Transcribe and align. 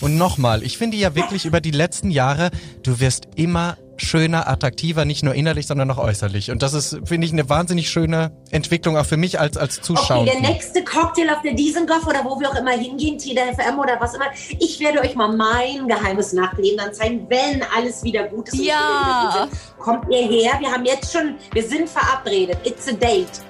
Und 0.00 0.16
nochmal, 0.16 0.62
ich 0.62 0.78
finde 0.78 0.96
ja 0.96 1.14
wirklich 1.14 1.44
über 1.44 1.60
die 1.60 1.70
letzten 1.70 2.10
Jahre, 2.10 2.50
du 2.82 3.00
wirst 3.00 3.28
immer 3.36 3.76
schöner, 4.00 4.48
attraktiver, 4.48 5.04
nicht 5.04 5.22
nur 5.22 5.34
innerlich, 5.34 5.66
sondern 5.66 5.90
auch 5.90 5.98
äußerlich. 5.98 6.50
Und 6.50 6.62
das 6.62 6.72
ist, 6.72 6.98
finde 7.04 7.26
ich, 7.26 7.32
eine 7.32 7.48
wahnsinnig 7.48 7.90
schöne 7.90 8.32
Entwicklung 8.50 8.96
auch 8.96 9.04
für 9.04 9.16
mich 9.16 9.38
als, 9.38 9.56
als 9.56 9.80
Zuschauer. 9.80 10.22
Okay, 10.22 10.38
der 10.40 10.50
nächste 10.50 10.82
Cocktail 10.82 11.30
auf 11.30 11.42
der 11.42 11.54
Dizengoff 11.54 12.06
oder 12.06 12.24
wo 12.24 12.40
wir 12.40 12.50
auch 12.50 12.54
immer 12.54 12.72
hingehen, 12.72 13.18
TDFM 13.18 13.60
FM 13.60 13.78
oder 13.78 14.00
was 14.00 14.14
immer. 14.14 14.26
Ich 14.58 14.80
werde 14.80 15.00
euch 15.00 15.14
mal 15.14 15.34
mein 15.36 15.86
geheimes 15.86 16.32
Nachleben 16.32 16.78
dann 16.78 16.94
zeigen, 16.94 17.26
wenn 17.28 17.62
alles 17.76 18.02
wieder 18.02 18.24
gut 18.24 18.48
ist. 18.48 18.64
Ja. 18.64 19.48
Kommt 19.78 20.06
ihr 20.10 20.26
her? 20.26 20.52
Wir 20.58 20.70
haben 20.70 20.84
jetzt 20.84 21.12
schon, 21.12 21.34
wir 21.52 21.62
sind 21.62 21.88
verabredet. 21.88 22.58
It's 22.64 22.88
a 22.88 22.92
date. 22.92 23.49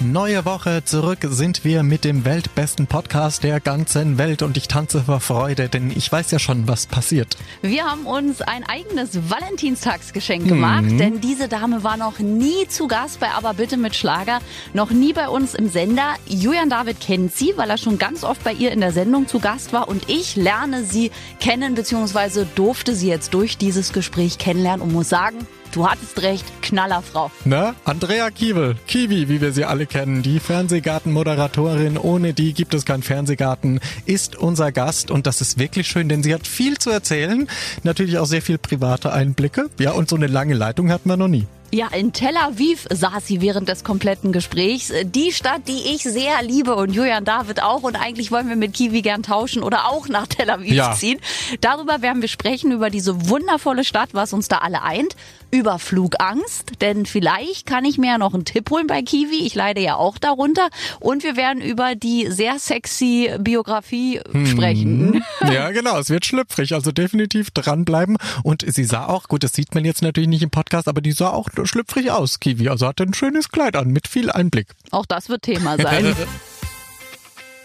Neue 0.00 0.44
Woche 0.44 0.84
zurück 0.84 1.18
sind 1.28 1.64
wir 1.64 1.82
mit 1.82 2.04
dem 2.04 2.24
weltbesten 2.24 2.86
Podcast 2.86 3.42
der 3.42 3.58
ganzen 3.58 4.16
Welt 4.16 4.42
und 4.42 4.56
ich 4.56 4.68
tanze 4.68 5.02
vor 5.02 5.18
Freude, 5.18 5.68
denn 5.68 5.90
ich 5.90 6.10
weiß 6.10 6.30
ja 6.30 6.38
schon, 6.38 6.68
was 6.68 6.86
passiert. 6.86 7.36
Wir 7.62 7.84
haben 7.84 8.06
uns 8.06 8.40
ein 8.40 8.62
eigenes 8.62 9.28
Valentinstagsgeschenk 9.28 10.46
gemacht, 10.46 10.84
mhm. 10.84 10.98
denn 10.98 11.20
diese 11.20 11.48
Dame 11.48 11.82
war 11.82 11.96
noch 11.96 12.20
nie 12.20 12.68
zu 12.68 12.86
Gast 12.86 13.18
bei 13.18 13.32
Aber 13.32 13.54
bitte 13.54 13.76
mit 13.76 13.96
Schlager, 13.96 14.38
noch 14.72 14.90
nie 14.90 15.12
bei 15.12 15.28
uns 15.28 15.54
im 15.54 15.68
Sender. 15.68 16.14
Julian 16.28 16.70
David 16.70 17.00
kennt 17.00 17.34
sie, 17.34 17.54
weil 17.56 17.68
er 17.68 17.78
schon 17.78 17.98
ganz 17.98 18.22
oft 18.22 18.44
bei 18.44 18.52
ihr 18.52 18.70
in 18.70 18.80
der 18.80 18.92
Sendung 18.92 19.26
zu 19.26 19.40
Gast 19.40 19.72
war 19.72 19.88
und 19.88 20.08
ich 20.08 20.36
lerne 20.36 20.84
sie 20.84 21.10
kennen 21.40 21.74
bzw. 21.74 22.44
durfte 22.54 22.94
sie 22.94 23.08
jetzt 23.08 23.34
durch 23.34 23.58
dieses 23.58 23.92
Gespräch 23.92 24.38
kennenlernen 24.38 24.80
und 24.80 24.92
muss 24.92 25.08
sagen, 25.08 25.38
Du 25.72 25.86
hattest 25.86 26.22
recht, 26.22 26.44
Knallerfrau. 26.62 27.30
Na, 27.44 27.74
Andrea 27.84 28.30
Kiewel, 28.30 28.76
Kiwi, 28.86 29.28
wie 29.28 29.40
wir 29.40 29.52
sie 29.52 29.64
alle 29.64 29.86
kennen, 29.86 30.22
die 30.22 30.40
Fernsehgarten-Moderatorin, 30.40 31.98
ohne 31.98 32.32
die 32.32 32.54
gibt 32.54 32.72
es 32.74 32.84
keinen 32.84 33.02
Fernsehgarten, 33.02 33.80
ist 34.06 34.36
unser 34.36 34.72
Gast 34.72 35.10
und 35.10 35.26
das 35.26 35.40
ist 35.40 35.58
wirklich 35.58 35.86
schön, 35.86 36.08
denn 36.08 36.22
sie 36.22 36.34
hat 36.34 36.46
viel 36.46 36.78
zu 36.78 36.90
erzählen, 36.90 37.48
natürlich 37.82 38.18
auch 38.18 38.26
sehr 38.26 38.42
viel 38.42 38.58
private 38.58 39.12
Einblicke, 39.12 39.68
ja, 39.78 39.92
und 39.92 40.08
so 40.08 40.16
eine 40.16 40.26
lange 40.26 40.54
Leitung 40.54 40.90
hatten 40.90 41.08
wir 41.08 41.16
noch 41.16 41.28
nie. 41.28 41.46
Ja, 41.70 41.88
in 41.88 42.14
Tel 42.14 42.34
Aviv 42.38 42.86
saß 42.88 43.26
sie 43.26 43.42
während 43.42 43.68
des 43.68 43.84
kompletten 43.84 44.32
Gesprächs. 44.32 44.90
Die 45.04 45.32
Stadt, 45.32 45.68
die 45.68 45.94
ich 45.94 46.02
sehr 46.02 46.42
liebe 46.42 46.74
und 46.74 46.92
Julian 46.94 47.26
David 47.26 47.62
auch. 47.62 47.82
Und 47.82 47.94
eigentlich 47.94 48.30
wollen 48.30 48.48
wir 48.48 48.56
mit 48.56 48.72
Kiwi 48.72 49.02
gern 49.02 49.22
tauschen 49.22 49.62
oder 49.62 49.86
auch 49.86 50.08
nach 50.08 50.26
Tel 50.26 50.48
Aviv 50.48 50.72
ja. 50.72 50.92
ziehen. 50.92 51.20
Darüber 51.60 52.00
werden 52.00 52.22
wir 52.22 52.28
sprechen, 52.28 52.72
über 52.72 52.88
diese 52.88 53.28
wundervolle 53.28 53.84
Stadt, 53.84 54.10
was 54.12 54.32
uns 54.32 54.48
da 54.48 54.58
alle 54.58 54.82
eint. 54.82 55.14
Über 55.50 55.78
Flugangst, 55.78 56.80
denn 56.80 57.06
vielleicht 57.06 57.66
kann 57.66 57.84
ich 57.84 57.98
mir 57.98 58.12
ja 58.12 58.18
noch 58.18 58.34
einen 58.34 58.44
Tipp 58.44 58.70
holen 58.70 58.86
bei 58.86 59.02
Kiwi. 59.02 59.46
Ich 59.46 59.54
leide 59.54 59.80
ja 59.80 59.96
auch 59.96 60.18
darunter. 60.18 60.68
Und 61.00 61.22
wir 61.22 61.36
werden 61.36 61.62
über 61.62 61.94
die 61.94 62.26
sehr 62.30 62.58
sexy 62.58 63.30
Biografie 63.38 64.20
hm. 64.30 64.46
sprechen. 64.46 65.24
Ja, 65.50 65.70
genau. 65.70 65.98
Es 65.98 66.10
wird 66.10 66.26
schlüpfrig. 66.26 66.74
Also 66.74 66.92
definitiv 66.92 67.50
dranbleiben. 67.50 68.16
Und 68.42 68.64
sie 68.66 68.84
sah 68.84 69.06
auch, 69.06 69.28
gut, 69.28 69.44
das 69.44 69.52
sieht 69.52 69.74
man 69.74 69.84
jetzt 69.84 70.02
natürlich 70.02 70.28
nicht 70.28 70.42
im 70.42 70.50
Podcast, 70.50 70.88
aber 70.88 71.00
die 71.00 71.12
sah 71.12 71.30
auch 71.30 71.48
schlüpfrig 71.64 72.10
aus, 72.10 72.40
Kiwi. 72.40 72.68
Also 72.68 72.86
hatte 72.86 73.04
ein 73.04 73.14
schönes 73.14 73.50
Kleid 73.50 73.76
an, 73.76 73.88
mit 73.88 74.08
viel 74.08 74.30
Einblick. 74.30 74.68
Auch 74.90 75.06
das 75.06 75.28
wird 75.28 75.42
Thema 75.42 75.76
sein. 75.78 76.14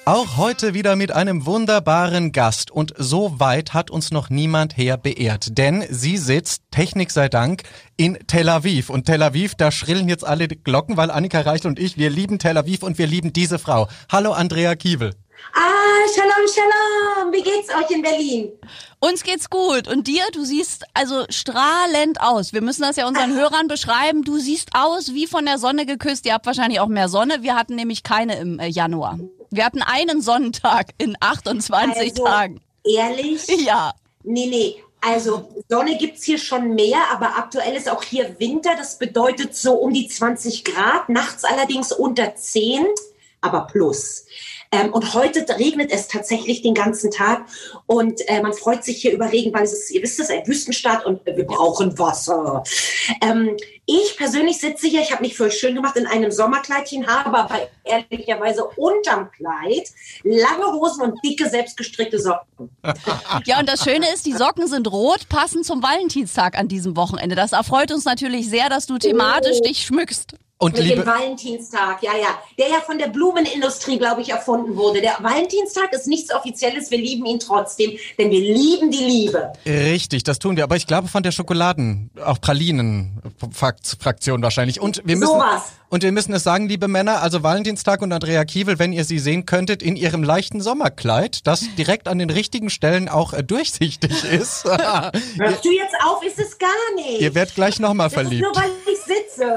Auch 0.06 0.36
heute 0.36 0.74
wieder 0.74 0.98
mit 0.98 1.14
einem 1.14 1.46
wunderbaren 1.46 2.34
Gast 2.34 2.72
und 2.72 2.94
so 2.98 3.40
weit 3.40 3.74
hat 3.74 3.90
uns 3.90 4.12
noch 4.12 4.30
niemand 4.30 4.76
her 4.76 4.98
beehrt, 4.98 5.58
denn 5.58 5.86
sie 5.90 6.18
sitzt, 6.18 6.62
Technik 6.72 7.10
sei 7.10 7.30
Dank, 7.30 7.64
in 7.96 8.20
Tel 8.28 8.50
Aviv 8.50 8.90
und 8.90 9.06
Tel 9.06 9.24
Aviv, 9.24 9.56
da 9.56 9.72
schrillen 9.72 10.10
jetzt 10.10 10.28
alle 10.28 10.50
Glocken, 10.50 10.98
weil 10.98 11.10
Annika 11.10 11.40
Reichel 11.40 11.68
und 11.68 11.80
ich, 11.80 11.98
wir 11.98 12.10
lieben 12.10 12.38
Tel 12.38 12.58
Aviv 12.58 12.84
und 12.84 12.98
wir 12.98 13.08
lieben 13.08 13.32
diese 13.32 13.60
Frau. 13.60 13.88
Hallo 14.12 14.34
Andrea 14.34 14.76
Kiewel. 14.76 15.12
Ah, 15.54 15.84
Shalom, 16.14 16.48
Shalom. 16.54 17.32
Wie 17.32 17.42
geht's 17.42 17.70
euch 17.70 17.96
in 17.96 18.02
Berlin? 18.02 18.50
Uns 19.04 19.24
geht's 19.24 19.50
gut. 19.50 19.90
Und 19.90 20.08
dir, 20.08 20.24
du 20.32 20.46
siehst 20.46 20.86
also 20.94 21.26
strahlend 21.28 22.22
aus. 22.22 22.54
Wir 22.54 22.62
müssen 22.62 22.84
das 22.84 22.96
ja 22.96 23.06
unseren 23.06 23.36
Hörern 23.36 23.68
beschreiben. 23.68 24.24
Du 24.24 24.38
siehst 24.38 24.70
aus 24.74 25.14
wie 25.14 25.28
von 25.28 25.46
der 25.46 25.58
Sonne 25.58 25.86
geküsst. 25.86 26.26
Ihr 26.26 26.34
habt 26.34 26.46
wahrscheinlich 26.46 26.80
auch 26.80 26.88
mehr 26.88 27.10
Sonne. 27.10 27.44
Wir 27.44 27.54
hatten 27.56 27.76
nämlich 27.76 28.04
keine 28.04 28.38
im 28.40 28.60
äh, 28.60 28.68
Januar. 28.68 29.20
Wir 29.50 29.66
hatten 29.66 29.82
einen 29.82 30.22
Sonnentag 30.22 30.92
in 31.00 31.18
28 31.20 32.12
also, 32.12 32.24
Tagen. 32.24 32.62
Ehrlich? 32.86 33.46
Ja. 33.66 33.94
Nee, 34.24 34.48
nee. 34.48 34.84
Also 35.02 35.50
Sonne 35.68 35.98
gibt's 35.98 36.24
hier 36.24 36.38
schon 36.38 36.74
mehr, 36.74 37.00
aber 37.12 37.38
aktuell 37.38 37.76
ist 37.76 37.90
auch 37.90 38.04
hier 38.04 38.40
Winter. 38.40 38.78
Das 38.78 39.00
bedeutet 39.00 39.54
so 39.54 39.74
um 39.74 39.94
die 39.94 40.08
20 40.08 40.64
Grad, 40.64 41.10
nachts 41.10 41.44
allerdings 41.44 41.92
unter 41.92 42.38
10, 42.38 42.86
aber 43.42 43.68
plus. 43.68 44.28
Ähm, 44.74 44.92
und 44.92 45.14
heute 45.14 45.46
regnet 45.60 45.92
es 45.92 46.08
tatsächlich 46.08 46.64
den 46.64 46.74
ganzen 46.74 47.12
Tag 47.12 47.46
und 47.86 48.28
äh, 48.28 48.42
man 48.42 48.54
freut 48.54 48.84
sich 48.84 49.02
hier 49.02 49.14
über 49.14 49.32
Regen, 49.32 49.54
weil 49.54 49.64
es 49.64 49.74
ist, 49.74 49.92
ihr 49.92 50.02
wisst 50.02 50.20
es, 50.20 50.32
ein 50.32 50.48
Wüstenstaat 50.48 51.06
und 51.06 51.24
wir 51.26 51.46
brauchen 51.46 51.98
Wasser. 52.00 52.64
Ähm, 53.22 53.56
ich 53.86 54.18
persönlich 54.18 54.60
sitze 54.60 54.88
hier, 54.88 55.02
ich 55.02 55.12
habe 55.12 55.22
mich 55.22 55.40
euch 55.40 55.54
schön 55.54 55.76
gemacht 55.76 55.96
in 55.96 56.08
einem 56.08 56.32
Sommerkleidchen, 56.32 57.06
habe 57.06 57.38
aber 57.38 57.70
ehrlicherweise 57.84 58.66
unterm 58.66 59.30
Kleid 59.32 59.90
lange 60.24 60.74
Hosen 60.74 61.04
und 61.04 61.20
dicke 61.24 61.48
selbstgestrickte 61.48 62.20
Socken. 62.20 62.70
Ja, 63.46 63.60
und 63.60 63.68
das 63.68 63.84
Schöne 63.84 64.06
ist, 64.14 64.26
die 64.26 64.34
Socken 64.34 64.68
sind 64.68 64.90
rot, 64.90 65.28
passend 65.28 65.66
zum 65.66 65.84
Valentinstag 65.84 66.58
an 66.58 66.68
diesem 66.68 66.96
Wochenende. 66.96 67.36
Das 67.36 67.52
erfreut 67.52 67.92
uns 67.92 68.06
natürlich 68.06 68.50
sehr, 68.50 68.70
dass 68.70 68.86
du 68.86 68.98
thematisch 68.98 69.58
oh. 69.60 69.64
dich 69.64 69.84
schmückst. 69.84 70.36
Und 70.64 70.78
mit 70.78 70.90
dem 70.90 71.06
Valentinstag, 71.06 72.02
ja, 72.02 72.16
ja. 72.16 72.40
Der 72.58 72.70
ja 72.70 72.80
von 72.80 72.98
der 72.98 73.08
Blumenindustrie, 73.08 73.98
glaube 73.98 74.22
ich, 74.22 74.30
erfunden 74.30 74.76
wurde. 74.76 75.02
Der 75.02 75.18
Valentinstag 75.20 75.92
ist 75.92 76.08
nichts 76.08 76.34
Offizielles, 76.34 76.90
wir 76.90 76.98
lieben 76.98 77.26
ihn 77.26 77.40
trotzdem, 77.40 77.92
denn 78.18 78.32
wir 78.32 78.40
lieben 78.40 78.90
die 78.90 79.04
Liebe. 79.04 79.52
Richtig, 79.66 80.24
das 80.24 80.40
tun 80.40 80.56
wir. 80.56 80.64
Aber 80.64 80.78
ich 80.78 80.88
glaube 80.88 81.10
von 81.10 81.22
der 81.22 81.32
Schokoladen, 81.32 82.12
auch 82.24 82.40
Pralinen-Fraktion 82.40 84.42
wahrscheinlich. 84.42 84.80
Und 84.80 85.02
wir 85.04 85.18
müssen, 85.18 85.34
Sowas. 85.34 85.74
Und 85.94 86.02
wir 86.02 86.12
müssen 86.12 86.34
es 86.34 86.42
sagen, 86.42 86.68
liebe 86.68 86.88
Männer, 86.88 87.22
also 87.22 87.44
Valentinstag 87.44 88.02
und 88.02 88.12
Andrea 88.12 88.46
Kiewel, 88.46 88.80
wenn 88.80 88.94
ihr 88.94 89.06
sie 89.06 89.20
sehen 89.20 89.46
könntet, 89.46 89.84
in 89.84 89.96
ihrem 89.96 90.24
leichten 90.24 90.60
Sommerkleid, 90.60 91.46
das 91.46 91.66
direkt 91.78 92.08
an 92.08 92.18
den 92.18 92.32
richtigen 92.32 92.72
Stellen 92.72 93.10
auch 93.10 93.32
äh, 93.34 93.44
durchsichtig 93.44 94.24
ist. 94.32 94.64
Hörst 94.66 95.64
du 95.64 95.70
jetzt 95.70 95.94
auf? 96.04 96.24
Ist 96.26 96.40
es 96.40 96.58
gar 96.58 96.70
nicht. 96.96 97.22
Ihr 97.22 97.36
werdet 97.36 97.54
gleich 97.54 97.80
nochmal 97.80 98.10
verliebt. 98.10 98.42
nur 98.42 98.56
weil 98.56 98.72
ich 98.92 98.98
sitze. 99.02 99.56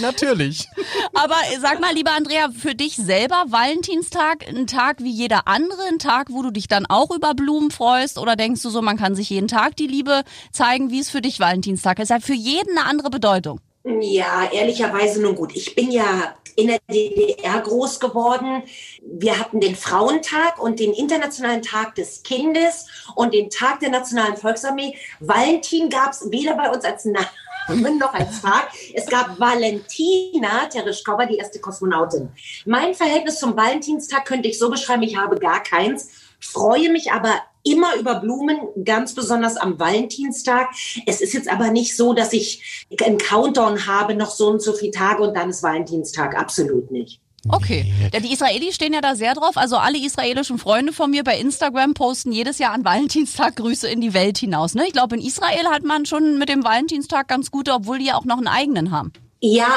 Natürlich. 0.02 0.66
Aber 1.14 1.36
sag 1.60 1.80
mal, 1.80 1.94
lieber 1.94 2.10
Andrea, 2.10 2.48
für 2.50 2.74
dich 2.74 2.96
selber 2.96 3.44
Valentinstag 3.46 4.44
ein 4.48 4.66
Tag 4.66 5.04
wie 5.04 5.12
jeder 5.12 5.46
andere, 5.46 5.82
ein 5.88 6.00
Tag, 6.00 6.30
wo 6.32 6.42
du 6.42 6.50
dich 6.50 6.66
dann 6.66 6.86
auch 6.86 7.14
über 7.14 7.34
Blumen 7.34 7.70
freust? 7.70 8.18
Oder 8.18 8.34
denkst 8.34 8.62
du 8.62 8.70
so, 8.70 8.82
man 8.82 8.96
kann 8.96 9.14
sich 9.14 9.30
jeden 9.30 9.46
Tag 9.46 9.76
die 9.76 9.86
Liebe 9.86 10.24
zeigen? 10.50 10.90
Wie 10.90 10.98
ist 10.98 11.12
für 11.12 11.20
dich 11.20 11.38
Valentinstag? 11.38 12.00
Es 12.00 12.10
hat 12.10 12.24
für 12.24 12.34
jeden 12.34 12.76
eine 12.76 12.88
andere 12.88 13.10
Bedeutung. 13.10 13.60
Ja, 13.84 14.50
ehrlicherweise 14.52 15.22
nun 15.22 15.34
gut. 15.34 15.56
Ich 15.56 15.74
bin 15.74 15.90
ja 15.90 16.34
in 16.56 16.68
der 16.68 16.78
DDR 16.90 17.60
groß 17.60 17.98
geworden. 17.98 18.62
Wir 19.02 19.38
hatten 19.38 19.60
den 19.60 19.74
Frauentag 19.74 20.62
und 20.62 20.78
den 20.80 20.92
Internationalen 20.92 21.62
Tag 21.62 21.94
des 21.94 22.22
Kindes 22.22 22.86
und 23.14 23.32
den 23.32 23.48
Tag 23.48 23.80
der 23.80 23.88
Nationalen 23.88 24.36
Volksarmee. 24.36 24.96
Valentin 25.20 25.88
gab 25.88 26.12
es 26.12 26.30
weder 26.30 26.54
bei 26.56 26.70
uns 26.70 26.84
als 26.84 27.06
Namen 27.06 27.98
noch 27.98 28.12
als 28.12 28.42
Tag. 28.42 28.68
Es 28.92 29.06
gab 29.06 29.38
Valentina 29.40 30.66
Tereshkova, 30.66 31.24
die 31.24 31.38
erste 31.38 31.60
Kosmonautin. 31.60 32.28
Mein 32.66 32.94
Verhältnis 32.94 33.38
zum 33.38 33.56
Valentinstag 33.56 34.26
könnte 34.26 34.48
ich 34.48 34.58
so 34.58 34.70
beschreiben, 34.70 35.02
ich 35.02 35.16
habe 35.16 35.38
gar 35.38 35.62
keins, 35.62 36.10
freue 36.38 36.90
mich 36.90 37.12
aber 37.12 37.40
immer 37.62 37.96
über 37.96 38.16
Blumen, 38.16 38.58
ganz 38.84 39.14
besonders 39.14 39.56
am 39.56 39.78
Valentinstag. 39.78 40.70
Es 41.06 41.20
ist 41.20 41.34
jetzt 41.34 41.48
aber 41.48 41.70
nicht 41.70 41.96
so, 41.96 42.14
dass 42.14 42.32
ich 42.32 42.86
einen 43.04 43.18
Countdown 43.18 43.86
habe, 43.86 44.14
noch 44.14 44.30
so 44.30 44.48
und 44.48 44.62
so 44.62 44.72
viele 44.72 44.92
Tage 44.92 45.22
und 45.22 45.34
dann 45.34 45.50
ist 45.50 45.62
Valentinstag. 45.62 46.36
Absolut 46.36 46.90
nicht. 46.90 47.20
Okay. 47.48 47.92
Ja, 48.12 48.20
die 48.20 48.32
Israelis 48.32 48.74
stehen 48.74 48.92
ja 48.92 49.00
da 49.00 49.14
sehr 49.14 49.34
drauf. 49.34 49.56
Also 49.56 49.76
alle 49.76 49.98
israelischen 49.98 50.58
Freunde 50.58 50.92
von 50.92 51.10
mir 51.10 51.24
bei 51.24 51.38
Instagram 51.38 51.94
posten 51.94 52.32
jedes 52.32 52.58
Jahr 52.58 52.72
an 52.72 52.84
Valentinstag 52.84 53.56
Grüße 53.56 53.88
in 53.88 54.00
die 54.00 54.12
Welt 54.12 54.38
hinaus. 54.38 54.74
Ne? 54.74 54.84
Ich 54.86 54.92
glaube, 54.92 55.16
in 55.16 55.22
Israel 55.22 55.66
hat 55.70 55.82
man 55.82 56.04
schon 56.04 56.38
mit 56.38 56.50
dem 56.50 56.64
Valentinstag 56.64 57.28
ganz 57.28 57.50
gute, 57.50 57.72
obwohl 57.72 57.98
die 57.98 58.06
ja 58.06 58.16
auch 58.16 58.24
noch 58.24 58.36
einen 58.36 58.48
eigenen 58.48 58.90
haben. 58.90 59.12
Ja, 59.40 59.68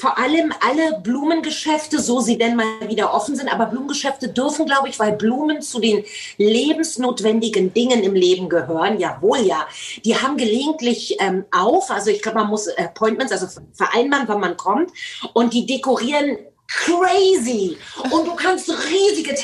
vor 0.00 0.16
allem 0.18 0.52
alle 0.60 0.98
Blumengeschäfte, 1.02 2.00
so 2.00 2.20
sie 2.20 2.38
denn 2.38 2.56
mal 2.56 2.88
wieder 2.88 3.12
offen 3.12 3.36
sind, 3.36 3.52
aber 3.52 3.66
Blumengeschäfte 3.66 4.28
dürfen, 4.28 4.64
glaube 4.64 4.88
ich, 4.88 4.98
weil 4.98 5.12
Blumen 5.12 5.60
zu 5.60 5.78
den 5.78 6.04
lebensnotwendigen 6.38 7.74
Dingen 7.74 8.02
im 8.02 8.14
Leben 8.14 8.48
gehören, 8.48 8.98
jawohl, 8.98 9.40
ja. 9.40 9.66
Die 10.04 10.16
haben 10.16 10.38
gelegentlich 10.38 11.16
ähm, 11.20 11.44
auf, 11.50 11.90
also 11.90 12.10
ich 12.10 12.22
glaube, 12.22 12.38
man 12.38 12.48
muss 12.48 12.66
Appointments, 12.68 13.32
also 13.32 13.46
vereinbaren, 13.74 14.26
wann 14.26 14.40
man 14.40 14.56
kommt, 14.56 14.90
und 15.34 15.52
die 15.52 15.66
dekorieren 15.66 16.38
crazy. 16.66 17.76
Und 18.10 18.26
du 18.26 18.34
kannst 18.36 18.70
riesige 18.70 19.34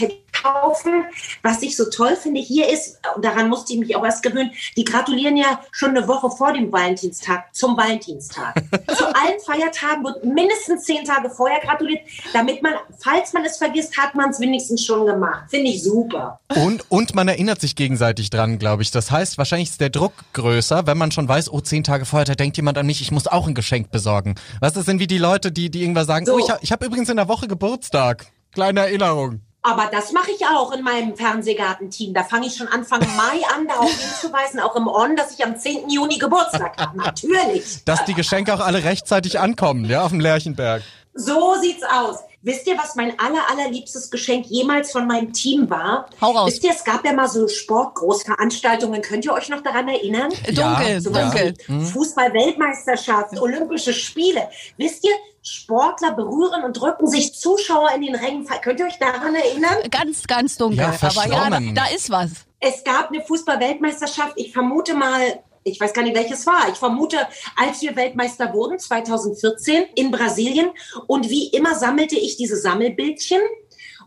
kaufen. 0.43 1.05
Was 1.43 1.63
ich 1.63 1.77
so 1.77 1.85
toll 1.91 2.17
finde 2.17 2.41
hier 2.41 2.69
ist, 2.69 2.99
daran 3.21 3.49
musste 3.49 3.73
ich 3.73 3.79
mich 3.79 3.97
auch 3.97 4.05
erst 4.05 4.23
gewöhnen, 4.23 4.51
die 4.77 4.85
gratulieren 4.85 5.37
ja 5.37 5.61
schon 5.73 5.91
eine 5.91 6.07
Woche 6.09 6.31
vor 6.31 6.53
dem 6.53 6.73
Valentinstag 6.73 7.55
zum 7.55 7.77
Valentinstag. 7.77 8.55
Zu 8.97 9.07
allen 9.07 9.41
Feiertagen 9.45 10.05
wird 10.05 10.25
mindestens 10.25 10.85
zehn 10.85 11.05
Tage 11.05 11.31
vorher 11.31 11.61
gratuliert, 11.61 12.01
damit 12.33 12.63
man, 12.63 12.75
falls 12.99 13.33
man 13.33 13.45
es 13.45 13.57
vergisst, 13.57 13.97
hat 13.99 14.15
man 14.15 14.31
es 14.31 14.41
wenigstens 14.41 14.85
schon 14.85 15.07
gemacht. 15.07 15.45
Finde 15.51 15.71
ich 15.71 15.83
super. 15.83 16.41
Und, 16.55 16.91
und 16.91 17.15
man 17.15 17.29
erinnert 17.29 17.61
sich 17.61 17.77
gegenseitig 17.77 18.31
dran, 18.31 18.59
glaube 18.59 18.83
ich. 18.83 18.91
Das 18.91 19.11
heißt, 19.11 19.39
wahrscheinlich 19.39 19.71
ist 19.71 19.81
der 19.81 19.91
Druck 19.91 20.13
größer, 20.33 20.87
wenn 20.87 20.99
man 20.99 21.11
schon 21.13 21.29
weiß, 21.29 21.53
oh, 21.53 21.61
zehn 21.61 21.85
Tage 21.85 22.05
vorher, 22.05 22.25
da 22.25 22.35
denkt 22.35 22.57
jemand 22.57 22.79
an 22.79 22.87
mich, 22.87 23.01
ich 23.01 23.11
muss 23.11 23.27
auch 23.27 23.47
ein 23.47 23.55
Geschenk 23.55 23.91
besorgen. 23.91 24.35
Was 24.61 24.75
das 24.75 24.87
sind 24.87 25.01
wie 25.01 25.07
die 25.07 25.19
Leute, 25.19 25.53
die, 25.53 25.71
die 25.71 25.83
irgendwas 25.83 26.07
sagen, 26.07 26.27
so. 26.27 26.35
oh, 26.35 26.39
ich 26.39 26.51
habe 26.51 26.61
hab 26.67 26.85
übrigens 26.85 27.09
in 27.09 27.17
der 27.17 27.29
Woche 27.29 27.49
Geburtstag. 27.49 28.27
Kleine 28.53 28.81
Erinnerung. 28.81 29.46
Aber 29.67 29.87
das 29.91 30.13
mache 30.13 30.31
ich 30.31 30.47
auch 30.47 30.71
in 30.71 30.85
meinem 30.85 31.17
Fernsehgartenteam. 31.17 32.15
Da 32.15 32.23
fange 32.23 32.47
ich 32.47 32.55
schon 32.55 32.69
Anfang 32.69 33.01
Mai 33.17 33.41
an, 33.53 33.67
darauf 33.67 33.91
hinzuweisen, 33.91 34.61
auch 34.61 34.77
im 34.77 34.87
On, 34.87 35.17
dass 35.17 35.33
ich 35.33 35.45
am 35.45 35.59
10. 35.59 35.91
Juni 35.91 36.19
Geburtstag 36.19 36.81
habe. 36.81 36.97
Natürlich. 36.97 37.85
Dass 37.85 38.05
die 38.05 38.15
Geschenke 38.15 38.55
auch 38.55 38.61
alle 38.61 38.85
rechtzeitig 38.85 39.41
ankommen, 39.41 39.85
ja, 39.85 40.05
auf 40.05 40.11
dem 40.11 40.21
Lerchenberg. 40.21 40.83
So 41.15 41.57
sieht's 41.61 41.83
aus. 41.83 42.19
Wisst 42.47 42.65
ihr, 42.69 42.79
was 42.79 42.95
mein 42.95 43.19
aller, 43.19 43.41
allerliebstes 43.51 44.09
Geschenk 44.09 44.47
jemals 44.47 44.93
von 44.93 45.05
meinem 45.05 45.33
Team 45.33 45.69
war? 45.69 46.09
Hau 46.21 46.31
raus. 46.31 46.53
Wisst 46.53 46.63
ihr, 46.63 46.71
es 46.71 46.85
gab 46.85 47.05
ja 47.05 47.13
mal 47.13 47.27
so 47.27 47.49
Sportgroßveranstaltungen. 47.49 49.03
Könnt 49.03 49.25
ihr 49.25 49.33
euch 49.33 49.49
noch 49.49 49.65
daran 49.65 49.89
erinnern? 49.89 50.33
Ja, 50.53 50.77
dunkel, 50.77 51.01
so 51.01 51.11
dunkel. 51.11 51.55
Fußball-Weltmeisterschaft, 51.93 53.41
Olympische 53.41 53.93
Spiele. 53.93 54.49
Wisst 54.77 55.05
ihr, 55.05 55.11
Sportler 55.43 56.13
berühren 56.13 56.63
und 56.63 56.81
drücken 56.81 57.09
sich 57.09 57.35
Zuschauer 57.35 57.91
in 57.97 58.03
den 58.03 58.15
Rängen. 58.15 58.47
Könnt 58.63 58.79
ihr 58.79 58.87
euch 58.87 59.01
daran 59.01 59.35
erinnern? 59.35 59.79
Ganz, 59.91 60.23
ganz 60.29 60.57
dunkel. 60.57 60.79
Ja, 60.79 60.95
Aber 61.03 61.27
ja, 61.27 61.51
da, 61.51 61.59
da 61.75 61.87
ist 61.93 62.11
was. 62.11 62.31
Es 62.61 62.85
gab 62.85 63.09
eine 63.09 63.23
Fußball-Weltmeisterschaft. 63.23 64.35
Ich 64.37 64.53
vermute 64.53 64.95
mal, 64.95 65.43
ich 65.67 65.81
weiß 65.81 65.93
gar 65.93 66.03
nicht, 66.03 66.17
welches 66.17 66.47
war. 66.47 66.69
Ich 66.71 66.77
vermute, 66.77 67.19
als 67.57 67.83
wir 67.83 67.97
Weltmeister 67.97 68.53
wurden, 68.55 68.79
2014 68.79 69.85
in 69.97 70.11
Brasilien. 70.11 70.71
Und 71.07 71.29
wie 71.29 71.49
immer 71.49 71.75
sammelte 71.75 72.17
ich 72.17 72.37
diese 72.37 72.57
Sammelbildchen. 72.57 73.41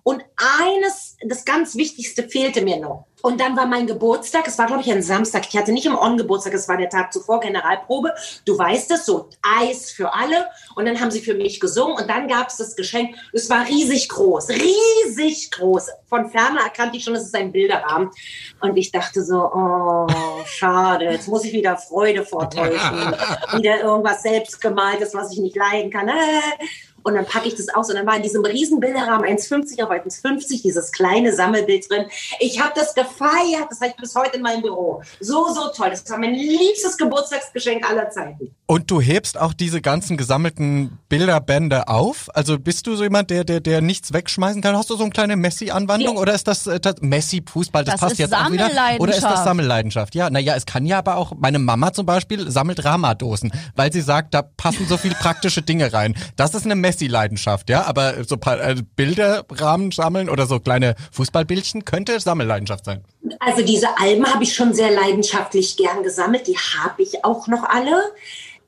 Und 0.03 0.23
eines, 0.37 1.17
das 1.25 1.45
ganz 1.45 1.75
Wichtigste 1.75 2.27
fehlte 2.27 2.61
mir 2.61 2.77
noch. 2.77 3.05
Und 3.21 3.41
dann 3.41 3.57
war 3.57 3.65
mein 3.65 3.85
Geburtstag, 3.85 4.47
es 4.47 4.57
war 4.57 4.67
glaube 4.67 4.81
ich 4.81 4.91
ein 4.91 5.03
Samstag, 5.03 5.43
ich 5.49 5.57
hatte 5.57 5.73
nicht 5.73 5.85
im 5.85 5.97
On-Geburtstag, 5.97 6.53
es 6.53 6.69
war 6.69 6.77
der 6.77 6.89
Tag 6.89 7.11
zuvor, 7.11 7.39
Generalprobe. 7.41 8.13
Du 8.45 8.57
weißt 8.57 8.91
es, 8.91 9.05
so 9.05 9.29
Eis 9.41 9.91
für 9.91 10.13
alle. 10.13 10.47
Und 10.75 10.85
dann 10.85 10.99
haben 10.99 11.11
sie 11.11 11.19
für 11.19 11.33
mich 11.33 11.59
gesungen 11.59 11.97
und 11.97 12.09
dann 12.09 12.27
gab 12.27 12.47
es 12.47 12.57
das 12.57 12.75
Geschenk. 12.75 13.15
Es 13.33 13.49
war 13.49 13.67
riesig 13.67 14.07
groß, 14.09 14.49
riesig 14.49 15.51
groß. 15.51 15.87
Von 16.07 16.29
ferne 16.29 16.59
erkannte 16.59 16.97
ich 16.97 17.03
schon, 17.03 17.15
es 17.15 17.23
ist 17.23 17.35
ein 17.35 17.51
Bilderrahmen. 17.51 18.09
Und 18.61 18.77
ich 18.77 18.91
dachte 18.91 19.23
so, 19.23 19.51
oh, 19.53 20.07
schade, 20.45 21.05
jetzt 21.05 21.27
muss 21.27 21.43
ich 21.43 21.51
wieder 21.51 21.77
Freude 21.77 22.23
vortäuschen. 22.23 22.79
wieder 23.57 23.81
irgendwas 23.81 24.23
selbstgemaltes, 24.23 25.13
was 25.13 25.33
ich 25.33 25.39
nicht 25.39 25.55
leiden 25.55 25.91
kann. 25.91 26.09
Und 27.09 27.15
dann 27.15 27.25
packe 27.25 27.47
ich 27.47 27.55
das 27.55 27.69
aus 27.69 27.89
und 27.89 27.95
dann 27.95 28.05
war 28.05 28.15
in 28.15 28.23
diesem 28.23 28.43
riesen 28.45 28.79
Bilderrahmen 28.79 29.25
1,50 29.25 29.83
auf 29.83 29.89
1,50 29.89 30.61
dieses 30.61 30.91
kleine 30.91 31.33
Sammelbild 31.33 31.89
drin. 31.89 32.05
Ich 32.39 32.61
habe 32.61 32.71
das 32.75 32.93
gefeiert, 32.93 33.67
das 33.69 33.81
habe 33.81 33.91
ich 33.91 33.95
bis 33.97 34.15
heute 34.15 34.37
in 34.37 34.43
meinem 34.43 34.61
Büro. 34.61 35.01
So, 35.19 35.47
so 35.53 35.69
toll. 35.75 35.89
Das 35.89 36.09
war 36.09 36.17
mein 36.17 36.35
liebstes 36.35 36.97
Geburtstagsgeschenk 36.97 37.89
aller 37.89 38.09
Zeiten. 38.09 38.55
Und 38.65 38.91
du 38.91 39.01
hebst 39.01 39.39
auch 39.39 39.53
diese 39.53 39.81
ganzen 39.81 40.15
gesammelten 40.15 40.99
Bilderbände 41.09 41.87
auf? 41.87 42.29
Also 42.35 42.59
bist 42.59 42.85
du 42.85 42.95
so 42.95 43.03
jemand, 43.03 43.31
der, 43.31 43.43
der, 43.43 43.61
der 43.61 43.81
nichts 43.81 44.13
wegschmeißen 44.13 44.61
kann? 44.61 44.77
Hast 44.77 44.91
du 44.91 44.95
so 44.95 45.03
eine 45.03 45.11
kleine 45.11 45.35
Messi-Anwandlung 45.35 46.15
ja. 46.15 46.21
oder 46.21 46.35
ist 46.35 46.47
das, 46.47 46.67
äh, 46.67 46.79
das 46.79 46.95
Messi-Fußball, 47.01 47.83
das, 47.83 47.95
das 47.95 48.01
passt 48.01 48.19
jetzt 48.19 48.35
auch 48.35 48.51
wieder? 48.51 48.69
Oder 48.99 49.15
ist 49.15 49.23
das 49.23 49.43
Sammelleidenschaft? 49.43 50.13
Ja, 50.13 50.29
naja, 50.29 50.53
es 50.55 50.67
kann 50.67 50.85
ja 50.85 50.99
aber 50.99 51.17
auch, 51.17 51.33
meine 51.37 51.57
Mama 51.57 51.93
zum 51.93 52.05
Beispiel 52.05 52.51
sammelt 52.51 52.85
Ramadosen, 52.85 53.51
weil 53.75 53.91
sie 53.91 54.01
sagt, 54.01 54.35
da 54.35 54.43
passen 54.43 54.85
so 54.87 54.97
viele 54.97 55.15
praktische 55.15 55.63
Dinge 55.63 55.91
rein. 55.91 56.15
Das 56.35 56.53
ist 56.53 56.65
eine 56.65 56.75
Messi 56.75 56.98
Messi-Leidenschaft, 56.99 57.69
ja, 57.69 57.85
aber 57.85 58.23
so 58.25 58.37
paar 58.37 58.59
äh, 58.59 58.75
Bilderrahmen 58.95 59.91
sammeln 59.91 60.29
oder 60.29 60.45
so 60.45 60.59
kleine 60.59 60.95
Fußballbildchen 61.11 61.85
könnte 61.85 62.19
Sammelleidenschaft 62.19 62.85
sein. 62.85 63.03
Also 63.39 63.63
diese 63.63 63.97
Alben 63.97 64.25
habe 64.25 64.43
ich 64.43 64.53
schon 64.53 64.73
sehr 64.73 64.91
leidenschaftlich 64.91 65.77
gern 65.77 66.03
gesammelt, 66.03 66.47
die 66.47 66.57
habe 66.57 67.01
ich 67.01 67.23
auch 67.23 67.47
noch 67.47 67.63
alle. 67.63 68.01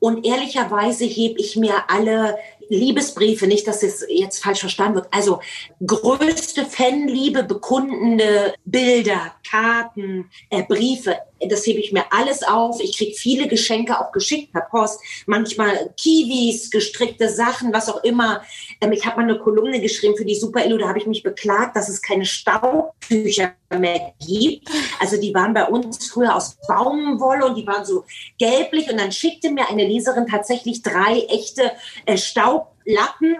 Und 0.00 0.26
ehrlicherweise 0.26 1.04
hebe 1.04 1.38
ich 1.38 1.56
mir 1.56 1.74
alle 1.88 2.36
Liebesbriefe, 2.68 3.46
nicht, 3.46 3.66
dass 3.66 3.82
es 3.82 4.04
jetzt 4.08 4.42
falsch 4.42 4.60
verstanden 4.60 4.96
wird. 4.96 5.08
Also 5.10 5.40
größte 5.84 6.64
Fanliebe 6.64 7.44
bekundende 7.44 8.54
Bilder, 8.64 9.34
Karten, 9.48 10.30
äh, 10.50 10.62
Briefe, 10.62 11.16
das 11.48 11.66
hebe 11.66 11.80
ich 11.80 11.92
mir 11.92 12.04
alles 12.10 12.42
auf. 12.42 12.80
Ich 12.80 12.96
kriege 12.96 13.14
viele 13.16 13.48
Geschenke 13.48 13.98
auch 13.98 14.12
geschickt 14.12 14.52
per 14.52 14.62
Post. 14.62 15.00
Manchmal 15.26 15.92
Kiwis, 15.96 16.70
gestrickte 16.70 17.28
Sachen, 17.28 17.72
was 17.72 17.88
auch 17.88 18.02
immer. 18.04 18.42
Ähm, 18.80 18.92
ich 18.92 19.04
habe 19.06 19.16
mal 19.16 19.28
eine 19.28 19.38
Kolumne 19.38 19.80
geschrieben 19.80 20.16
für 20.16 20.24
die 20.24 20.34
Super 20.34 20.64
Illu, 20.64 20.78
da 20.78 20.88
habe 20.88 20.98
ich 20.98 21.06
mich 21.06 21.22
beklagt, 21.22 21.76
dass 21.76 21.88
es 21.88 22.02
keine 22.02 22.24
Staubtücher 22.24 23.52
mehr 23.78 24.12
gibt. 24.26 24.68
Also 25.00 25.20
die 25.20 25.34
waren 25.34 25.54
bei 25.54 25.64
uns 25.66 26.08
früher 26.08 26.36
aus 26.36 26.56
Baumwolle 26.68 27.46
und 27.46 27.56
die 27.56 27.66
waren 27.66 27.84
so 27.84 28.04
gelblich 28.38 28.90
und 28.90 28.98
dann 28.98 29.12
schickte 29.12 29.50
mir 29.50 29.68
eine 29.68 29.86
Leserin 29.86 30.26
tatsächlich 30.26 30.82
drei 30.82 31.20
echte 31.28 31.72
äh, 32.06 32.16
Staub 32.16 32.51
Lappen. 32.84 33.36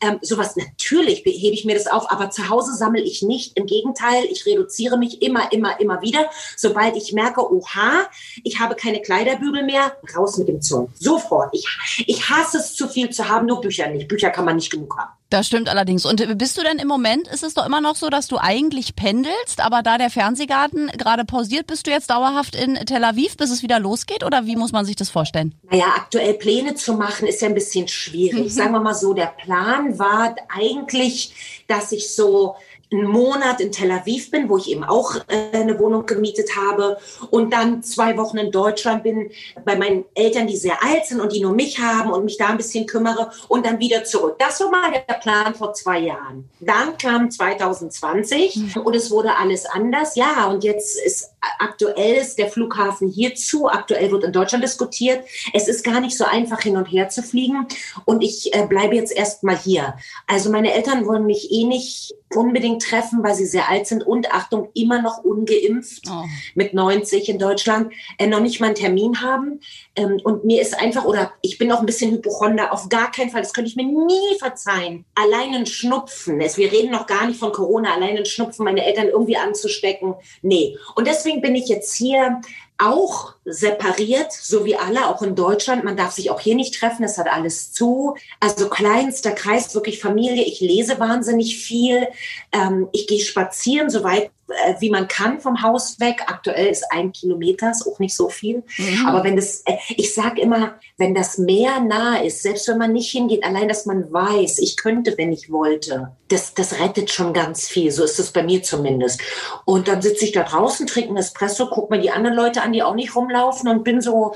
Ähm, 0.00 0.18
sowas 0.22 0.56
natürlich 0.56 1.22
hebe 1.24 1.54
ich 1.54 1.64
mir 1.64 1.74
das 1.74 1.86
auf, 1.86 2.10
aber 2.10 2.30
zu 2.30 2.48
Hause 2.48 2.74
sammle 2.74 3.02
ich 3.02 3.22
nicht. 3.22 3.56
Im 3.56 3.66
Gegenteil, 3.66 4.24
ich 4.30 4.46
reduziere 4.46 4.98
mich 4.98 5.22
immer, 5.22 5.52
immer, 5.52 5.80
immer 5.80 6.00
wieder. 6.02 6.30
Sobald 6.56 6.96
ich 6.96 7.12
merke, 7.12 7.52
oha, 7.52 8.08
ich 8.42 8.60
habe 8.60 8.74
keine 8.74 9.02
Kleiderbügel 9.02 9.64
mehr, 9.64 9.96
raus 10.16 10.38
mit 10.38 10.48
dem 10.48 10.62
Zorn. 10.62 10.92
Sofort. 10.94 11.50
Ich, 11.52 11.66
ich 12.06 12.28
hasse 12.28 12.58
es 12.58 12.74
zu 12.74 12.88
viel 12.88 13.10
zu 13.10 13.28
haben, 13.28 13.46
nur 13.46 13.60
Bücher 13.60 13.88
nicht. 13.88 14.08
Bücher 14.08 14.30
kann 14.30 14.44
man 14.44 14.56
nicht 14.56 14.70
genug 14.70 14.96
haben. 14.96 15.12
Das 15.34 15.48
stimmt 15.48 15.68
allerdings. 15.68 16.06
Und 16.06 16.38
bist 16.38 16.56
du 16.56 16.62
denn 16.62 16.78
im 16.78 16.86
Moment, 16.86 17.26
ist 17.26 17.42
es 17.42 17.54
doch 17.54 17.66
immer 17.66 17.80
noch 17.80 17.96
so, 17.96 18.08
dass 18.08 18.28
du 18.28 18.38
eigentlich 18.38 18.94
pendelst, 18.94 19.58
aber 19.58 19.82
da 19.82 19.98
der 19.98 20.08
Fernsehgarten 20.08 20.92
gerade 20.96 21.24
pausiert, 21.24 21.66
bist 21.66 21.88
du 21.88 21.90
jetzt 21.90 22.08
dauerhaft 22.08 22.54
in 22.54 22.76
Tel 22.86 23.02
Aviv, 23.02 23.36
bis 23.36 23.50
es 23.50 23.64
wieder 23.64 23.80
losgeht? 23.80 24.22
Oder 24.22 24.46
wie 24.46 24.54
muss 24.54 24.70
man 24.70 24.84
sich 24.84 24.94
das 24.94 25.10
vorstellen? 25.10 25.52
Naja, 25.68 25.86
aktuell 25.96 26.34
Pläne 26.34 26.76
zu 26.76 26.94
machen, 26.94 27.26
ist 27.26 27.42
ja 27.42 27.48
ein 27.48 27.54
bisschen 27.54 27.88
schwierig. 27.88 28.44
Mhm. 28.44 28.48
Sagen 28.48 28.72
wir 28.72 28.80
mal 28.80 28.94
so, 28.94 29.12
der 29.12 29.26
Plan 29.26 29.98
war 29.98 30.36
eigentlich, 30.48 31.34
dass 31.66 31.90
ich 31.90 32.14
so 32.14 32.54
einen 32.94 33.06
Monat 33.06 33.60
in 33.60 33.72
Tel 33.72 33.90
Aviv 33.90 34.30
bin, 34.30 34.48
wo 34.48 34.56
ich 34.56 34.70
eben 34.70 34.84
auch 34.84 35.16
äh, 35.28 35.56
eine 35.56 35.78
Wohnung 35.78 36.06
gemietet 36.06 36.56
habe 36.56 36.98
und 37.30 37.52
dann 37.52 37.82
zwei 37.82 38.16
Wochen 38.16 38.38
in 38.38 38.50
Deutschland 38.50 39.02
bin 39.02 39.30
bei 39.64 39.76
meinen 39.76 40.04
Eltern, 40.14 40.46
die 40.46 40.56
sehr 40.56 40.82
alt 40.82 41.06
sind 41.06 41.20
und 41.20 41.32
die 41.32 41.40
nur 41.40 41.52
mich 41.52 41.78
haben 41.80 42.10
und 42.10 42.24
mich 42.24 42.36
da 42.36 42.46
ein 42.48 42.56
bisschen 42.56 42.86
kümmere 42.86 43.30
und 43.48 43.66
dann 43.66 43.78
wieder 43.78 44.04
zurück. 44.04 44.36
Das 44.38 44.60
war 44.60 44.70
mal 44.70 44.90
der 44.92 45.14
Plan 45.14 45.54
vor 45.54 45.74
zwei 45.74 45.98
Jahren. 45.98 46.48
Dann 46.60 46.96
kam 46.98 47.30
2020 47.30 48.56
mhm. 48.56 48.82
und 48.82 48.94
es 48.94 49.10
wurde 49.10 49.36
alles 49.36 49.66
anders. 49.66 50.16
Ja, 50.16 50.46
und 50.46 50.64
jetzt 50.64 50.98
ist 51.04 51.34
aktuell 51.58 52.16
ist 52.16 52.38
der 52.38 52.48
Flughafen 52.48 53.08
hier 53.08 53.34
zu. 53.34 53.68
Aktuell 53.68 54.10
wird 54.10 54.24
in 54.24 54.32
Deutschland 54.32 54.64
diskutiert. 54.64 55.24
Es 55.52 55.68
ist 55.68 55.84
gar 55.84 56.00
nicht 56.00 56.16
so 56.16 56.24
einfach 56.24 56.60
hin 56.60 56.76
und 56.76 56.86
her 56.86 57.08
zu 57.08 57.22
fliegen 57.22 57.66
und 58.04 58.22
ich 58.22 58.54
äh, 58.54 58.66
bleibe 58.66 58.94
jetzt 58.94 59.12
erstmal 59.12 59.56
hier. 59.56 59.94
Also 60.26 60.50
meine 60.50 60.72
Eltern 60.72 61.06
wollen 61.06 61.26
mich 61.26 61.50
eh 61.50 61.64
nicht 61.64 62.14
unbedingt 62.36 62.82
treffen, 62.82 63.22
weil 63.22 63.34
sie 63.34 63.46
sehr 63.46 63.68
alt 63.68 63.86
sind 63.86 64.06
und 64.06 64.32
Achtung, 64.32 64.68
immer 64.74 65.00
noch 65.00 65.24
ungeimpft 65.24 66.04
oh. 66.10 66.24
mit 66.54 66.74
90 66.74 67.28
in 67.28 67.38
Deutschland, 67.38 67.92
äh, 68.18 68.26
noch 68.26 68.40
nicht 68.40 68.60
mal 68.60 68.66
einen 68.66 68.74
Termin 68.74 69.20
haben. 69.20 69.60
Ähm, 69.96 70.20
und 70.24 70.44
mir 70.44 70.60
ist 70.60 70.78
einfach, 70.78 71.04
oder 71.04 71.32
ich 71.42 71.58
bin 71.58 71.70
auch 71.72 71.80
ein 71.80 71.86
bisschen 71.86 72.12
Hypochonder, 72.12 72.72
auf 72.72 72.88
gar 72.88 73.10
keinen 73.10 73.30
Fall, 73.30 73.42
das 73.42 73.52
könnte 73.52 73.70
ich 73.70 73.76
mir 73.76 73.86
nie 73.86 74.38
verzeihen. 74.38 75.04
Allein 75.14 75.54
ein 75.54 75.66
Schnupfen, 75.66 76.40
es, 76.40 76.56
wir 76.56 76.70
reden 76.72 76.90
noch 76.90 77.06
gar 77.06 77.26
nicht 77.26 77.38
von 77.38 77.52
Corona, 77.52 77.94
allein 77.94 78.16
ein 78.16 78.26
Schnupfen, 78.26 78.64
meine 78.64 78.84
Eltern 78.84 79.08
irgendwie 79.08 79.36
anzustecken, 79.36 80.14
nee. 80.42 80.76
Und 80.94 81.06
deswegen 81.06 81.40
bin 81.40 81.54
ich 81.54 81.68
jetzt 81.68 81.94
hier 81.94 82.40
auch 82.78 83.34
separiert, 83.44 84.32
so 84.32 84.64
wie 84.64 84.76
alle, 84.76 85.08
auch 85.08 85.22
in 85.22 85.36
Deutschland. 85.36 85.84
Man 85.84 85.96
darf 85.96 86.12
sich 86.12 86.30
auch 86.30 86.40
hier 86.40 86.54
nicht 86.54 86.74
treffen, 86.74 87.04
es 87.04 87.18
hat 87.18 87.28
alles 87.28 87.72
zu. 87.72 88.16
Also 88.40 88.68
kleinster 88.68 89.32
Kreis, 89.32 89.74
wirklich 89.74 90.00
Familie. 90.00 90.44
Ich 90.44 90.60
lese 90.60 90.98
wahnsinnig 90.98 91.58
viel. 91.58 92.08
Ähm, 92.52 92.88
ich 92.92 93.06
gehe 93.06 93.20
spazieren, 93.20 93.90
soweit 93.90 94.30
wie 94.78 94.90
man 94.90 95.08
kann 95.08 95.40
vom 95.40 95.62
Haus 95.62 96.00
weg. 96.00 96.24
Aktuell 96.26 96.66
ist 96.66 96.84
ein 96.90 97.12
Kilometer, 97.12 97.70
ist 97.70 97.86
auch 97.86 97.98
nicht 97.98 98.14
so 98.14 98.28
viel. 98.28 98.62
Mhm. 98.76 99.06
Aber 99.06 99.24
wenn 99.24 99.36
das, 99.36 99.62
äh, 99.64 99.76
ich 99.96 100.14
sage 100.14 100.40
immer, 100.40 100.74
wenn 100.98 101.14
das 101.14 101.38
Meer 101.38 101.80
nah 101.80 102.18
ist, 102.18 102.42
selbst 102.42 102.68
wenn 102.68 102.78
man 102.78 102.92
nicht 102.92 103.10
hingeht, 103.10 103.44
allein, 103.44 103.68
dass 103.68 103.86
man 103.86 104.12
weiß, 104.12 104.58
ich 104.58 104.76
könnte, 104.76 105.14
wenn 105.16 105.32
ich 105.32 105.50
wollte, 105.50 106.12
das, 106.28 106.54
das 106.54 106.78
rettet 106.80 107.10
schon 107.10 107.32
ganz 107.32 107.68
viel. 107.68 107.90
So 107.90 108.04
ist 108.04 108.18
es 108.18 108.32
bei 108.32 108.42
mir 108.42 108.62
zumindest. 108.62 109.20
Und 109.64 109.88
dann 109.88 110.02
sitze 110.02 110.24
ich 110.24 110.32
da 110.32 110.42
draußen, 110.42 110.86
trinke 110.86 111.08
einen 111.08 111.18
Espresso, 111.18 111.68
gucke 111.68 111.94
mir 111.94 112.02
die 112.02 112.10
anderen 112.10 112.36
Leute 112.36 112.62
an, 112.62 112.72
die 112.72 112.82
auch 112.82 112.94
nicht 112.94 113.14
rumlaufen 113.16 113.68
und 113.68 113.84
bin 113.84 114.00
so, 114.00 114.34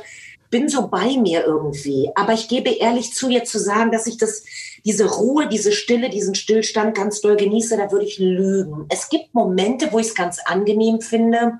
bin 0.50 0.68
so 0.68 0.88
bei 0.88 1.16
mir 1.16 1.44
irgendwie. 1.44 2.10
Aber 2.14 2.32
ich 2.32 2.48
gebe 2.48 2.70
ehrlich 2.70 3.12
zu, 3.12 3.28
jetzt 3.28 3.52
zu 3.52 3.58
sagen, 3.58 3.92
dass 3.92 4.06
ich 4.06 4.16
das, 4.16 4.44
diese 4.84 5.10
Ruhe, 5.10 5.48
diese 5.48 5.72
Stille, 5.72 6.10
diesen 6.10 6.34
Stillstand 6.34 6.96
ganz 6.96 7.20
doll 7.20 7.36
genieße, 7.36 7.76
da 7.76 7.90
würde 7.90 8.06
ich 8.06 8.18
lügen. 8.18 8.86
Es 8.88 9.08
gibt 9.08 9.34
Momente, 9.34 9.92
wo 9.92 9.98
ich 9.98 10.08
es 10.08 10.14
ganz 10.14 10.38
angenehm 10.44 11.00
finde, 11.00 11.58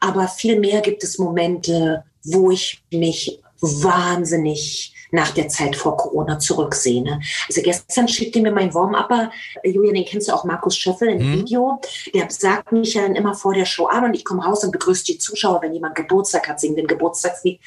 aber 0.00 0.28
viel 0.28 0.58
mehr 0.58 0.80
gibt 0.80 1.02
es 1.04 1.18
Momente, 1.18 2.04
wo 2.24 2.50
ich 2.50 2.82
mich 2.90 3.40
wahnsinnig 3.60 4.94
nach 5.10 5.30
der 5.30 5.48
Zeit 5.48 5.74
vor 5.74 5.96
Corona 5.96 6.38
zurücksehne. 6.38 7.20
Also 7.48 7.62
gestern 7.62 8.08
schickte 8.08 8.40
mir 8.40 8.52
mein 8.52 8.74
Warm-Upper, 8.74 9.30
äh, 9.62 9.70
Julian, 9.70 9.94
den 9.94 10.04
kennst 10.04 10.28
du 10.28 10.32
auch, 10.32 10.44
Markus 10.44 10.76
Schöffel, 10.76 11.08
ein 11.08 11.18
mhm. 11.18 11.38
Video. 11.40 11.80
Der 12.14 12.30
sagt 12.30 12.72
mich 12.72 12.94
ja 12.94 13.02
dann 13.02 13.16
immer 13.16 13.34
vor 13.34 13.54
der 13.54 13.64
Show 13.64 13.86
an 13.86 14.04
und 14.04 14.14
ich 14.14 14.24
komme 14.24 14.44
raus 14.44 14.64
und 14.64 14.72
begrüße 14.72 15.04
die 15.04 15.18
Zuschauer, 15.18 15.62
wenn 15.62 15.72
jemand 15.72 15.94
Geburtstag 15.94 16.48
hat, 16.48 16.60
singen 16.60 16.76
den 16.76 16.86
Geburtstagslied. 16.86 17.60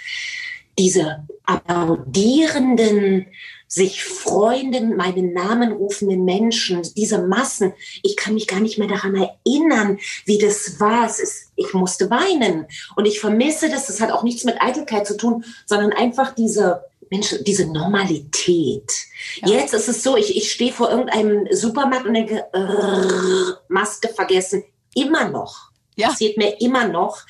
Diese 0.77 1.27
applaudierenden, 1.45 3.27
sich 3.71 4.03
freunden, 4.03 4.97
meinen 4.97 5.31
Namen 5.31 5.71
rufenden 5.71 6.25
Menschen, 6.25 6.81
diese 6.97 7.25
Massen, 7.25 7.71
ich 8.03 8.17
kann 8.17 8.33
mich 8.33 8.45
gar 8.45 8.59
nicht 8.59 8.77
mehr 8.77 8.89
daran 8.89 9.15
erinnern, 9.15 9.97
wie 10.25 10.37
das 10.37 10.77
war. 10.81 11.05
Es 11.05 11.21
ist, 11.21 11.51
ich 11.55 11.73
musste 11.73 12.09
weinen 12.09 12.67
und 12.97 13.05
ich 13.05 13.21
vermisse 13.21 13.69
das. 13.69 13.87
Das 13.87 14.01
hat 14.01 14.11
auch 14.11 14.23
nichts 14.23 14.43
mit 14.43 14.61
Eitelkeit 14.61 15.07
zu 15.07 15.15
tun, 15.15 15.45
sondern 15.65 15.93
einfach 15.93 16.35
diese 16.35 16.83
Mensch, 17.09 17.33
diese 17.47 17.65
Normalität. 17.65 18.91
Ja. 19.37 19.47
Jetzt 19.47 19.73
ist 19.73 19.87
es 19.87 20.03
so, 20.03 20.17
ich, 20.17 20.35
ich 20.35 20.51
stehe 20.51 20.73
vor 20.73 20.89
irgendeinem 20.89 21.47
Supermarkt 21.51 22.05
und 22.05 22.13
denke, 22.13 22.45
Maske 23.69 24.09
vergessen. 24.09 24.65
Immer 24.95 25.29
noch. 25.29 25.71
Ja. 25.95 26.09
Passiert 26.09 26.35
mir 26.35 26.59
immer 26.59 26.89
noch. 26.89 27.21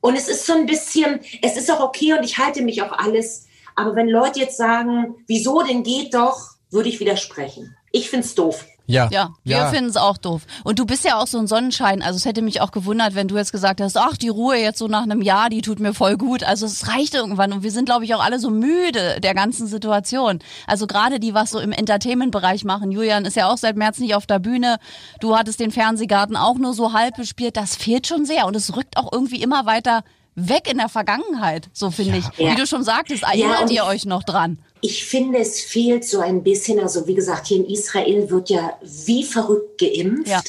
Und 0.00 0.14
es 0.14 0.28
ist 0.28 0.46
so 0.46 0.52
ein 0.52 0.66
bisschen, 0.66 1.18
es 1.42 1.56
ist 1.56 1.68
auch 1.68 1.80
okay 1.80 2.12
und 2.12 2.22
ich 2.22 2.38
halte 2.38 2.62
mich 2.62 2.80
auf 2.80 2.92
alles. 2.92 3.46
Aber 3.76 3.96
wenn 3.96 4.08
Leute 4.08 4.40
jetzt 4.40 4.56
sagen, 4.56 5.16
wieso 5.26 5.62
denn 5.62 5.82
geht 5.82 6.14
doch, 6.14 6.50
würde 6.70 6.88
ich 6.88 7.00
widersprechen. 7.00 7.76
Ich 7.92 8.10
finde 8.10 8.26
es 8.26 8.34
doof. 8.34 8.64
Ja, 8.90 9.08
ja 9.10 9.30
wir 9.44 9.56
ja. 9.56 9.68
finden 9.68 9.90
es 9.90 9.96
auch 9.96 10.16
doof. 10.16 10.42
Und 10.64 10.78
du 10.78 10.84
bist 10.84 11.04
ja 11.04 11.16
auch 11.16 11.26
so 11.26 11.38
ein 11.38 11.46
Sonnenschein. 11.46 12.02
Also 12.02 12.16
es 12.16 12.24
hätte 12.24 12.42
mich 12.42 12.60
auch 12.60 12.72
gewundert, 12.72 13.14
wenn 13.14 13.28
du 13.28 13.36
jetzt 13.36 13.52
gesagt 13.52 13.80
hast, 13.80 13.96
ach, 13.96 14.16
die 14.16 14.28
Ruhe 14.28 14.56
jetzt 14.56 14.78
so 14.78 14.88
nach 14.88 15.02
einem 15.02 15.22
Jahr, 15.22 15.48
die 15.48 15.62
tut 15.62 15.78
mir 15.78 15.94
voll 15.94 16.16
gut. 16.16 16.42
Also 16.42 16.66
es 16.66 16.88
reicht 16.88 17.14
irgendwann. 17.14 17.52
Und 17.52 17.62
wir 17.62 17.70
sind, 17.70 17.84
glaube 17.84 18.04
ich, 18.04 18.14
auch 18.14 18.24
alle 18.24 18.38
so 18.38 18.50
müde 18.50 19.20
der 19.20 19.34
ganzen 19.34 19.66
Situation. 19.66 20.40
Also 20.66 20.86
gerade 20.86 21.20
die, 21.20 21.34
was 21.34 21.50
so 21.50 21.60
im 21.60 21.72
Entertainment-Bereich 21.72 22.64
machen. 22.64 22.90
Julian 22.90 23.24
ist 23.24 23.36
ja 23.36 23.48
auch 23.48 23.58
seit 23.58 23.76
März 23.76 23.98
nicht 23.98 24.14
auf 24.14 24.26
der 24.26 24.40
Bühne. 24.40 24.78
Du 25.20 25.36
hattest 25.36 25.60
den 25.60 25.70
Fernsehgarten 25.70 26.36
auch 26.36 26.58
nur 26.58 26.74
so 26.74 26.92
halb 26.92 27.16
bespielt. 27.16 27.56
Das 27.56 27.76
fehlt 27.76 28.06
schon 28.06 28.24
sehr. 28.24 28.46
Und 28.46 28.56
es 28.56 28.74
rückt 28.74 28.96
auch 28.96 29.12
irgendwie 29.12 29.42
immer 29.42 29.66
weiter 29.66 30.02
weg 30.34 30.70
in 30.70 30.78
der 30.78 30.88
Vergangenheit, 30.88 31.68
so 31.72 31.90
finde 31.90 32.18
ich. 32.18 32.24
Ja. 32.38 32.52
Wie 32.52 32.56
du 32.56 32.66
schon 32.66 32.84
sagtest, 32.84 33.22
erinnert 33.22 33.70
ja, 33.70 33.84
ihr 33.84 33.90
euch 33.90 34.04
noch 34.06 34.22
dran? 34.22 34.58
Ich 34.80 35.04
finde, 35.04 35.38
es 35.38 35.60
fehlt 35.60 36.04
so 36.04 36.20
ein 36.20 36.42
bisschen, 36.42 36.80
also 36.80 37.06
wie 37.06 37.14
gesagt, 37.14 37.48
hier 37.48 37.58
in 37.58 37.66
Israel 37.66 38.30
wird 38.30 38.48
ja 38.48 38.78
wie 38.82 39.24
verrückt 39.24 39.78
geimpft. 39.78 40.28
Ja. 40.28 40.40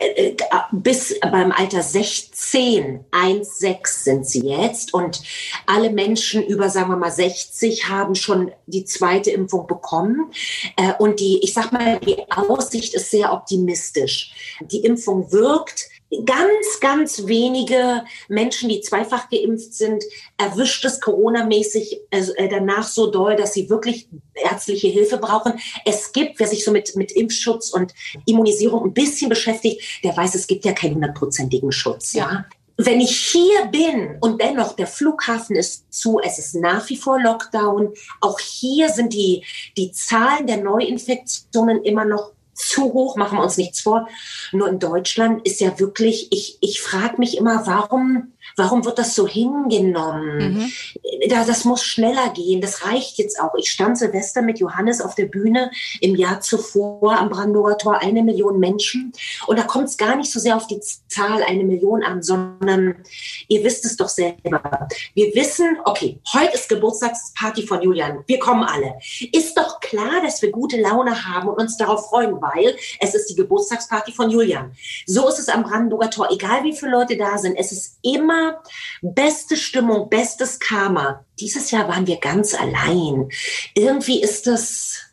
Äh, 0.00 0.30
äh, 0.30 0.36
bis 0.72 1.20
beim 1.20 1.52
Alter 1.52 1.82
16, 1.82 3.04
1, 3.10 3.58
6 3.58 4.04
sind 4.04 4.26
sie 4.26 4.46
jetzt. 4.46 4.94
Und 4.94 5.22
alle 5.66 5.90
Menschen 5.90 6.42
über, 6.42 6.70
sagen 6.70 6.90
wir 6.90 6.96
mal, 6.96 7.12
60 7.12 7.88
haben 7.88 8.14
schon 8.14 8.50
die 8.66 8.86
zweite 8.86 9.30
Impfung 9.30 9.66
bekommen. 9.66 10.32
Äh, 10.76 10.94
und 10.98 11.20
die, 11.20 11.40
ich 11.44 11.52
sag 11.52 11.70
mal, 11.72 12.00
die 12.00 12.16
Aussicht 12.30 12.94
ist 12.94 13.10
sehr 13.10 13.32
optimistisch. 13.32 14.32
Die 14.62 14.84
Impfung 14.84 15.30
wirkt 15.32 15.90
ganz, 16.24 16.80
ganz 16.80 17.26
wenige 17.26 18.04
Menschen, 18.28 18.68
die 18.68 18.80
zweifach 18.80 19.28
geimpft 19.30 19.74
sind, 19.74 20.04
erwischt 20.36 20.84
es 20.84 21.00
Corona-mäßig 21.00 22.00
äh, 22.10 22.48
danach 22.48 22.88
so 22.88 23.10
doll, 23.10 23.36
dass 23.36 23.52
sie 23.52 23.70
wirklich 23.70 24.08
ärztliche 24.34 24.88
Hilfe 24.88 25.18
brauchen. 25.18 25.54
Es 25.84 26.12
gibt, 26.12 26.40
wer 26.40 26.48
sich 26.48 26.64
so 26.64 26.72
mit, 26.72 26.96
mit 26.96 27.12
Impfschutz 27.12 27.70
und 27.70 27.94
Immunisierung 28.26 28.84
ein 28.84 28.94
bisschen 28.94 29.28
beschäftigt, 29.28 29.82
der 30.02 30.16
weiß, 30.16 30.34
es 30.34 30.46
gibt 30.46 30.64
ja 30.64 30.72
keinen 30.72 30.96
hundertprozentigen 30.96 31.72
Schutz. 31.72 32.12
Ja. 32.12 32.32
ja. 32.32 32.44
Wenn 32.76 33.00
ich 33.00 33.14
hier 33.14 33.66
bin 33.66 34.16
und 34.20 34.40
dennoch 34.40 34.74
der 34.74 34.86
Flughafen 34.86 35.54
ist 35.54 35.92
zu, 35.92 36.18
es 36.18 36.38
ist 36.38 36.54
nach 36.54 36.88
wie 36.88 36.96
vor 36.96 37.20
Lockdown, 37.20 37.92
auch 38.22 38.38
hier 38.40 38.88
sind 38.88 39.12
die, 39.12 39.44
die 39.76 39.92
Zahlen 39.92 40.46
der 40.46 40.56
Neuinfektionen 40.56 41.84
immer 41.84 42.06
noch 42.06 42.32
zu 42.60 42.92
hoch, 42.92 43.16
machen 43.16 43.38
wir 43.38 43.42
uns 43.42 43.56
nichts 43.56 43.80
vor. 43.80 44.08
Nur 44.52 44.68
in 44.68 44.78
Deutschland 44.78 45.46
ist 45.46 45.60
ja 45.60 45.78
wirklich, 45.78 46.28
ich, 46.30 46.58
ich 46.60 46.80
frage 46.80 47.16
mich 47.18 47.36
immer, 47.36 47.66
warum 47.66 48.32
Warum 48.56 48.84
wird 48.84 48.98
das 48.98 49.14
so 49.14 49.26
hingenommen? 49.26 50.70
Mhm. 51.20 51.30
Das 51.30 51.64
muss 51.64 51.82
schneller 51.84 52.30
gehen. 52.30 52.60
Das 52.60 52.86
reicht 52.86 53.18
jetzt 53.18 53.40
auch. 53.40 53.54
Ich 53.56 53.70
stand 53.70 53.98
Silvester 53.98 54.42
mit 54.42 54.58
Johannes 54.58 55.00
auf 55.00 55.14
der 55.14 55.26
Bühne 55.26 55.70
im 56.00 56.16
Jahr 56.16 56.40
zuvor 56.40 57.18
am 57.18 57.28
Brandenburger 57.28 57.78
Tor 57.78 58.02
eine 58.02 58.22
Million 58.22 58.58
Menschen. 58.58 59.12
Und 59.46 59.58
da 59.58 59.62
kommt 59.62 59.88
es 59.88 59.96
gar 59.96 60.16
nicht 60.16 60.30
so 60.30 60.40
sehr 60.40 60.56
auf 60.56 60.66
die 60.66 60.80
Zahl 60.80 61.42
eine 61.42 61.64
Million 61.64 62.02
an, 62.02 62.22
sondern 62.22 62.96
ihr 63.48 63.62
wisst 63.64 63.84
es 63.84 63.96
doch 63.96 64.08
selber. 64.08 64.88
Wir 65.14 65.34
wissen, 65.34 65.78
okay, 65.84 66.18
heute 66.32 66.54
ist 66.54 66.68
Geburtstagsparty 66.68 67.66
von 67.66 67.82
Julian. 67.82 68.24
Wir 68.26 68.38
kommen 68.38 68.64
alle. 68.64 68.94
Ist 69.32 69.56
doch 69.56 69.69
klar, 69.90 70.22
dass 70.22 70.40
wir 70.40 70.50
gute 70.50 70.80
Laune 70.80 71.26
haben 71.26 71.48
und 71.48 71.58
uns 71.58 71.76
darauf 71.76 72.08
freuen, 72.08 72.40
weil 72.40 72.76
es 73.00 73.14
ist 73.14 73.26
die 73.26 73.34
Geburtstagsparty 73.34 74.12
von 74.12 74.30
Julian. 74.30 74.72
So 75.06 75.28
ist 75.28 75.38
es 75.38 75.48
am 75.48 75.64
Brandenburger 75.64 76.10
Tor. 76.10 76.28
Egal 76.30 76.62
wie 76.64 76.74
viele 76.74 76.92
Leute 76.92 77.16
da 77.16 77.38
sind, 77.38 77.56
es 77.56 77.72
ist 77.72 77.98
immer 78.02 78.62
beste 79.02 79.56
Stimmung, 79.56 80.08
bestes 80.08 80.60
Karma. 80.60 81.24
Dieses 81.40 81.70
Jahr 81.70 81.88
waren 81.88 82.06
wir 82.06 82.18
ganz 82.18 82.54
allein. 82.54 83.28
Irgendwie 83.74 84.22
ist 84.22 84.46
das, 84.46 85.09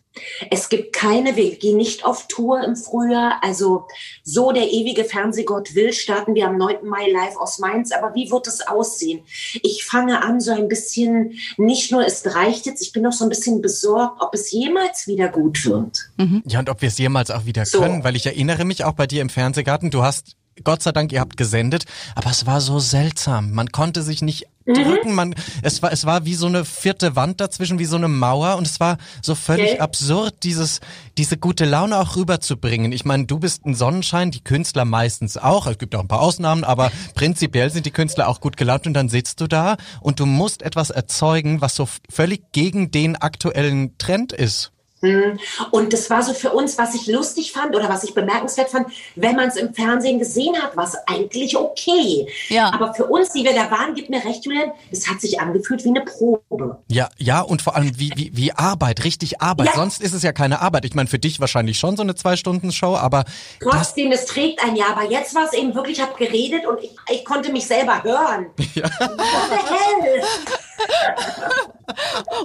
es 0.52 0.70
gibt 0.70 0.94
keine, 0.94 1.36
wir 1.36 1.56
gehen 1.56 1.78
nicht 1.78 2.06
auf 2.06 2.28
Tour 2.28 2.64
im 2.64 2.76
Frühjahr. 2.76 3.40
Also 3.42 3.88
so 4.24 4.52
der 4.52 4.72
ewige 4.72 5.04
Fernsehgott 5.04 5.76
will, 5.76 5.94
starten 5.94 6.36
wir 6.36 6.48
am 6.48 6.58
9. 6.58 6.86
Mai 6.88 7.10
live 7.10 7.38
aus 7.38 7.60
Mainz. 7.60 7.92
Aber 7.92 8.14
wie 8.16 8.32
wird 8.32 8.48
es 8.48 8.68
aussehen? 8.68 9.22
Ich 9.62 9.86
fange 9.86 10.24
an, 10.24 10.40
so 10.40 10.52
ein 10.52 10.68
bisschen, 10.68 11.34
nicht 11.58 11.92
nur 11.92 12.06
es 12.06 12.36
reicht 12.36 12.66
jetzt, 12.66 12.82
ich 12.82 12.92
bin 12.92 13.04
noch 13.04 13.14
so 13.14 13.26
ein 13.26 13.30
bisschen 13.30 13.62
besorgt, 13.62 14.22
ob 14.22 14.34
es 14.34 14.52
jemals 14.52 15.08
wieder 15.08 15.30
gut 15.30 15.66
wird. 15.66 16.10
Mhm. 16.18 16.44
Ja, 16.46 16.60
und 16.60 16.70
ob 16.70 16.82
wir 16.82 16.90
es 16.90 16.98
jemals 16.98 17.32
auch 17.32 17.46
wieder 17.46 17.66
so. 17.66 17.80
können, 17.80 18.04
weil 18.04 18.16
ich 18.16 18.26
erinnere 18.26 18.66
mich 18.66 18.84
auch 18.84 18.94
bei 18.94 19.08
dir 19.08 19.22
im 19.22 19.30
Fernsehgarten, 19.30 19.92
du 19.92 20.04
hast 20.04 20.36
Gott 20.64 20.84
sei 20.84 20.92
Dank, 20.92 21.12
ihr 21.12 21.20
habt 21.20 21.38
gesendet, 21.38 21.86
aber 22.16 22.30
es 22.30 22.46
war 22.46 22.62
so 22.62 22.80
seltsam. 22.80 23.52
Man 23.52 23.72
konnte 23.72 24.02
sich 24.02 24.22
nicht 24.22 24.46
mhm. 24.66 24.74
drücken, 24.74 25.16
man, 25.16 25.36
es 25.62 25.82
war, 25.82 25.92
es 25.92 26.06
war 26.06 26.26
wie 26.26 26.36
so 26.36 26.48
eine 26.48 26.66
vierte 26.66 27.16
Wand 27.16 27.42
dazwischen, 27.42 27.80
wie 27.80 27.86
so 27.86 27.96
eine 27.96 28.08
Mauer 28.08 28.58
und 28.58 28.68
es 28.68 28.80
war 28.80 28.98
so 29.22 29.36
völlig 29.36 29.74
okay. 29.74 29.80
absurd, 29.80 30.44
dieses, 30.44 30.80
diese 31.18 31.38
gute 31.38 31.66
Laune 31.66 31.98
auch 31.98 32.16
rüberzubringen. 32.16 32.92
Ich 32.92 33.06
meine, 33.06 33.26
du 33.26 33.40
bist 33.40 33.66
ein 33.66 33.76
Sonnenschein, 33.76 34.32
die 34.32 34.44
Künstler 34.44 34.86
meistens 34.86 35.38
auch, 35.38 35.68
es 35.68 35.78
gibt 35.78 35.96
auch 35.96 36.02
ein 36.02 36.08
paar 36.08 36.22
Ausnahmen, 36.22 36.64
aber 36.64 36.92
prinzipiell 37.16 37.70
sind 37.70 37.86
die 37.86 37.92
Künstler 37.92 38.28
auch 38.28 38.42
gut 38.42 38.58
gelaunt 38.58 38.88
und 38.88 38.94
dann 38.94 39.10
sitzt 39.10 39.42
du 39.42 39.48
da 39.48 39.78
und 40.02 40.20
du 40.20 40.26
musst 40.26 40.62
etwas 40.62 40.90
erzeugen, 40.90 41.62
was 41.62 41.76
so 41.76 41.88
völlig 42.10 42.52
gegen 42.52 42.92
den 42.92 43.16
aktuellen 43.16 43.98
Trend 43.98 44.34
ist. 44.34 44.72
Hm. 45.02 45.40
Und 45.72 45.94
das 45.94 46.10
war 46.10 46.24
so 46.24 46.34
für 46.34 46.52
uns, 46.52 46.78
was 46.78 46.96
ich 46.96 47.08
lustig 47.08 47.52
fand 47.52 47.76
oder 47.76 47.88
was 47.88 48.04
ich 48.04 48.14
bemerkenswert 48.14 48.70
fand, 48.70 48.88
wenn 49.16 49.36
man 49.36 49.50
es 49.50 49.56
im 49.56 49.74
Fernsehen 49.74 50.18
gesehen 50.18 50.56
hat, 50.62 50.76
war 50.76 50.86
es 50.86 50.96
eigentlich 51.06 51.56
okay. 51.56 52.28
Ja. 52.50 52.74
Aber 52.74 52.94
für 52.94 53.06
uns, 53.06 53.30
die 53.32 53.44
wir 53.44 53.54
da 53.54 53.70
waren, 53.70 53.94
gibt 53.94 54.10
mir 54.10 54.24
recht, 54.24 54.46
Julian, 54.46 54.72
es 54.92 55.08
hat 55.08 55.22
sich 55.22 55.40
angefühlt 55.40 55.84
wie 55.86 55.90
eine 55.90 56.02
Probe. 56.02 56.80
Ja, 56.90 57.10
ja, 57.18 57.42
und 57.42 57.62
vor 57.62 57.76
allem 57.76 57.98
wie, 58.00 58.12
wie, 58.16 58.32
wie 58.34 58.52
Arbeit, 58.54 59.04
richtig 59.04 59.42
Arbeit. 59.42 59.68
Ja. 59.68 59.74
Sonst 59.76 60.02
ist 60.02 60.14
es 60.14 60.24
ja 60.24 60.32
keine 60.32 60.62
Arbeit. 60.62 60.86
Ich 60.86 60.96
meine, 60.96 61.08
für 61.08 61.20
dich 61.20 61.40
wahrscheinlich 61.40 61.78
schon 61.78 61.96
so 61.96 62.04
eine 62.04 62.16
Zwei-Stunden-Show, 62.16 62.96
aber. 62.96 63.26
Trotzdem, 63.62 64.12
es 64.12 64.26
trägt 64.26 64.64
ein 64.64 64.76
Jahr. 64.76 64.98
Aber 64.98 65.10
jetzt 65.10 65.36
war 65.36 65.46
es 65.46 65.54
eben 65.54 65.76
wirklich, 65.76 65.98
ich 65.98 66.04
habe 66.04 66.18
geredet 66.18 66.66
und 66.66 66.82
ich, 66.82 66.96
ich 67.12 67.26
konnte 67.26 67.52
mich 67.52 67.68
selber 67.68 68.04
hören. 68.04 68.48
Ja. 68.78 68.84
What 68.84 69.18
the 69.50 69.56
hell? 69.56 70.22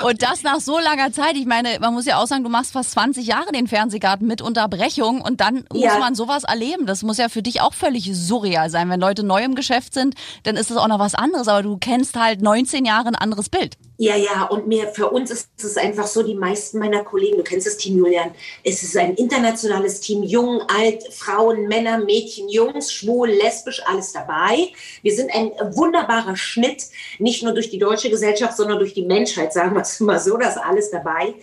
Und 0.05 0.23
das 0.23 0.43
nach 0.43 0.61
so 0.61 0.79
langer 0.79 1.12
Zeit. 1.12 1.37
Ich 1.37 1.47
meine, 1.47 1.79
man 1.81 1.95
muss 1.95 2.07
ja 2.07 2.19
auch 2.19 2.27
sagen, 2.27 2.45
du 2.45 2.51
machst 2.51 2.73
fast 2.73 2.93
20 2.93 3.27
Jahre 3.27 3.53
den 3.53 3.67
Fernsehgarten 3.67 4.27
mit 4.27 4.41
Unterbrechung 4.41 5.21
und 5.21 5.41
dann 5.41 5.65
ja. 5.73 5.91
muss 5.91 6.01
man 6.01 6.15
sowas 6.15 6.45
erleben. 6.45 6.87
Das 6.87 7.03
muss 7.03 7.19
ja 7.19 7.29
für 7.29 7.43
dich 7.43 7.61
auch 7.61 7.75
völlig 7.75 8.11
surreal 8.12 8.71
sein. 8.71 8.89
Wenn 8.89 9.01
Leute 9.01 9.25
neu 9.25 9.43
im 9.43 9.55
Geschäft 9.55 9.95
sind, 9.95 10.15
dann 10.45 10.57
ist 10.57 10.71
es 10.71 10.77
auch 10.77 10.89
noch 10.89 10.99
was 10.99 11.15
anderes. 11.15 11.49
Aber 11.49 11.62
du 11.62 11.77
kennst 11.77 12.19
halt 12.19 12.43
19 12.43 12.85
Jahre 12.85 13.09
ein 13.09 13.15
anderes 13.15 13.49
Bild. 13.49 13.77
Ja, 13.99 14.17
ja, 14.17 14.45
und 14.45 14.67
mir, 14.67 14.89
für 14.89 15.11
uns 15.11 15.31
ist 15.31 15.49
es 15.63 15.77
einfach 15.77 16.07
so, 16.07 16.23
die 16.23 16.35
meisten 16.35 16.79
meiner 16.79 17.05
Kollegen, 17.05 17.37
du 17.37 17.43
kennst 17.43 17.67
das 17.67 17.77
Team 17.77 17.99
Julian, 17.99 18.31
es 18.65 18.83
ist 18.83 18.97
ein 18.97 19.15
internationales 19.15 20.01
Team, 20.01 20.23
jung, 20.23 20.63
alt, 20.63 21.05
Frauen, 21.13 21.69
Männer, 21.69 21.99
Mädchen, 21.99 22.49
Jungs, 22.49 22.93
schwul, 22.93 23.29
lesbisch, 23.29 23.83
alles 23.87 24.13
dabei. 24.13 24.69
Wir 25.03 25.15
sind 25.15 25.31
ein 25.33 25.53
wunderbarer 25.77 26.37
Schnitt, 26.37 26.87
nicht 27.19 27.43
nur 27.43 27.53
durch 27.53 27.71
die 27.71 27.79
deutsche 27.79 28.11
Gesellschaft, 28.11 28.57
sondern 28.57 28.79
durch 28.79 28.95
die 28.95 29.05
Menschheit, 29.05 29.53
sagen 29.53 29.75
wir 29.75 29.83
es 29.83 30.01
mal 30.01 30.19
so, 30.19 30.37
das 30.37 30.57
alles 30.57 30.91
dabei. 30.91 31.35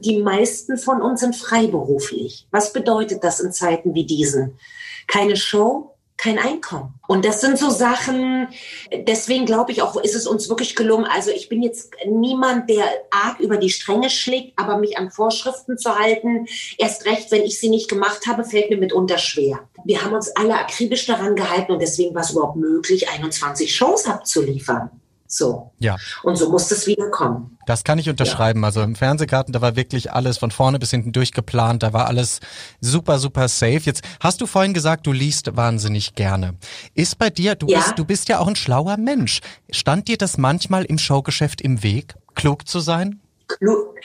Die 0.00 0.18
meisten 0.18 0.78
von 0.78 1.02
uns 1.02 1.20
sind 1.20 1.36
freiberuflich. 1.36 2.46
Was 2.50 2.72
bedeutet 2.72 3.22
das 3.22 3.40
in 3.40 3.52
Zeiten 3.52 3.94
wie 3.94 4.04
diesen? 4.04 4.58
Keine 5.06 5.36
Show, 5.36 5.94
kein 6.18 6.38
Einkommen. 6.38 6.94
Und 7.06 7.24
das 7.24 7.40
sind 7.40 7.58
so 7.58 7.70
Sachen, 7.70 8.48
deswegen 8.92 9.46
glaube 9.46 9.72
ich 9.72 9.80
auch, 9.82 9.96
ist 9.96 10.16
es 10.16 10.26
uns 10.26 10.48
wirklich 10.48 10.76
gelungen. 10.76 11.06
Also 11.06 11.30
ich 11.30 11.48
bin 11.48 11.62
jetzt 11.62 11.94
niemand, 12.06 12.68
der 12.68 12.84
arg 13.10 13.40
über 13.40 13.56
die 13.56 13.70
Stränge 13.70 14.10
schlägt, 14.10 14.58
aber 14.58 14.78
mich 14.78 14.98
an 14.98 15.10
Vorschriften 15.10 15.78
zu 15.78 15.96
halten, 15.96 16.46
erst 16.76 17.06
recht, 17.06 17.30
wenn 17.30 17.42
ich 17.42 17.60
sie 17.60 17.70
nicht 17.70 17.88
gemacht 17.88 18.26
habe, 18.26 18.44
fällt 18.44 18.68
mir 18.68 18.78
mitunter 18.78 19.16
schwer. 19.16 19.60
Wir 19.84 20.04
haben 20.04 20.12
uns 20.12 20.28
alle 20.36 20.56
akribisch 20.56 21.06
daran 21.06 21.36
gehalten 21.36 21.72
und 21.72 21.80
deswegen 21.80 22.14
war 22.14 22.22
es 22.22 22.32
überhaupt 22.32 22.56
möglich, 22.56 23.08
21 23.08 23.74
Shows 23.74 24.06
abzuliefern. 24.06 24.90
So. 25.30 25.72
Ja. 25.78 25.96
Und 26.22 26.36
so 26.36 26.50
muss 26.50 26.70
es 26.70 26.86
wieder 26.86 27.10
kommen. 27.10 27.58
Das 27.66 27.84
kann 27.84 27.98
ich 27.98 28.08
unterschreiben. 28.08 28.60
Ja. 28.62 28.66
Also 28.66 28.80
im 28.80 28.96
Fernsehgarten, 28.96 29.52
da 29.52 29.60
war 29.60 29.76
wirklich 29.76 30.10
alles 30.10 30.38
von 30.38 30.50
vorne 30.50 30.78
bis 30.78 30.90
hinten 30.90 31.12
durchgeplant. 31.12 31.82
Da 31.82 31.92
war 31.92 32.06
alles 32.06 32.40
super, 32.80 33.18
super 33.18 33.46
safe. 33.48 33.82
Jetzt 33.82 34.02
hast 34.20 34.40
du 34.40 34.46
vorhin 34.46 34.72
gesagt, 34.72 35.06
du 35.06 35.12
liest 35.12 35.54
wahnsinnig 35.54 36.14
gerne. 36.14 36.54
Ist 36.94 37.18
bei 37.18 37.28
dir, 37.28 37.56
du, 37.56 37.66
ja. 37.68 37.78
bist, 37.78 37.98
du 37.98 38.06
bist 38.06 38.28
ja 38.30 38.38
auch 38.38 38.48
ein 38.48 38.56
schlauer 38.56 38.96
Mensch. 38.96 39.40
Stand 39.70 40.08
dir 40.08 40.16
das 40.16 40.38
manchmal 40.38 40.86
im 40.86 40.96
Showgeschäft 40.96 41.60
im 41.60 41.82
Weg, 41.82 42.14
klug 42.34 42.66
zu 42.66 42.80
sein? 42.80 43.20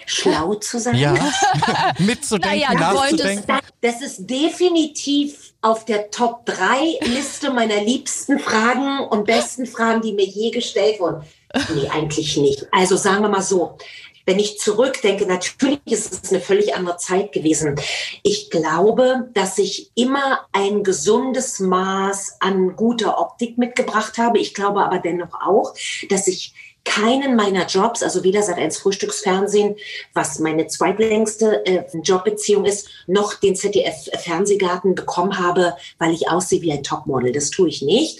schlau 0.05 0.55
zu 0.55 0.79
sein? 0.79 0.95
Ja, 0.95 1.13
mitzudenken, 1.99 2.61
naja, 2.61 2.73
nachzudenken. 2.73 3.45
Das, 3.81 3.99
das 3.99 4.01
ist 4.01 4.29
definitiv 4.29 5.52
auf 5.63 5.86
der 5.86 6.12
Top 6.12 6.46
3 6.46 7.00
Liste 7.08 7.51
meiner 7.51 7.82
liebsten 7.82 8.38
Fragen 8.38 9.00
und 9.08 9.25
besten 9.25 9.65
Fragen, 9.65 10.01
die 10.01 10.12
mir 10.12 10.25
je 10.25 10.51
gestellt 10.51 11.00
wurden. 11.00 11.24
Nee, 11.74 11.88
eigentlich 11.88 12.36
nicht. 12.38 12.67
Also 12.72 12.98
sagen 12.98 13.22
wir 13.22 13.29
mal 13.29 13.41
so, 13.41 13.77
wenn 14.25 14.39
ich 14.39 14.60
zurückdenke, 14.60 15.25
natürlich 15.25 15.79
ist 15.86 16.24
es 16.24 16.32
eine 16.32 16.41
völlig 16.41 16.75
andere 16.75 16.98
Zeit 16.98 17.32
gewesen. 17.32 17.75
Ich 18.24 18.50
glaube, 18.50 19.29
dass 19.34 19.58
ich 19.58 19.91
immer 19.96 20.41
ein 20.51 20.84
gesundes 20.84 21.60
Maß 21.60 22.38
an 22.39 22.75
guter 22.75 23.20
Optik 23.20 23.58
mitgebracht 23.58 24.17
habe. 24.17 24.39
Ich 24.39 24.53
glaube 24.53 24.84
aber 24.84 25.00
dennoch 25.00 25.34
auch, 25.46 25.74
dass 26.10 26.27
ich 26.27 26.53
keinen 26.85 27.35
meiner 27.35 27.65
Jobs, 27.65 28.03
also 28.03 28.23
weder 28.23 28.43
seit 28.43 28.57
1 28.57 28.77
Frühstücksfernsehen, 28.77 29.77
was 30.13 30.39
meine 30.39 30.67
zweitlängste 30.67 31.65
äh, 31.65 31.83
Jobbeziehung 32.03 32.65
ist, 32.65 32.89
noch 33.07 33.35
den 33.35 33.55
ZDF-Fernsehgarten 33.55 34.95
bekommen 34.95 35.39
habe, 35.39 35.75
weil 35.97 36.13
ich 36.13 36.29
aussehe 36.29 36.61
wie 36.61 36.71
ein 36.71 36.83
Topmodel. 36.83 37.31
Das 37.31 37.49
tue 37.49 37.69
ich 37.69 37.81
nicht. 37.81 38.19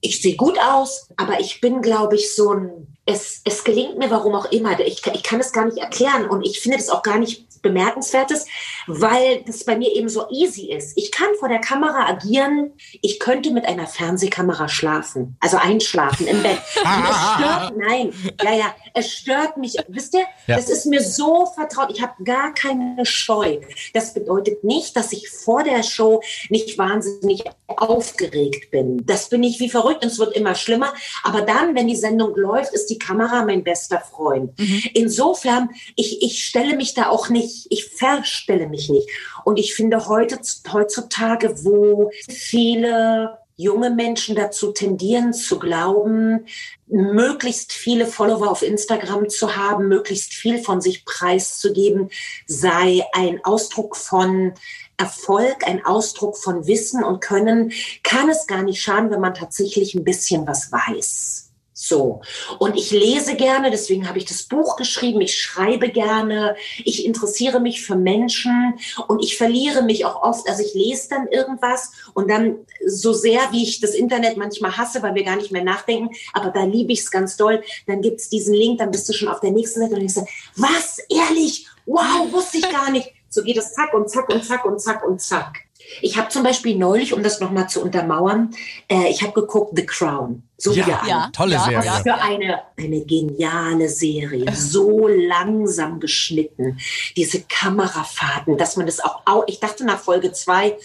Ich 0.00 0.20
sehe 0.20 0.36
gut 0.36 0.58
aus, 0.58 1.08
aber 1.16 1.40
ich 1.40 1.60
bin, 1.60 1.80
glaube 1.80 2.16
ich, 2.16 2.34
so 2.34 2.52
ein 2.52 2.88
es, 3.04 3.40
es 3.44 3.64
gelingt 3.64 3.98
mir, 3.98 4.10
warum 4.10 4.34
auch 4.34 4.46
immer. 4.52 4.78
Ich, 4.80 5.04
ich 5.04 5.22
kann 5.22 5.40
es 5.40 5.52
gar 5.52 5.64
nicht 5.64 5.78
erklären 5.78 6.28
und 6.28 6.46
ich 6.46 6.60
finde 6.60 6.76
das 6.76 6.88
auch 6.88 7.02
gar 7.02 7.18
nicht 7.18 7.46
bemerkenswertes, 7.62 8.46
weil 8.86 9.42
das 9.46 9.64
bei 9.64 9.76
mir 9.76 9.94
eben 9.94 10.08
so 10.08 10.28
easy 10.30 10.70
ist. 10.72 10.96
Ich 10.96 11.12
kann 11.12 11.28
vor 11.38 11.48
der 11.48 11.60
Kamera 11.60 12.08
agieren. 12.08 12.72
Ich 13.00 13.20
könnte 13.20 13.50
mit 13.52 13.64
einer 13.64 13.86
Fernsehkamera 13.86 14.68
schlafen, 14.68 15.36
also 15.40 15.56
einschlafen 15.56 16.26
im 16.26 16.42
Bett. 16.42 16.58
Und 16.82 17.04
es 17.10 17.16
stört, 17.34 17.76
nein, 17.76 18.12
ja, 18.42 18.52
ja, 18.54 18.74
es 18.94 19.12
stört 19.12 19.56
mich. 19.56 19.76
Wisst 19.88 20.14
ihr, 20.14 20.24
ja. 20.46 20.56
das 20.56 20.68
ist 20.68 20.86
mir 20.86 21.02
so 21.02 21.46
vertraut. 21.46 21.90
Ich 21.92 22.02
habe 22.02 22.22
gar 22.24 22.52
keine 22.52 23.06
Scheu. 23.06 23.60
Das 23.94 24.12
bedeutet 24.12 24.64
nicht, 24.64 24.96
dass 24.96 25.12
ich 25.12 25.30
vor 25.30 25.62
der 25.62 25.82
Show 25.82 26.22
nicht 26.48 26.76
wahnsinnig 26.78 27.44
aufgeregt 27.68 28.70
bin. 28.70 29.04
Das 29.06 29.28
bin 29.28 29.42
ich 29.42 29.60
wie 29.60 29.70
verrückt 29.70 30.04
und 30.04 30.10
es 30.10 30.18
wird 30.18 30.36
immer 30.36 30.54
schlimmer. 30.54 30.92
Aber 31.22 31.42
dann, 31.42 31.74
wenn 31.74 31.86
die 31.86 31.96
Sendung 31.96 32.34
läuft, 32.36 32.72
ist 32.72 32.86
die 32.86 32.98
Kamera 32.98 33.44
mein 33.44 33.64
bester 33.64 34.00
Freund. 34.00 34.58
Mhm. 34.58 34.82
Insofern, 34.94 35.70
ich, 35.96 36.22
ich 36.22 36.44
stelle 36.44 36.76
mich 36.76 36.94
da 36.94 37.08
auch 37.08 37.28
nicht 37.28 37.51
ich, 37.52 37.66
ich 37.70 37.86
verstelle 37.86 38.68
mich 38.68 38.88
nicht. 38.88 39.08
Und 39.44 39.58
ich 39.58 39.74
finde 39.74 40.08
heute, 40.08 40.38
heutzutage, 40.72 41.64
wo 41.64 42.10
viele 42.28 43.38
junge 43.56 43.90
Menschen 43.90 44.34
dazu 44.34 44.72
tendieren 44.72 45.32
zu 45.32 45.58
glauben, 45.58 46.46
möglichst 46.86 47.72
viele 47.72 48.06
Follower 48.06 48.50
auf 48.50 48.62
Instagram 48.62 49.28
zu 49.28 49.56
haben, 49.56 49.88
möglichst 49.88 50.32
viel 50.32 50.58
von 50.58 50.80
sich 50.80 51.04
preiszugeben, 51.04 52.10
sei 52.46 53.04
ein 53.12 53.44
Ausdruck 53.44 53.96
von 53.96 54.54
Erfolg, 54.96 55.66
ein 55.66 55.84
Ausdruck 55.84 56.36
von 56.38 56.66
Wissen 56.66 57.04
und 57.04 57.20
Können, 57.20 57.72
kann 58.02 58.28
es 58.30 58.46
gar 58.46 58.62
nicht 58.62 58.80
schaden, 58.80 59.10
wenn 59.10 59.20
man 59.20 59.34
tatsächlich 59.34 59.94
ein 59.94 60.04
bisschen 60.04 60.46
was 60.46 60.72
weiß. 60.72 61.51
So. 61.84 62.20
Und 62.60 62.76
ich 62.76 62.92
lese 62.92 63.34
gerne, 63.34 63.72
deswegen 63.72 64.08
habe 64.08 64.16
ich 64.16 64.24
das 64.24 64.44
Buch 64.44 64.76
geschrieben. 64.76 65.20
Ich 65.20 65.36
schreibe 65.36 65.88
gerne. 65.88 66.54
Ich 66.84 67.04
interessiere 67.04 67.58
mich 67.58 67.84
für 67.84 67.96
Menschen 67.96 68.74
und 69.08 69.20
ich 69.20 69.36
verliere 69.36 69.82
mich 69.82 70.04
auch 70.04 70.22
oft. 70.22 70.48
Also 70.48 70.62
ich 70.62 70.74
lese 70.74 71.08
dann 71.08 71.26
irgendwas 71.26 71.90
und 72.14 72.30
dann 72.30 72.58
so 72.86 73.12
sehr, 73.12 73.40
wie 73.50 73.64
ich 73.64 73.80
das 73.80 73.94
Internet 73.94 74.36
manchmal 74.36 74.76
hasse, 74.76 75.02
weil 75.02 75.16
wir 75.16 75.24
gar 75.24 75.34
nicht 75.34 75.50
mehr 75.50 75.64
nachdenken, 75.64 76.14
aber 76.32 76.50
da 76.50 76.62
liebe 76.62 76.92
ich 76.92 77.00
es 77.00 77.10
ganz 77.10 77.36
doll. 77.36 77.64
Dann 77.88 78.00
gibt 78.00 78.20
es 78.20 78.28
diesen 78.28 78.54
Link, 78.54 78.78
dann 78.78 78.92
bist 78.92 79.08
du 79.08 79.12
schon 79.12 79.26
auf 79.26 79.40
der 79.40 79.50
nächsten 79.50 79.80
Seite 79.80 79.96
und 79.96 80.02
ich 80.02 80.14
sage, 80.14 80.28
was? 80.54 80.98
Ehrlich? 81.10 81.66
Wow, 81.84 82.30
wusste 82.30 82.58
ich 82.58 82.70
gar 82.70 82.92
nicht. 82.92 83.12
So 83.28 83.42
geht 83.42 83.56
es 83.56 83.72
zack 83.72 83.92
und 83.92 84.08
zack 84.08 84.28
und 84.28 84.44
zack 84.44 84.64
und 84.64 84.80
zack 84.80 85.04
und 85.04 85.20
zack. 85.20 85.56
Ich 86.00 86.16
habe 86.16 86.28
zum 86.28 86.44
Beispiel 86.44 86.76
neulich, 86.76 87.12
um 87.12 87.24
das 87.24 87.40
nochmal 87.40 87.68
zu 87.68 87.82
untermauern, 87.82 88.54
äh, 88.88 89.10
ich 89.10 89.22
habe 89.22 89.32
geguckt 89.32 89.72
The 89.74 89.84
Crown. 89.84 90.44
So 90.62 90.72
ja, 90.72 90.86
ja, 90.86 91.02
ja 91.08 91.30
tolle 91.32 91.54
ja, 91.54 91.64
Serie. 91.64 91.90
Was 91.90 92.02
für 92.02 92.14
eine, 92.14 92.62
eine 92.78 93.00
geniale 93.04 93.88
Serie. 93.88 94.46
So 94.54 95.08
langsam 95.08 95.98
geschnitten. 95.98 96.78
Diese 97.16 97.42
Kamerafahrten, 97.42 98.56
dass 98.56 98.76
man 98.76 98.86
das 98.86 99.00
auch, 99.00 99.44
ich 99.48 99.58
dachte 99.58 99.84
nach 99.84 99.98
Folge 99.98 100.32
zwei 100.32 100.76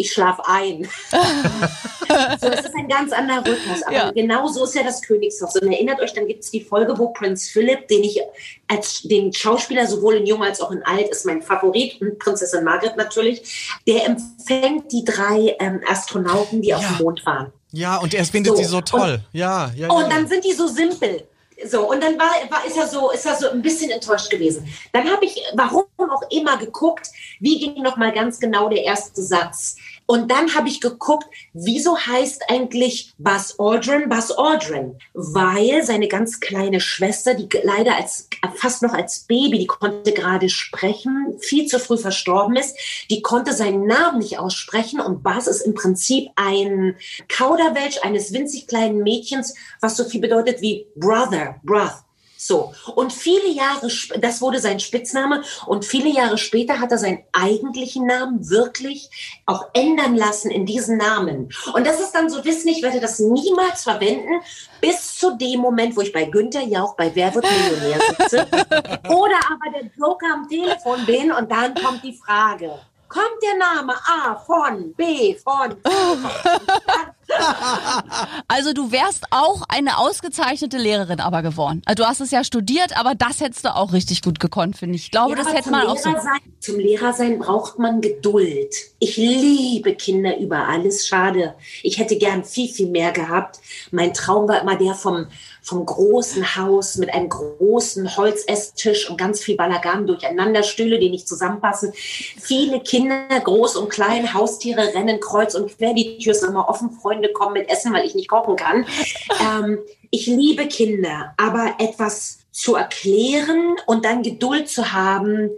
ich 0.00 0.12
schlafe 0.12 0.42
ein. 0.46 0.88
so, 2.40 2.46
es 2.46 2.60
ist 2.60 2.74
ein 2.76 2.86
ganz 2.86 3.12
anderer 3.12 3.44
Rhythmus. 3.44 3.82
Aber 3.82 3.92
ja. 3.92 4.10
genau 4.12 4.46
so 4.46 4.62
ist 4.62 4.76
ja 4.76 4.84
das 4.84 5.02
Königshaus. 5.02 5.56
Und 5.56 5.72
erinnert 5.72 6.00
euch, 6.00 6.14
dann 6.14 6.28
gibt 6.28 6.44
es 6.44 6.52
die 6.52 6.60
Folge, 6.60 6.96
wo 6.96 7.08
Prinz 7.08 7.48
Philipp, 7.48 7.88
den 7.88 8.04
ich 8.04 8.20
als 8.68 9.02
den 9.02 9.32
Schauspieler 9.32 9.88
sowohl 9.88 10.14
in 10.14 10.26
Jung 10.26 10.44
als 10.44 10.60
auch 10.60 10.70
in 10.70 10.84
Alt 10.84 11.08
ist 11.08 11.26
mein 11.26 11.42
Favorit, 11.42 12.00
und 12.00 12.16
Prinzessin 12.20 12.62
Margaret 12.62 12.96
natürlich, 12.96 13.76
der 13.88 14.06
empfängt 14.06 14.92
die 14.92 15.04
drei 15.04 15.56
ähm, 15.58 15.80
Astronauten, 15.88 16.62
die 16.62 16.68
ja. 16.68 16.76
auf 16.76 16.86
dem 16.86 17.04
Mond 17.04 17.26
waren. 17.26 17.52
Ja, 17.72 17.96
und 17.96 18.14
er 18.14 18.24
findet 18.24 18.56
so. 18.56 18.62
sie 18.62 18.64
so 18.64 18.80
toll. 18.80 19.14
Und, 19.14 19.38
ja, 19.38 19.70
ja, 19.74 19.86
ja. 19.86 19.88
Und 19.88 20.10
dann 20.10 20.26
sind 20.26 20.44
die 20.44 20.52
so 20.52 20.66
simpel. 20.66 21.26
So, 21.66 21.90
und 21.90 22.02
dann 22.02 22.16
war, 22.18 22.30
war, 22.50 22.64
ist, 22.64 22.76
er 22.76 22.86
so, 22.86 23.10
ist 23.10 23.26
er 23.26 23.34
so 23.34 23.50
ein 23.50 23.60
bisschen 23.62 23.90
enttäuscht 23.90 24.30
gewesen. 24.30 24.66
Dann 24.92 25.10
habe 25.10 25.24
ich, 25.24 25.42
warum 25.54 25.84
auch 25.98 26.22
immer, 26.30 26.56
geguckt, 26.56 27.08
wie 27.40 27.58
ging 27.58 27.82
noch 27.82 27.96
mal 27.96 28.12
ganz 28.12 28.38
genau 28.38 28.68
der 28.68 28.84
erste 28.84 29.20
Satz. 29.22 29.76
Und 30.10 30.30
dann 30.30 30.54
habe 30.54 30.68
ich 30.68 30.80
geguckt, 30.80 31.26
wieso 31.52 31.98
heißt 31.98 32.44
eigentlich 32.48 33.12
Buzz 33.18 33.56
Aldrin 33.58 34.08
Buzz 34.08 34.30
Aldrin? 34.30 34.96
Weil 35.12 35.82
seine 35.82 36.08
ganz 36.08 36.40
kleine 36.40 36.80
Schwester, 36.80 37.34
die 37.34 37.46
leider 37.62 37.94
als 37.94 38.26
fast 38.54 38.82
noch 38.82 38.94
als 38.94 39.26
Baby, 39.28 39.58
die 39.58 39.66
konnte 39.66 40.12
gerade 40.12 40.48
sprechen, 40.48 41.36
viel 41.40 41.66
zu 41.66 41.78
früh 41.78 41.98
verstorben 41.98 42.56
ist, 42.56 42.74
die 43.10 43.20
konnte 43.20 43.52
seinen 43.52 43.86
Namen 43.86 44.20
nicht 44.20 44.38
aussprechen 44.38 44.98
und 44.98 45.22
Buzz 45.22 45.46
ist 45.46 45.60
im 45.60 45.74
Prinzip 45.74 46.30
ein 46.36 46.96
Kauderwelsch 47.28 47.98
eines 48.02 48.32
winzig 48.32 48.66
kleinen 48.66 49.02
Mädchens, 49.02 49.54
was 49.82 49.98
so 49.98 50.04
viel 50.04 50.22
bedeutet 50.22 50.62
wie 50.62 50.86
Brother, 50.96 51.60
Brother. 51.62 52.07
So. 52.40 52.72
Und 52.94 53.12
viele 53.12 53.48
Jahre, 53.48 53.90
das 54.20 54.40
wurde 54.40 54.60
sein 54.60 54.78
Spitzname. 54.78 55.42
Und 55.66 55.84
viele 55.84 56.08
Jahre 56.08 56.38
später 56.38 56.78
hat 56.78 56.92
er 56.92 56.98
seinen 56.98 57.24
eigentlichen 57.32 58.06
Namen 58.06 58.48
wirklich 58.48 59.10
auch 59.44 59.66
ändern 59.72 60.14
lassen 60.14 60.52
in 60.52 60.64
diesen 60.64 60.98
Namen. 60.98 61.52
Und 61.74 61.84
das 61.84 61.98
ist 61.98 62.12
dann 62.12 62.30
so 62.30 62.44
wissen, 62.44 62.68
ich 62.68 62.80
werde 62.80 63.00
das 63.00 63.18
niemals 63.18 63.82
verwenden, 63.82 64.40
bis 64.80 65.16
zu 65.16 65.36
dem 65.36 65.58
Moment, 65.58 65.96
wo 65.96 66.00
ich 66.00 66.12
bei 66.12 66.26
Günther 66.26 66.62
Jauch 66.62 66.94
bei 66.94 67.12
Wer 67.12 67.34
wird 67.34 67.44
Millionär 67.44 68.00
sitze. 68.16 68.46
Oder 69.08 69.40
aber 69.50 69.72
der 69.74 69.90
Joker 69.98 70.26
am 70.32 70.48
Telefon 70.48 71.04
bin 71.06 71.32
und 71.32 71.50
dann 71.50 71.74
kommt 71.74 72.04
die 72.04 72.14
Frage 72.14 72.78
kommt 73.08 73.42
der 73.42 73.56
Name 73.56 73.94
A 74.06 74.36
von 74.36 74.92
B 74.94 75.34
von. 75.34 75.76
also 78.48 78.72
du 78.72 78.90
wärst 78.90 79.26
auch 79.30 79.62
eine 79.68 79.98
ausgezeichnete 79.98 80.78
Lehrerin 80.78 81.20
aber 81.20 81.42
geworden. 81.42 81.82
Also 81.84 82.02
du 82.02 82.08
hast 82.08 82.20
es 82.20 82.30
ja 82.30 82.44
studiert, 82.44 82.98
aber 82.98 83.14
das 83.14 83.40
hättest 83.40 83.64
du 83.64 83.74
auch 83.74 83.92
richtig 83.92 84.22
gut 84.22 84.40
gekonnt, 84.40 84.76
finde 84.76 84.96
ich. 84.96 85.04
Ich 85.04 85.10
glaube, 85.10 85.36
ja, 85.36 85.42
das 85.42 85.52
hätte 85.52 85.70
man 85.70 85.86
auch 85.86 85.96
so. 85.96 86.10
Sein, 86.10 86.40
zum 86.60 86.78
Lehrersein 86.78 87.38
braucht 87.38 87.78
man 87.78 88.00
Geduld. 88.00 88.74
Ich 88.98 89.16
liebe 89.16 89.94
Kinder 89.94 90.38
über 90.38 90.68
alles. 90.68 91.06
Schade. 91.06 91.54
Ich 91.82 91.98
hätte 91.98 92.16
gern 92.16 92.44
viel, 92.44 92.68
viel 92.68 92.88
mehr 92.88 93.12
gehabt. 93.12 93.60
Mein 93.90 94.14
Traum 94.14 94.48
war 94.48 94.60
immer 94.60 94.76
der 94.76 94.94
vom 94.94 95.26
vom 95.68 95.84
großen 95.84 96.56
Haus 96.56 96.96
mit 96.96 97.12
einem 97.12 97.28
großen 97.28 98.16
Holzesstisch 98.16 99.10
und 99.10 99.18
ganz 99.18 99.40
viel 99.40 99.54
Balagan 99.54 100.06
durcheinander, 100.06 100.62
Stühle, 100.62 100.98
die 100.98 101.10
nicht 101.10 101.28
zusammenpassen. 101.28 101.92
Viele 101.94 102.80
Kinder, 102.80 103.26
groß 103.28 103.76
und 103.76 103.90
klein, 103.90 104.32
Haustiere 104.32 104.94
rennen 104.94 105.20
kreuz 105.20 105.54
und 105.54 105.76
quer. 105.76 105.92
Die 105.92 106.16
Tür 106.18 106.32
ist 106.32 106.42
immer 106.42 106.70
offen, 106.70 106.90
Freunde 106.92 107.17
kommen 107.32 107.54
mit 107.54 107.68
Essen, 107.68 107.92
weil 107.92 108.06
ich 108.06 108.14
nicht 108.14 108.28
kochen 108.28 108.56
kann. 108.56 108.86
Ähm, 109.40 109.78
ich 110.10 110.26
liebe 110.26 110.66
Kinder, 110.66 111.34
aber 111.36 111.74
etwas 111.78 112.38
zu 112.50 112.74
erklären 112.74 113.76
und 113.86 114.04
dann 114.04 114.22
Geduld 114.22 114.68
zu 114.68 114.92
haben, 114.92 115.50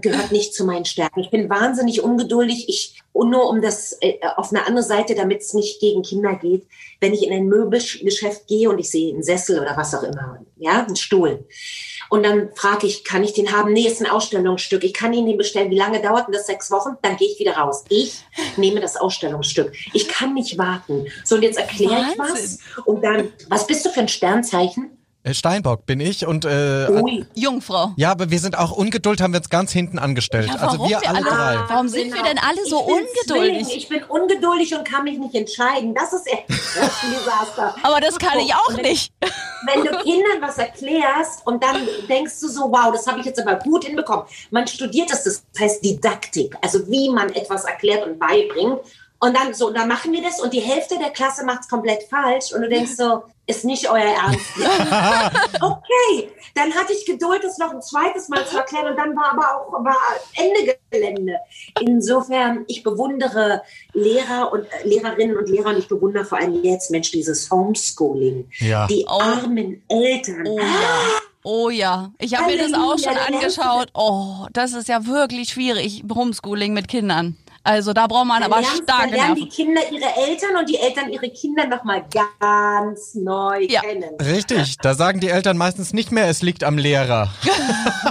gehört 0.00 0.32
nicht 0.32 0.52
zu 0.52 0.64
meinen 0.64 0.84
Stärken. 0.84 1.20
Ich 1.20 1.30
bin 1.30 1.48
wahnsinnig 1.48 2.02
ungeduldig. 2.02 2.68
Ich, 2.68 3.00
und 3.12 3.30
nur 3.30 3.48
um 3.48 3.62
das 3.62 3.96
äh, 4.00 4.18
auf 4.36 4.50
eine 4.50 4.66
andere 4.66 4.82
Seite, 4.82 5.14
damit 5.14 5.42
es 5.42 5.54
nicht 5.54 5.80
gegen 5.80 6.02
Kinder 6.02 6.34
geht, 6.34 6.66
wenn 7.00 7.14
ich 7.14 7.24
in 7.24 7.32
ein 7.32 7.46
Möbelgeschäft 7.46 8.48
gehe 8.48 8.68
und 8.68 8.78
ich 8.78 8.90
sehe 8.90 9.12
einen 9.12 9.22
Sessel 9.22 9.60
oder 9.60 9.76
was 9.76 9.94
auch 9.94 10.02
immer, 10.02 10.44
ja, 10.56 10.84
einen 10.84 10.96
Stuhl. 10.96 11.46
Und 12.10 12.24
dann 12.24 12.50
frage 12.54 12.88
ich, 12.88 13.04
kann 13.04 13.22
ich 13.22 13.32
den 13.32 13.52
haben? 13.52 13.72
Nee, 13.72 13.86
ist 13.86 14.02
ein 14.02 14.10
Ausstellungsstück. 14.10 14.82
Ich 14.82 14.92
kann 14.92 15.12
ihn 15.12 15.26
den 15.26 15.38
bestellen. 15.38 15.70
Wie 15.70 15.78
lange 15.78 16.02
dauert 16.02 16.26
denn 16.26 16.34
das? 16.34 16.46
Sechs 16.46 16.70
Wochen? 16.70 16.96
Dann 17.02 17.16
gehe 17.16 17.28
ich 17.28 17.38
wieder 17.38 17.52
raus. 17.56 17.84
Ich 17.88 18.24
nehme 18.56 18.80
das 18.80 18.96
Ausstellungsstück. 18.96 19.72
Ich 19.94 20.08
kann 20.08 20.34
nicht 20.34 20.58
warten. 20.58 21.06
So, 21.24 21.36
und 21.36 21.42
jetzt 21.42 21.58
erkläre 21.58 22.06
ich 22.10 22.18
was. 22.18 22.58
Und 22.84 23.02
dann, 23.02 23.32
was 23.48 23.66
bist 23.66 23.86
du 23.86 23.90
für 23.90 24.00
ein 24.00 24.08
Sternzeichen? 24.08 24.90
Äh, 25.22 25.34
Steinbock 25.34 25.84
bin 25.84 26.00
ich 26.00 26.26
und 26.26 26.46
äh, 26.46 26.88
Ui. 26.88 27.26
Jungfrau. 27.34 27.92
Ja, 27.96 28.10
aber 28.10 28.30
wir 28.30 28.38
sind 28.38 28.56
auch 28.56 28.72
Ungeduld, 28.72 29.20
haben 29.20 29.34
wir 29.34 29.40
uns 29.40 29.50
ganz 29.50 29.70
hinten 29.70 29.98
angestellt. 29.98 30.48
Ja, 30.48 30.54
also 30.54 30.78
wir, 30.78 30.98
wir 31.02 31.10
alle 31.10 31.22
drei. 31.22 31.58
Warum 31.68 31.88
sind 31.88 32.04
genau. 32.04 32.16
wir 32.16 32.22
denn 32.22 32.38
alle 32.38 32.64
so 32.64 32.88
ich 32.88 33.34
ungeduldig? 33.34 33.76
Ich 33.76 33.88
bin 33.90 34.02
ungeduldig 34.04 34.74
und 34.74 34.88
kann 34.88 35.04
mich 35.04 35.18
nicht 35.18 35.34
entscheiden. 35.34 35.94
Das 35.94 36.14
ist 36.14 36.26
echt 36.26 36.48
ein 36.48 37.10
Desaster. 37.10 37.74
aber 37.82 38.00
das 38.00 38.18
kann 38.18 38.38
ich 38.38 38.54
auch 38.54 38.72
nicht. 38.72 39.12
Wenn 39.66 39.84
du 39.84 39.90
Kindern 39.98 40.40
was 40.40 40.56
erklärst 40.56 41.46
und 41.46 41.62
dann 41.62 41.76
denkst 42.08 42.40
du 42.40 42.48
so, 42.48 42.62
wow, 42.72 42.90
das 42.90 43.06
habe 43.06 43.20
ich 43.20 43.26
jetzt 43.26 43.40
aber 43.40 43.56
gut 43.56 43.84
hinbekommen. 43.84 44.24
Man 44.50 44.66
studiert 44.66 45.10
das, 45.10 45.24
das 45.24 45.42
heißt 45.58 45.84
Didaktik, 45.84 46.56
also 46.62 46.88
wie 46.88 47.10
man 47.10 47.28
etwas 47.34 47.64
erklärt 47.64 48.06
und 48.06 48.18
beibringt. 48.18 48.78
Und 49.22 49.36
dann 49.36 49.52
so, 49.52 49.70
dann 49.70 49.86
machen 49.86 50.12
wir 50.12 50.22
das 50.22 50.40
und 50.40 50.54
die 50.54 50.60
Hälfte 50.60 50.98
der 50.98 51.10
Klasse 51.10 51.44
macht 51.44 51.60
es 51.60 51.68
komplett 51.68 52.04
falsch 52.04 52.54
und 52.54 52.62
du 52.62 52.68
denkst 52.70 52.92
so, 52.96 53.22
ist 53.46 53.66
nicht 53.66 53.90
euer 53.90 53.98
Ernst. 53.98 54.46
okay, 55.60 56.30
dann 56.54 56.72
hatte 56.74 56.94
ich 56.94 57.04
Geduld, 57.04 57.44
das 57.44 57.58
noch 57.58 57.70
ein 57.70 57.82
zweites 57.82 58.30
Mal 58.30 58.46
zu 58.46 58.56
erklären 58.56 58.86
und 58.86 58.96
dann 58.96 59.14
war 59.14 59.32
aber 59.32 59.56
auch 59.56 59.84
war 59.84 59.96
Ende 60.36 60.74
Gelände. 60.90 61.36
Insofern, 61.80 62.64
ich 62.66 62.82
bewundere 62.82 63.62
Lehrer 63.92 64.50
und 64.52 64.64
äh, 64.64 64.88
Lehrerinnen 64.88 65.36
und 65.36 65.50
Lehrer 65.50 65.70
und 65.70 65.78
ich 65.78 65.88
bewundere 65.88 66.24
vor 66.24 66.38
allem 66.38 66.62
jetzt, 66.62 66.90
Mensch, 66.90 67.10
dieses 67.10 67.50
Homeschooling. 67.50 68.48
Ja. 68.60 68.86
Die 68.86 69.04
oh. 69.06 69.20
armen 69.20 69.82
Eltern. 69.88 70.46
Oh, 70.46 70.58
ja. 70.58 71.20
Oh 71.42 71.70
ja, 71.70 72.12
ich 72.18 72.36
habe 72.36 72.52
mir 72.52 72.58
das 72.58 72.74
auch 72.74 72.98
schon 72.98 73.16
angeschaut. 73.16 73.88
Oh, 73.94 74.46
das 74.52 74.74
ist 74.74 74.88
ja 74.88 75.06
wirklich 75.06 75.50
schwierig, 75.50 76.04
Homeschooling 76.14 76.74
mit 76.74 76.88
Kindern. 76.88 77.36
Also 77.62 77.92
da 77.92 78.06
braucht 78.06 78.26
man 78.26 78.40
dann 78.40 78.52
aber 78.52 78.62
lernen, 78.62 78.82
starke 78.84 79.10
Dann 79.10 79.18
lernen 79.18 79.34
die 79.36 79.48
Kinder 79.48 79.82
ihre 79.90 80.16
Eltern 80.16 80.56
und 80.58 80.68
die 80.68 80.76
Eltern 80.76 81.10
ihre 81.10 81.28
Kinder 81.28 81.66
nochmal 81.66 82.04
ganz 82.10 83.14
neu 83.14 83.66
ja. 83.68 83.82
kennen. 83.82 84.14
Richtig, 84.20 84.76
da 84.78 84.94
sagen 84.94 85.20
die 85.20 85.28
Eltern 85.28 85.58
meistens 85.58 85.92
nicht 85.92 86.10
mehr, 86.10 86.28
es 86.28 86.40
liegt 86.40 86.64
am 86.64 86.78
Lehrer. 86.78 87.30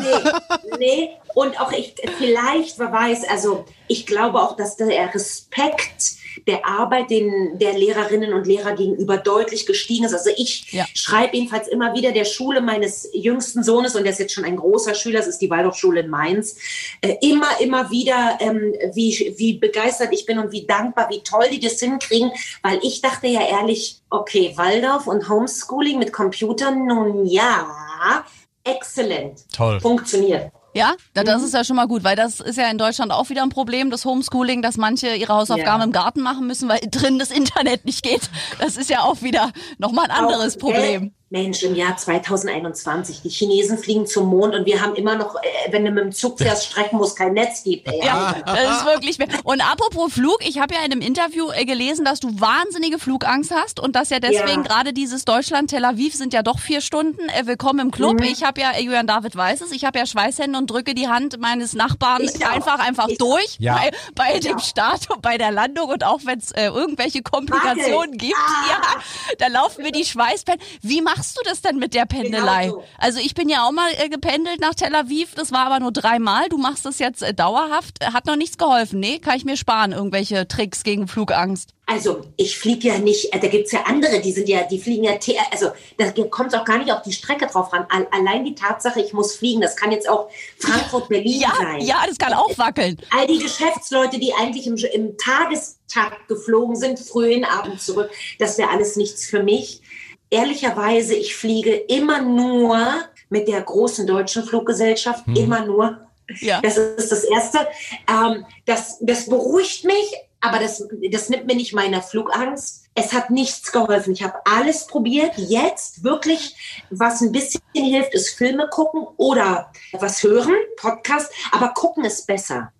nee, 0.01 0.77
nee. 0.77 1.09
Und 1.33 1.59
auch 1.59 1.71
ich, 1.71 1.95
vielleicht, 2.17 2.77
wer 2.77 2.91
weiß, 2.91 3.27
also 3.29 3.65
ich 3.87 4.05
glaube 4.05 4.39
auch, 4.41 4.55
dass 4.55 4.75
der 4.77 5.13
Respekt 5.13 6.19
der 6.47 6.65
Arbeit 6.65 7.09
den, 7.09 7.57
der 7.59 7.73
Lehrerinnen 7.73 8.33
und 8.33 8.47
Lehrer 8.47 8.75
gegenüber 8.75 9.17
deutlich 9.17 9.65
gestiegen 9.65 10.05
ist. 10.05 10.13
Also 10.13 10.29
ich 10.37 10.71
ja. 10.71 10.85
schreibe 10.93 11.37
jedenfalls 11.37 11.67
immer 11.67 11.93
wieder 11.93 12.11
der 12.11 12.25
Schule 12.25 12.61
meines 12.61 13.09
jüngsten 13.13 13.63
Sohnes, 13.63 13.95
und 13.95 14.03
der 14.03 14.11
ist 14.11 14.19
jetzt 14.19 14.33
schon 14.33 14.45
ein 14.45 14.57
großer 14.57 14.93
Schüler, 14.93 15.19
das 15.19 15.27
ist 15.27 15.39
die 15.39 15.49
Waldorfschule 15.49 16.01
in 16.01 16.09
Mainz, 16.09 16.55
äh, 17.01 17.15
immer, 17.21 17.59
immer 17.59 17.89
wieder, 17.91 18.37
ähm, 18.39 18.73
wie, 18.93 19.33
wie 19.37 19.53
begeistert 19.53 20.09
ich 20.11 20.25
bin 20.25 20.39
und 20.39 20.51
wie 20.51 20.65
dankbar, 20.65 21.09
wie 21.09 21.21
toll 21.21 21.45
die 21.51 21.59
das 21.59 21.79
hinkriegen, 21.79 22.31
weil 22.61 22.79
ich 22.83 23.01
dachte 23.01 23.27
ja 23.27 23.41
ehrlich, 23.41 24.01
okay, 24.09 24.53
Waldorf 24.55 25.07
und 25.07 25.29
Homeschooling 25.29 25.99
mit 25.99 26.13
Computern, 26.13 26.85
nun 26.85 27.25
ja, 27.25 28.25
exzellent. 28.63 29.45
Toll. 29.51 29.79
Funktioniert. 29.79 30.51
Ja, 30.73 30.93
das 31.13 31.39
mhm. 31.39 31.45
ist 31.45 31.53
ja 31.53 31.63
schon 31.63 31.75
mal 31.75 31.87
gut, 31.87 32.03
weil 32.03 32.15
das 32.15 32.39
ist 32.39 32.57
ja 32.57 32.69
in 32.69 32.77
Deutschland 32.77 33.11
auch 33.11 33.29
wieder 33.29 33.43
ein 33.43 33.49
Problem, 33.49 33.89
das 33.89 34.05
Homeschooling, 34.05 34.61
dass 34.61 34.77
manche 34.77 35.15
ihre 35.15 35.33
Hausaufgaben 35.33 35.81
ja. 35.81 35.85
im 35.85 35.91
Garten 35.91 36.21
machen 36.21 36.47
müssen, 36.47 36.69
weil 36.69 36.79
drin 36.91 37.19
das 37.19 37.31
Internet 37.31 37.85
nicht 37.85 38.03
geht. 38.03 38.29
Das 38.59 38.77
ist 38.77 38.89
ja 38.89 39.01
auch 39.01 39.21
wieder 39.21 39.51
nochmal 39.77 40.05
ein 40.05 40.11
anderes 40.11 40.55
auch, 40.55 40.59
Problem. 40.59 41.13
Mensch, 41.31 41.61
im 41.61 41.75
Jahr 41.75 41.95
2021, 41.95 43.21
die 43.21 43.29
Chinesen 43.29 43.77
fliegen 43.77 44.07
zum 44.07 44.29
Mond 44.29 44.55
und 44.55 44.65
wir 44.65 44.81
haben 44.81 44.95
immer 44.95 45.15
noch, 45.15 45.35
äh, 45.35 45.71
wenn 45.71 45.85
du 45.85 45.91
mit 45.91 46.03
dem 46.03 46.11
Zug 46.11 46.39
fährst, 46.39 46.65
Strecken, 46.65 46.97
wo 46.97 47.03
es 47.03 47.15
kein 47.15 47.33
Netz 47.33 47.63
gibt. 47.63 47.87
Ey. 47.87 48.03
Ja, 48.03 48.35
das 48.43 48.77
ist 48.77 48.85
wirklich. 48.85 49.19
Und 49.43 49.61
apropos 49.61 50.11
Flug, 50.11 50.39
ich 50.39 50.59
habe 50.59 50.73
ja 50.73 50.79
in 50.79 50.91
einem 50.91 51.01
Interview 51.01 51.51
äh, 51.51 51.65
gelesen, 51.65 52.03
dass 52.03 52.19
du 52.19 52.39
wahnsinnige 52.39 52.97
Flugangst 52.97 53.51
hast 53.51 53.79
und 53.79 53.95
dass 53.95 54.09
ja 54.09 54.19
deswegen 54.19 54.63
ja. 54.63 54.67
gerade 54.67 54.91
dieses 54.91 55.23
Deutschland-Tel 55.23 55.85
Aviv 55.85 56.15
sind 56.15 56.33
ja 56.33 56.41
doch 56.41 56.57
vier 56.57 56.81
Stunden. 56.81 57.29
Äh, 57.29 57.45
willkommen 57.45 57.79
im 57.79 57.91
Club. 57.91 58.21
Mhm. 58.21 58.25
Ich 58.25 58.43
habe 58.43 58.59
ja, 58.61 58.79
Julian 58.79 59.05
David 59.05 59.35
weiß 59.35 59.61
es, 59.61 59.71
ich 59.71 59.85
habe 59.85 59.99
ja 59.99 60.07
Schweißhände 60.07 60.57
und 60.57 60.71
drücke 60.71 60.95
die 60.95 61.09
Hand 61.09 61.39
meines 61.39 61.73
Nachbarn 61.73 62.23
einfach, 62.51 62.79
einfach 62.79 63.07
ich 63.07 63.19
durch 63.19 63.57
ja. 63.59 63.75
bei, 63.75 63.91
bei 64.15 64.33
ja. 64.33 64.39
dem 64.39 64.57
Start 64.57 65.11
und 65.11 65.21
bei 65.21 65.37
der 65.37 65.51
Landung 65.51 65.89
und 65.89 66.03
auch 66.03 66.21
wenn 66.23 66.39
es 66.39 66.51
äh, 66.53 66.65
irgendwelche 66.65 67.21
Komplikationen 67.21 68.13
Wackel. 68.13 68.17
gibt, 68.17 68.35
ah. 68.35 68.65
ja, 68.71 69.35
da 69.37 69.47
laufen 69.47 69.83
mir 69.83 69.91
die 69.91 70.05
Schweißperlen. 70.05 70.59
Wie 70.81 71.01
machst 71.01 71.18
machst 71.19 71.37
du 71.37 71.41
das 71.43 71.61
denn 71.61 71.77
mit 71.77 71.93
der 71.93 72.05
Pendelei? 72.05 72.67
Genau 72.67 72.77
so. 72.77 72.83
Also 72.97 73.19
ich 73.19 73.33
bin 73.33 73.49
ja 73.49 73.67
auch 73.67 73.73
mal 73.73 73.91
äh, 73.97 74.07
gependelt 74.07 74.61
nach 74.61 74.73
Tel 74.73 74.95
Aviv, 74.95 75.35
das 75.35 75.51
war 75.51 75.65
aber 75.65 75.81
nur 75.81 75.91
dreimal. 75.91 76.47
Du 76.47 76.57
machst 76.57 76.85
das 76.85 76.97
jetzt 76.99 77.21
äh, 77.21 77.33
dauerhaft. 77.33 78.05
Hat 78.13 78.25
noch 78.25 78.37
nichts 78.37 78.57
geholfen. 78.57 79.01
Nee, 79.01 79.19
kann 79.19 79.35
ich 79.35 79.43
mir 79.43 79.57
sparen, 79.57 79.91
irgendwelche 79.91 80.47
Tricks 80.47 80.83
gegen 80.83 81.09
Flugangst. 81.09 81.71
Also 81.87 82.21
ich 82.37 82.57
fliege 82.57 82.87
ja 82.87 82.99
nicht, 82.99 83.33
äh, 83.33 83.39
da 83.39 83.47
gibt's 83.47 83.73
ja 83.73 83.83
andere, 83.83 84.21
die 84.21 84.31
sind 84.31 84.47
ja, 84.47 84.63
die 84.63 84.79
fliegen 84.79 85.03
ja, 85.03 85.17
also 85.51 85.71
da 85.97 86.11
kommt 86.29 86.53
es 86.53 86.59
auch 86.59 86.63
gar 86.63 86.77
nicht 86.77 86.91
auf 86.91 87.01
die 87.01 87.11
Strecke 87.11 87.47
drauf 87.47 87.73
ran. 87.73 87.85
Allein 88.11 88.45
die 88.45 88.55
Tatsache, 88.55 89.01
ich 89.01 89.11
muss 89.11 89.35
fliegen, 89.35 89.59
das 89.59 89.75
kann 89.75 89.91
jetzt 89.91 90.07
auch 90.07 90.29
Frankfurt-Berlin 90.59 91.41
ja, 91.41 91.51
sein. 91.57 91.81
Ja, 91.81 92.03
das 92.07 92.17
kann 92.17 92.31
auch 92.31 92.57
wackeln. 92.57 92.97
All 93.09 93.27
die 93.27 93.39
Geschäftsleute, 93.39 94.19
die 94.19 94.33
eigentlich 94.33 94.67
im, 94.67 94.77
im 94.77 95.17
Tagestakt 95.17 96.29
geflogen 96.29 96.77
sind, 96.77 96.97
frühen 96.97 97.43
Abend 97.43 97.81
zurück, 97.81 98.09
das 98.37 98.57
wäre 98.57 98.69
alles 98.69 98.95
nichts 98.95 99.25
für 99.25 99.43
mich 99.43 99.81
ehrlicherweise, 100.29 101.15
ich 101.15 101.35
fliege 101.35 101.73
immer 101.75 102.21
nur 102.21 102.87
mit 103.29 103.47
der 103.47 103.61
großen 103.61 104.07
deutschen 104.07 104.43
Fluggesellschaft, 104.43 105.25
hm. 105.25 105.35
immer 105.35 105.65
nur. 105.65 106.07
Ja. 106.39 106.61
Das 106.61 106.77
ist 106.77 107.11
das 107.11 107.23
Erste. 107.23 107.59
Ähm, 108.07 108.45
das, 108.65 108.97
das 109.01 109.27
beruhigt 109.27 109.83
mich, 109.85 110.13
aber 110.41 110.59
das, 110.59 110.87
das 111.11 111.29
nimmt 111.29 111.47
mir 111.47 111.55
nicht 111.55 111.73
meine 111.73 112.01
Flugangst. 112.01 112.85
Es 112.95 113.13
hat 113.13 113.29
nichts 113.29 113.71
geholfen. 113.71 114.13
Ich 114.13 114.23
habe 114.23 114.39
alles 114.45 114.85
probiert. 114.87 115.33
Jetzt 115.37 116.03
wirklich, 116.03 116.55
was 116.89 117.21
ein 117.21 117.31
bisschen 117.31 117.61
hilft, 117.73 118.13
ist 118.13 118.37
Filme 118.37 118.67
gucken 118.69 119.07
oder 119.17 119.71
was 119.93 120.21
hören, 120.23 120.55
Podcast. 120.77 121.31
Aber 121.51 121.69
gucken 121.69 122.05
ist 122.05 122.27
besser, 122.27 122.71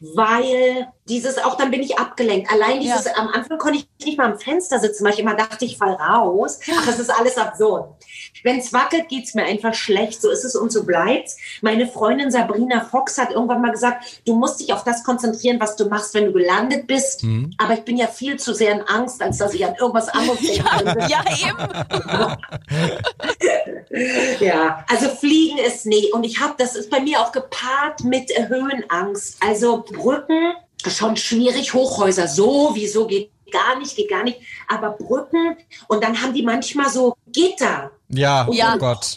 weil 0.00 0.88
dieses 1.08 1.38
auch 1.38 1.56
dann 1.56 1.70
bin 1.70 1.82
ich 1.82 1.98
abgelenkt. 1.98 2.50
Allein 2.52 2.80
dieses 2.80 3.04
ja. 3.04 3.12
am 3.16 3.28
Anfang 3.28 3.58
konnte 3.58 3.78
ich 3.78 3.88
nicht 4.04 4.18
mal 4.18 4.32
am 4.32 4.38
Fenster 4.38 4.78
sitzen, 4.78 5.04
weil 5.04 5.12
ich 5.12 5.20
immer 5.20 5.34
dachte, 5.34 5.64
ich 5.64 5.78
fall 5.78 5.94
raus. 5.94 6.58
Ach, 6.76 6.88
es 6.88 6.98
ist 6.98 7.10
alles 7.10 7.38
absurd. 7.38 7.94
Wenn 8.42 8.58
es 8.58 8.72
wackelt, 8.72 9.08
geht's 9.08 9.34
mir 9.34 9.44
einfach 9.44 9.74
schlecht. 9.74 10.20
So 10.20 10.30
ist 10.30 10.44
es 10.44 10.56
und 10.56 10.72
so 10.72 10.84
bleibt's. 10.84 11.36
Meine 11.62 11.86
Freundin 11.86 12.30
Sabrina 12.30 12.80
Fox 12.80 13.18
hat 13.18 13.30
irgendwann 13.30 13.62
mal 13.62 13.70
gesagt, 13.70 14.22
du 14.26 14.36
musst 14.36 14.60
dich 14.60 14.72
auf 14.72 14.84
das 14.84 15.04
konzentrieren, 15.04 15.60
was 15.60 15.76
du 15.76 15.88
machst, 15.88 16.14
wenn 16.14 16.26
du 16.26 16.32
gelandet 16.32 16.86
bist. 16.86 17.22
Mhm. 17.22 17.50
Aber 17.58 17.74
ich 17.74 17.82
bin 17.82 17.96
ja 17.96 18.06
viel 18.06 18.38
zu 18.38 18.54
sehr 18.54 18.72
in 18.72 18.82
Angst, 18.82 19.22
als 19.22 19.38
dass 19.38 19.54
ich 19.54 19.64
an 19.64 19.74
irgendwas 19.74 20.08
anderes 20.08 20.40
denke. 20.40 20.64
ja, 21.08 21.08
ja, 21.08 21.24
eben. 21.48 22.36
ja, 24.40 24.84
also 24.88 25.08
Fliegen 25.08 25.58
ist 25.58 25.86
nee. 25.86 26.10
Und 26.12 26.24
ich 26.24 26.40
habe, 26.40 26.54
das 26.58 26.74
ist 26.76 26.90
bei 26.90 27.00
mir 27.00 27.20
auch 27.20 27.32
gepaart 27.32 28.04
mit 28.04 28.30
Höhenangst. 28.48 29.38
Also 29.40 29.82
Brücken, 29.82 30.54
schon 30.84 31.16
schwierig. 31.16 31.74
Hochhäuser 31.74 32.28
sowieso 32.28 33.06
geht 33.06 33.30
gar 33.50 33.78
nicht, 33.78 33.96
geht 33.96 34.10
gar 34.10 34.24
nicht. 34.24 34.40
Aber 34.68 34.90
Brücken 34.90 35.56
und 35.88 36.02
dann 36.02 36.20
haben 36.20 36.34
die 36.34 36.42
manchmal 36.42 36.90
so 36.90 37.16
Gitter. 37.32 37.90
Ja, 38.08 38.46
oh, 38.48 38.52
oh 38.52 38.78
Gott 38.78 39.16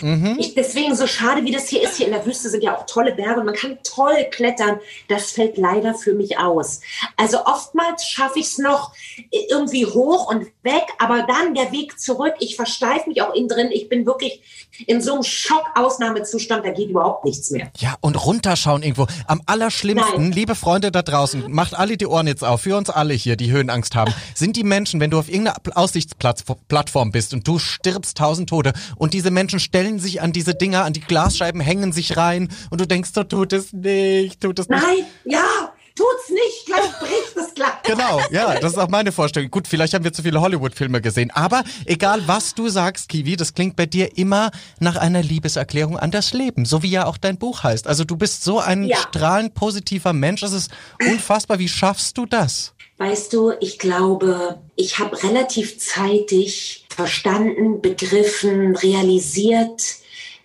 mhm. 0.00 0.38
deswegen 0.56 0.96
so 0.96 1.06
schade, 1.06 1.44
wie 1.44 1.50
das 1.50 1.68
hier 1.68 1.82
ist. 1.82 1.96
Hier 1.96 2.06
in 2.06 2.12
der 2.12 2.24
Wüste 2.24 2.48
sind 2.48 2.62
ja 2.62 2.76
auch 2.76 2.86
tolle 2.86 3.14
Berge 3.14 3.40
und 3.40 3.46
man 3.46 3.54
kann 3.54 3.78
toll 3.82 4.26
klettern. 4.30 4.80
Das 5.08 5.32
fällt 5.32 5.58
leider 5.58 5.94
für 5.94 6.14
mich 6.14 6.38
aus. 6.38 6.80
Also 7.16 7.44
oftmals 7.44 8.04
schaffe 8.04 8.38
ich 8.38 8.46
es 8.46 8.58
noch 8.58 8.92
irgendwie 9.30 9.84
hoch 9.86 10.30
und 10.30 10.46
weg, 10.62 10.84
aber 10.98 11.22
dann 11.22 11.54
der 11.54 11.72
Weg 11.72 12.00
zurück. 12.00 12.34
Ich 12.40 12.56
versteife 12.56 13.08
mich 13.08 13.20
auch 13.22 13.34
innen 13.34 13.48
drin. 13.48 13.68
Ich 13.70 13.88
bin 13.88 14.06
wirklich 14.06 14.42
in 14.86 15.02
so 15.02 15.14
einem 15.14 15.22
Schock-Ausnahmezustand. 15.22 16.64
Da 16.64 16.70
geht 16.70 16.90
überhaupt 16.90 17.24
nichts 17.24 17.50
mehr. 17.50 17.70
Ja, 17.78 17.96
und 18.00 18.14
runterschauen 18.24 18.82
irgendwo. 18.82 19.06
Am 19.26 19.42
allerschlimmsten, 19.46 20.22
Nein. 20.22 20.32
liebe 20.32 20.54
Freunde 20.54 20.90
da 20.90 21.02
draußen, 21.02 21.44
macht 21.50 21.74
alle 21.74 21.96
die 21.96 22.06
Ohren 22.06 22.26
jetzt 22.26 22.44
auf. 22.44 22.62
Für 22.62 22.76
uns 22.76 22.90
alle 22.90 23.14
hier, 23.14 23.36
die 23.36 23.50
Höhenangst 23.50 23.94
haben, 23.94 24.14
sind 24.34 24.56
die 24.56 24.64
Menschen, 24.64 25.00
wenn 25.00 25.10
du 25.10 25.18
auf 25.18 25.28
irgendeiner 25.28 25.56
Aussichtsplattform 25.74 27.12
bist 27.12 27.34
und 27.34 27.46
du 27.46 27.58
stirbst 27.58 28.16
tausend 28.16 28.48
Tote 28.48 28.72
und 28.96 29.14
diese 29.14 29.30
Menschen 29.30 29.60
stellen 29.60 29.98
sich 29.98 30.20
an 30.20 30.32
diese 30.32 30.54
Dinger, 30.54 30.84
an 30.84 30.92
die 30.92 31.00
Glasscheiben, 31.00 31.60
hängen 31.60 31.92
sich 31.92 32.16
rein 32.16 32.48
und 32.70 32.80
du 32.80 32.86
denkst, 32.86 33.10
so 33.14 33.24
tut 33.24 33.52
es 33.52 33.72
nicht, 33.72 34.40
tut 34.40 34.58
es 34.58 34.68
nicht. 34.68 34.82
Nein, 34.82 35.04
ja, 35.24 35.72
tut's 35.98 36.30
nicht. 36.30 36.66
gleich 36.66 36.98
bricht 37.00 37.36
es 37.36 37.54
gleich. 37.54 37.68
Genau, 37.84 38.20
ja, 38.30 38.58
das 38.60 38.72
ist 38.72 38.78
auch 38.78 38.88
meine 38.88 39.12
Vorstellung. 39.12 39.50
Gut, 39.50 39.66
vielleicht 39.66 39.94
haben 39.94 40.04
wir 40.04 40.12
zu 40.12 40.22
viele 40.22 40.40
Hollywood-Filme 40.40 41.00
gesehen, 41.00 41.30
aber 41.30 41.64
egal 41.86 42.22
was 42.26 42.54
du 42.54 42.68
sagst, 42.68 43.08
Kiwi, 43.08 43.36
das 43.36 43.54
klingt 43.54 43.76
bei 43.76 43.86
dir 43.86 44.16
immer 44.18 44.50
nach 44.78 44.96
einer 44.96 45.22
Liebeserklärung 45.22 45.98
an 45.98 46.10
das 46.10 46.32
Leben, 46.32 46.64
so 46.66 46.82
wie 46.82 46.90
ja 46.90 47.06
auch 47.06 47.16
dein 47.16 47.38
Buch 47.38 47.62
heißt. 47.62 47.86
Also 47.86 48.04
du 48.04 48.16
bist 48.16 48.44
so 48.44 48.60
ein 48.60 48.84
ja. 48.84 48.96
strahlend 48.98 49.54
positiver 49.54 50.12
Mensch, 50.12 50.42
das 50.42 50.52
ist 50.52 50.70
unfassbar. 51.00 51.58
Wie 51.58 51.68
schaffst 51.68 52.18
du 52.18 52.26
das? 52.26 52.74
Weißt 52.98 53.32
du, 53.32 53.52
ich 53.60 53.78
glaube, 53.78 54.58
ich 54.74 54.98
habe 54.98 55.22
relativ 55.22 55.78
zeitig 55.78 56.84
verstanden, 56.88 57.80
begriffen, 57.80 58.74
realisiert, 58.74 59.82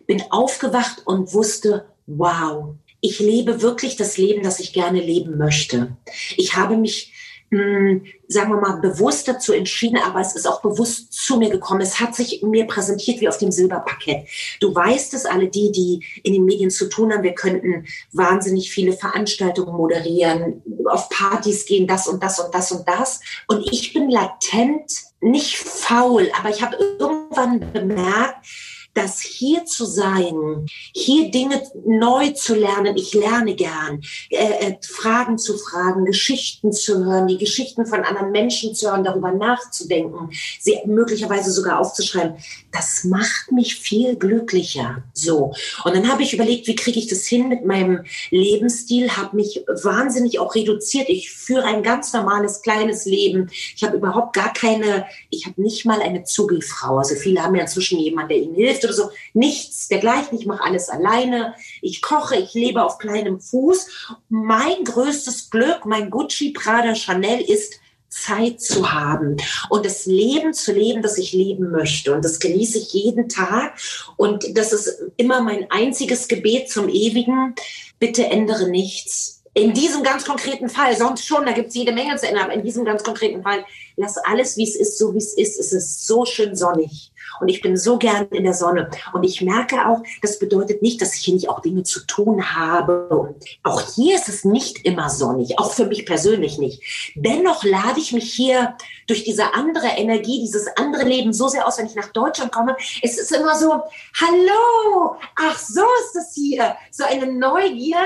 bin 0.06 0.22
aufgewacht 0.30 1.02
und 1.06 1.34
wusste, 1.34 1.86
wow, 2.06 2.76
ich 3.02 3.20
lebe 3.20 3.62
wirklich 3.64 3.96
das 3.96 4.18
Leben, 4.18 4.44
das 4.44 4.60
ich 4.60 4.72
gerne 4.72 5.02
leben 5.02 5.38
möchte. 5.38 5.98
Ich 6.38 6.56
habe 6.56 6.78
mich, 6.78 7.12
mh, 7.50 7.60
hm, 7.60 8.06
sagen 8.34 8.52
wir 8.52 8.60
mal, 8.60 8.80
bewusst 8.82 9.28
dazu 9.28 9.54
entschieden, 9.54 9.98
aber 9.98 10.20
es 10.20 10.36
ist 10.36 10.48
auch 10.48 10.62
bewusst 10.62 11.14
zu 11.14 11.38
mir 11.38 11.50
gekommen. 11.50 11.82
Es 11.82 12.00
hat 12.00 12.16
sich 12.16 12.42
mir 12.44 12.68
präsentiert 12.68 13.22
wie 13.22 13.30
auf 13.30 13.38
dem 13.38 13.52
Silberparkett. 13.52 14.28
Du 14.60 14.74
weißt 14.74 15.14
es, 15.14 15.26
alle 15.26 15.48
die, 15.48 15.72
die 15.72 16.04
in 16.24 16.34
den 16.34 16.46
Medien 16.46 16.70
zu 16.70 16.90
tun 16.90 17.14
haben, 17.14 17.24
wir 17.24 17.36
könnten 17.36 17.86
wahnsinnig 18.12 18.72
viele 18.72 18.94
Veranstaltungen 18.94 19.76
moderieren, 19.76 20.62
auf 20.86 21.10
Partys 21.10 21.66
gehen, 21.66 21.88
das 21.88 22.08
und 22.08 22.22
das 22.22 22.40
und 22.40 22.54
das 22.54 22.72
und 22.72 22.88
das. 22.88 23.20
Und 23.48 23.66
ich 23.72 23.94
bin 23.94 24.10
latent 24.10 24.92
nicht 25.22 25.56
faul, 25.58 26.30
aber 26.38 26.50
ich 26.50 26.62
habe 26.62 26.76
irgendwann 27.00 27.72
bemerkt, 27.72 28.46
dass 28.94 29.22
hier 29.22 29.66
zu 29.66 29.86
sein, 29.86 30.66
hier 30.94 31.32
Dinge 31.32 31.62
neu 31.86 32.30
zu 32.32 32.56
lernen, 32.56 32.96
ich 32.96 33.14
lerne 33.14 33.56
gern, 33.56 34.02
äh, 34.30 34.68
äh, 34.68 34.78
Fragen 34.82 35.38
zu 35.38 35.58
fragen, 35.58 36.06
Geschichten 36.06 36.72
zu 36.72 37.04
hören, 37.04 37.28
die 37.28 37.38
Geschichten 37.38 37.86
von 37.86 38.04
anderen 38.04 38.32
Menschen 38.32 38.76
zu 38.76 38.90
hören, 38.90 39.04
darüber 39.04 39.32
nachzudenken, 39.32 40.30
sie 40.60 40.80
möglicherweise 40.86 41.52
sogar 41.52 41.80
aufzuschreiben, 41.80 42.36
das 42.74 43.04
macht 43.04 43.52
mich 43.52 43.76
viel 43.76 44.16
glücklicher. 44.16 45.04
So. 45.14 45.54
Und 45.86 45.96
dann 45.96 46.12
habe 46.12 46.24
ich 46.24 46.34
überlegt, 46.34 46.68
wie 46.68 46.76
kriege 46.76 46.98
ich 46.98 47.08
das 47.08 47.28
hin 47.28 47.48
mit 47.48 47.66
meinem 47.66 48.04
Lebensstil, 48.32 49.16
habe 49.16 49.36
mich 49.36 49.64
wahnsinnig 49.68 50.40
auch 50.40 50.56
reduziert. 50.56 51.08
Ich 51.08 51.32
führe 51.32 51.66
ein 51.66 51.84
ganz 51.84 52.12
normales 52.14 52.64
kleines 52.64 53.06
Leben. 53.06 53.52
Ich 53.76 53.84
habe 53.84 53.98
überhaupt 53.98 54.34
gar 54.34 54.52
keine, 54.54 55.06
ich 55.30 55.46
habe 55.46 55.62
nicht 55.62 55.86
mal 55.86 56.02
eine 56.02 56.24
Zugelfrau. 56.24 56.98
Also 56.98 57.14
viele 57.16 57.44
haben 57.44 57.56
ja 57.56 57.62
inzwischen 57.62 58.00
jemanden, 58.00 58.30
der 58.30 58.38
ihnen 58.40 58.56
hilft 58.56 58.84
oder 58.84 58.94
so. 58.94 59.12
Nichts 59.34 59.88
dergleichen. 59.88 60.40
Ich 60.40 60.48
mache 60.48 60.64
alles 60.64 60.90
alleine. 60.90 61.54
Ich 61.82 62.02
koche, 62.02 62.38
ich 62.38 62.56
lebe 62.56 62.84
auf 62.84 62.98
kleinem 62.98 63.40
Fuß. 63.40 64.18
Mein 64.30 64.84
größtes 64.84 65.52
Glück, 65.52 65.86
mein 65.86 66.10
Gucci, 66.10 66.52
Prada, 66.52 66.96
Chanel 66.96 67.40
ist 67.42 67.83
Zeit 68.14 68.62
zu 68.62 68.94
haben 68.94 69.38
und 69.70 69.86
das 69.86 70.06
Leben 70.06 70.54
zu 70.54 70.72
leben, 70.72 71.02
das 71.02 71.18
ich 71.18 71.34
leben 71.34 71.72
möchte. 71.72 72.14
Und 72.14 72.24
das 72.24 72.40
genieße 72.40 72.78
ich 72.78 72.94
jeden 72.94 73.28
Tag. 73.28 73.78
Und 74.18 74.58
das 74.58 74.72
ist 74.72 75.02
immer 75.18 75.42
mein 75.42 75.70
einziges 75.72 76.28
Gebet 76.28 76.70
zum 76.70 76.90
Ewigen. 76.90 77.56
Bitte 78.00 78.26
ändere 78.26 78.70
nichts. 78.70 79.43
In 79.56 79.74
diesem 79.74 80.02
ganz 80.02 80.26
konkreten 80.26 80.68
Fall, 80.68 80.96
sonst 80.98 81.28
schon, 81.28 81.46
da 81.46 81.52
gibt 81.52 81.70
es 81.70 81.76
jede 81.76 81.92
Menge 81.92 82.16
zu 82.16 82.28
ändern, 82.28 82.46
aber 82.46 82.54
in 82.54 82.64
diesem 82.64 82.86
ganz 82.86 83.04
konkreten 83.04 83.44
Fall, 83.44 83.64
lass 83.98 84.18
alles, 84.18 84.58
wie 84.58 84.64
es 84.64 84.76
ist, 84.76 84.98
so 84.98 85.14
wie 85.14 85.20
es 85.20 85.34
ist. 85.34 85.60
Es 85.60 85.72
ist 85.74 86.08
so 86.08 86.26
schön 86.26 86.56
sonnig. 86.56 87.12
Und 87.40 87.50
ich 87.50 87.62
bin 87.62 87.78
so 87.78 87.98
gern 87.98 88.28
in 88.32 88.44
der 88.44 88.54
Sonne. 88.54 88.90
Und 89.14 89.24
ich 89.24 89.42
merke 89.42 89.88
auch, 89.88 90.02
das 90.22 90.40
bedeutet 90.40 90.82
nicht, 90.82 91.02
dass 91.02 91.16
ich 91.16 91.22
hier 91.22 91.34
nicht 91.36 91.50
auch 91.50 91.62
Dinge 91.62 91.84
zu 91.84 92.06
tun 92.06 92.56
habe. 92.56 93.08
Und 93.10 93.44
auch 93.64 93.82
hier 93.94 94.16
ist 94.16 94.30
es 94.30 94.44
nicht 94.44 94.86
immer 94.86 95.10
sonnig, 95.10 95.60
auch 95.60 95.74
für 95.74 95.86
mich 95.86 96.06
persönlich 96.06 96.58
nicht. 96.58 96.82
Dennoch 97.16 97.64
lade 97.64 98.00
ich 98.00 98.12
mich 98.12 98.34
hier 98.34 98.76
durch 99.08 99.24
diese 99.24 99.54
andere 99.54 99.88
Energie, 99.98 100.42
dieses 100.42 100.68
andere 100.78 101.04
Leben 101.04 101.34
so 101.34 101.48
sehr 101.48 101.68
aus, 101.68 101.78
wenn 101.78 101.86
ich 101.86 101.96
nach 101.96 102.12
Deutschland 102.12 102.52
komme. 102.52 102.76
Es 103.02 103.18
ist 103.18 103.32
immer 103.32 103.56
so, 103.58 103.82
hallo, 104.20 105.16
ach 105.36 105.60
so 105.60 105.82
ist 106.02 106.16
das 106.16 106.34
hier. 106.34 106.76
So 106.92 107.04
eine 107.04 107.32
Neugier, 107.32 107.98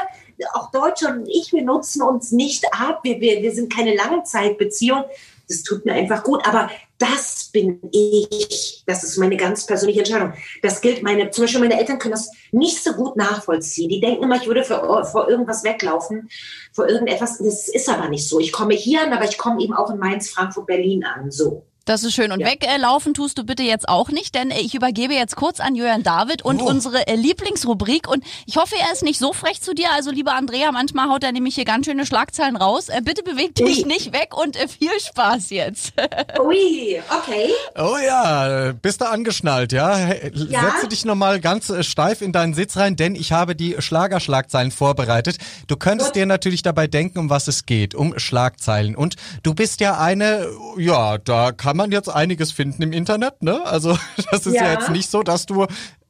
auch 0.53 0.71
Deutschland 0.71 1.19
und 1.19 1.27
ich, 1.27 1.53
wir 1.53 1.63
nutzen 1.63 2.01
uns 2.01 2.31
nicht 2.31 2.65
ab. 2.73 2.99
Wir, 3.03 3.19
wir, 3.19 3.41
wir 3.41 3.53
sind 3.53 3.73
keine 3.73 3.95
Langzeitbeziehung. 3.95 5.03
Das 5.47 5.63
tut 5.63 5.85
mir 5.85 5.93
einfach 5.93 6.23
gut. 6.23 6.45
Aber 6.47 6.69
das 6.97 7.49
bin 7.53 7.79
ich. 7.91 8.83
Das 8.85 9.03
ist 9.03 9.17
meine 9.17 9.37
ganz 9.37 9.65
persönliche 9.65 9.99
Entscheidung. 9.99 10.33
Das 10.61 10.81
gilt 10.81 11.03
meine, 11.03 11.29
zum 11.29 11.43
Beispiel 11.43 11.61
meine 11.61 11.79
Eltern 11.79 11.99
können 11.99 12.13
das 12.13 12.31
nicht 12.51 12.83
so 12.83 12.93
gut 12.93 13.15
nachvollziehen. 13.15 13.89
Die 13.89 13.99
denken 13.99 14.23
immer, 14.23 14.35
ich 14.35 14.47
würde 14.47 14.63
vor, 14.63 15.05
vor 15.05 15.29
irgendwas 15.29 15.63
weglaufen, 15.63 16.29
vor 16.73 16.87
irgendetwas. 16.87 17.37
Das 17.37 17.67
ist 17.67 17.89
aber 17.89 18.09
nicht 18.09 18.27
so. 18.27 18.39
Ich 18.39 18.51
komme 18.51 18.73
hier 18.73 19.01
an, 19.03 19.13
aber 19.13 19.25
ich 19.25 19.37
komme 19.37 19.61
eben 19.61 19.73
auch 19.73 19.89
in 19.89 19.99
Mainz, 19.99 20.29
Frankfurt, 20.29 20.67
Berlin 20.67 21.03
an. 21.03 21.31
So. 21.31 21.65
Das 21.87 22.03
ist 22.03 22.13
schön. 22.13 22.33
Und 22.33 22.41
ja. 22.41 22.47
weglaufen 22.47 23.13
tust 23.13 23.37
du 23.37 23.45
bitte 23.45 23.63
jetzt 23.63 23.87
auch 23.87 24.09
nicht, 24.09 24.35
denn 24.35 24.51
ich 24.51 24.75
übergebe 24.75 25.13
jetzt 25.13 25.37
kurz 25.37 25.61
an 25.61 25.73
Julian 25.73 26.03
David 26.03 26.41
und 26.41 26.61
oh. 26.61 26.65
unsere 26.65 27.07
äh, 27.07 27.15
Lieblingsrubrik. 27.15 28.09
Und 28.09 28.25
ich 28.45 28.57
hoffe, 28.57 28.75
er 28.77 28.91
ist 28.91 29.03
nicht 29.03 29.17
so 29.17 29.31
frech 29.31 29.61
zu 29.61 29.73
dir. 29.73 29.87
Also, 29.93 30.11
lieber 30.11 30.35
Andrea, 30.35 30.73
manchmal 30.73 31.07
haut 31.07 31.23
er 31.23 31.31
nämlich 31.31 31.55
hier 31.55 31.63
ganz 31.63 31.85
schöne 31.85 32.05
Schlagzeilen 32.05 32.57
raus. 32.57 32.89
Äh, 32.89 33.01
bitte 33.01 33.23
beweg 33.23 33.55
dich 33.55 33.83
Ui. 33.83 33.87
nicht 33.87 34.11
weg 34.11 34.35
und 34.35 34.57
äh, 34.57 34.67
viel 34.67 34.99
Spaß 34.99 35.49
jetzt. 35.51 35.93
Ui, 36.43 37.01
okay. 37.09 37.51
Oh 37.77 37.95
ja, 38.05 38.73
bist 38.73 38.99
du 38.99 39.05
angeschnallt, 39.05 39.71
ja? 39.71 39.97
ja? 40.33 40.71
Setze 40.71 40.89
dich 40.89 41.05
nochmal 41.05 41.39
ganz 41.39 41.71
steif 41.85 42.21
in 42.21 42.33
deinen 42.33 42.53
Sitz 42.53 42.75
rein, 42.75 42.97
denn 42.97 43.15
ich 43.15 43.31
habe 43.31 43.55
die 43.55 43.77
Schlagerschlagzeilen 43.79 44.71
vorbereitet. 44.71 45.37
Du 45.67 45.77
könntest 45.77 46.09
Gut. 46.09 46.17
dir 46.17 46.25
natürlich 46.25 46.63
dabei 46.63 46.87
denken, 46.87 47.17
um 47.19 47.29
was 47.29 47.47
es 47.47 47.65
geht, 47.65 47.95
um 47.95 48.19
Schlagzeilen. 48.19 48.93
Und 48.97 49.15
du 49.43 49.53
bist 49.53 49.79
ja 49.79 49.97
eine, 49.97 50.47
ja, 50.77 51.17
da 51.19 51.53
kann 51.53 51.76
man 51.77 51.91
jetzt 51.91 52.09
einiges 52.09 52.51
finden 52.51 52.81
im 52.81 52.91
Internet, 52.91 53.41
ne? 53.41 53.65
Also 53.65 53.97
das 54.31 54.45
ist 54.45 54.55
ja, 54.55 54.65
ja 54.65 54.73
jetzt 54.73 54.89
nicht 54.89 55.09
so, 55.09 55.23
dass 55.23 55.45
du 55.45 55.65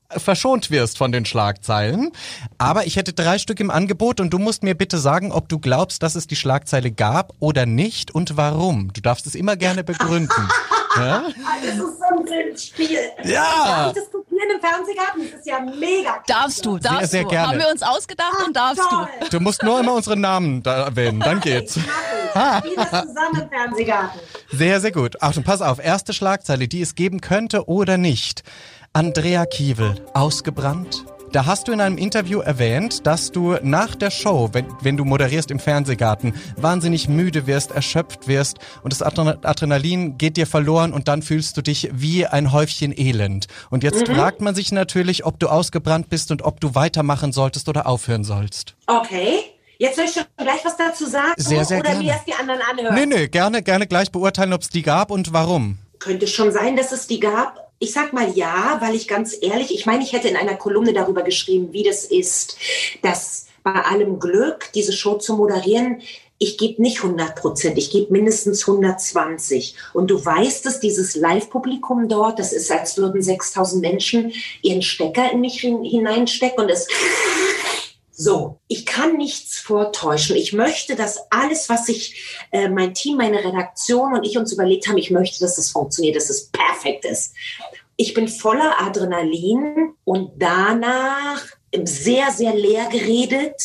verschont 0.10 0.72
wirst 0.72 0.98
von 0.98 1.12
den 1.12 1.26
Schlagzeilen. 1.26 2.12
Aber 2.58 2.88
ich 2.88 2.96
hätte 2.96 3.14
drei 3.14 3.38
Stück 3.38 3.60
im 3.60 3.70
Angebot 3.70 4.20
und 4.20 4.32
du 4.32 4.40
musst 4.40 4.64
mir 4.64 4.76
bitte 4.76 4.98
sagen, 4.98 5.32
ob 5.32 5.50
du 5.50 5.60
glaubst, 5.60 6.02
dass 6.02 6.16
es 6.16 6.28
die 6.28 6.36
Schlagzeile 6.36 6.92
gab 6.92 7.34
oder 7.40 7.66
nicht 7.66 8.12
und 8.12 8.38
warum. 8.38 8.94
Du 8.94 9.02
darfst 9.02 9.28
es 9.28 9.36
immer 9.36 9.56
gerne 9.56 9.84
begründen. 9.84 10.50
ja? 11.00 11.24
Das 11.62 11.76
ist 11.76 11.78
so 11.78 12.34
ein 12.34 12.58
Spiel. 12.58 13.00
Ja. 13.24 13.44
Darf 13.44 13.88
ich 13.96 14.04
das 14.04 14.12
kopieren 14.12 14.50
im 14.56 14.60
Fernsehgarten? 14.62 15.32
Das 15.32 15.40
ist 15.40 15.48
ja 15.48 15.60
mega. 15.60 16.24
Darfst 16.28 16.66
du, 16.66 16.78
darfst 16.78 17.00
sehr, 17.00 17.08
sehr 17.08 17.24
du. 17.24 17.30
Gerne. 17.30 17.48
Haben 17.48 17.60
wir 17.60 17.70
uns 17.70 17.84
ausgedacht 17.84 18.38
Ach, 18.40 18.48
und 18.48 18.56
darfst 18.56 18.90
toll. 18.90 19.08
du. 19.22 19.30
Du 19.30 19.40
musst 19.40 19.64
nur 19.64 19.80
immer 19.80 19.94
unseren 19.94 20.22
Namen 20.22 20.64
da 20.64 20.86
erwähnen, 20.86 21.20
dann 21.20 21.40
geht's. 21.40 21.78
Ich. 21.78 21.84
das 22.76 22.90
zusammen 23.08 23.42
im 23.42 23.50
Fernsehgarten. 23.50 24.20
Sehr, 24.52 24.80
sehr 24.80 24.92
gut. 24.92 25.22
Achtung, 25.22 25.44
pass 25.44 25.62
auf. 25.62 25.84
Erste 25.84 26.14
Schlagzeile, 26.14 26.68
die 26.68 26.82
es 26.82 26.96
geben 26.96 27.22
könnte 27.22 27.68
oder 27.68 27.98
nicht. 27.98 28.44
Andrea 28.94 29.46
Kiewel, 29.46 29.96
ausgebrannt? 30.14 31.06
Da 31.34 31.46
hast 31.46 31.68
du 31.68 31.74
in 31.74 31.82
einem 31.82 31.98
Interview 31.98 32.40
erwähnt, 32.40 33.06
dass 33.06 33.32
du 33.32 33.58
nach 33.62 33.96
der 33.96 34.12
Show, 34.12 34.50
wenn, 34.54 34.66
wenn 34.82 34.96
du 34.96 35.04
moderierst 35.04 35.52
im 35.52 35.60
Fernsehgarten, 35.60 36.34
wahnsinnig 36.56 37.10
müde 37.10 37.48
wirst, 37.48 37.72
erschöpft 37.72 38.30
wirst 38.30 38.60
und 38.82 38.94
das 38.94 39.02
Adrenalin 39.02 40.18
geht 40.18 40.38
dir 40.38 40.48
verloren 40.48 40.94
und 40.94 41.10
dann 41.10 41.22
fühlst 41.22 41.58
du 41.58 41.62
dich 41.62 41.90
wie 41.92 42.26
ein 42.26 42.54
Häufchen 42.54 42.98
Elend. 42.98 43.48
Und 43.70 43.84
jetzt 43.84 44.08
mhm. 44.08 44.16
fragt 44.16 44.40
man 44.40 44.56
sich 44.56 44.72
natürlich, 44.72 45.26
ob 45.26 45.38
du 45.38 45.50
ausgebrannt 45.50 46.10
bist 46.10 46.32
und 46.32 46.44
ob 46.44 46.62
du 46.62 46.76
weitermachen 46.76 47.34
solltest 47.34 47.68
oder 47.68 47.88
aufhören 47.88 48.24
sollst. 48.24 48.76
Okay. 48.88 49.40
Jetzt 49.80 49.98
soll 49.98 50.06
ich 50.06 50.14
schon 50.14 50.24
gleich 50.38 50.64
was 50.64 50.78
dazu 50.78 51.06
sagen 51.06 51.34
sehr, 51.36 51.66
sehr 51.66 51.80
oder 51.80 51.90
gerne. 51.90 52.06
wie 52.06 52.08
erst 52.08 52.26
die 52.26 52.34
anderen 52.34 52.62
anhören? 52.62 52.96
Nee, 52.96 53.06
nee, 53.06 53.28
gerne, 53.28 53.62
gerne 53.62 53.86
gleich 53.86 54.12
beurteilen, 54.12 54.54
ob 54.54 54.62
es 54.62 54.70
die 54.70 54.82
gab 54.82 55.12
und 55.12 55.34
warum. 55.34 55.78
Könnte 56.00 56.26
schon 56.26 56.52
sein, 56.52 56.76
dass 56.78 56.92
es 56.92 57.06
die 57.06 57.20
gab. 57.20 57.67
Ich 57.80 57.94
sag 57.94 58.12
mal 58.12 58.32
ja, 58.36 58.78
weil 58.82 58.96
ich 58.96 59.08
ganz 59.08 59.38
ehrlich, 59.40 59.74
ich 59.74 59.86
meine, 59.86 60.04
ich 60.04 60.14
hätte 60.14 60.28
in 60.28 60.36
einer 60.36 60.56
Kolumne 60.56 60.94
darüber 60.94 61.22
geschrieben, 61.22 61.74
wie 61.74 61.84
das 61.84 62.06
ist, 62.06 62.58
dass 63.04 63.46
bei 63.64 63.74
allem 63.74 64.20
Glück 64.20 64.72
diese 64.74 64.94
Show 64.94 65.16
zu 65.16 65.36
moderieren, 65.36 66.02
ich 66.40 66.58
gebe 66.58 66.82
nicht 66.82 67.04
100 67.04 67.36
Prozent, 67.36 67.78
ich 67.78 67.90
gebe 67.90 68.12
mindestens 68.12 68.68
120. 68.68 69.76
Und 69.94 70.12
du 70.12 70.24
weißt 70.24 70.66
es, 70.68 70.80
dieses 70.80 71.16
Live-Publikum 71.16 72.08
dort, 72.08 72.38
das 72.40 72.54
ist, 72.54 72.72
als 72.72 72.98
würden 72.98 73.22
6000 73.22 73.82
Menschen 73.82 74.32
ihren 74.62 74.84
Stecker 74.84 75.32
in 75.32 75.42
mich 75.42 75.60
hineinstecken 75.62 76.64
und 76.64 76.70
es 76.70 76.88
so, 78.20 78.60
ich 78.68 78.88
kann 78.88 79.16
nichts 79.16 79.60
vortäuschen. 79.60 80.36
Ich 80.36 80.52
möchte, 80.52 80.96
dass 80.96 81.20
alles, 81.30 81.70
was 81.70 81.86
sich 81.86 82.42
äh, 82.52 82.68
mein 82.68 82.96
Team, 82.96 83.18
meine 83.18 83.38
Redaktion 83.38 84.16
und 84.16 84.26
ich 84.26 84.40
uns 84.40 84.52
überlegt 84.52 84.88
haben, 84.88 84.98
ich 84.98 85.12
möchte, 85.12 85.40
dass 85.40 85.60
es 85.60 85.70
funktioniert, 85.70 86.16
dass 86.16 86.32
es 86.32 86.50
perfekt 86.50 87.06
ist. 87.06 87.36
Ich 87.96 88.16
bin 88.16 88.28
voller 88.28 88.82
Adrenalin 88.82 89.94
und 90.04 90.32
danach 90.36 91.46
sehr, 91.84 92.32
sehr 92.32 92.56
leer 92.56 92.88
geredet 92.90 93.62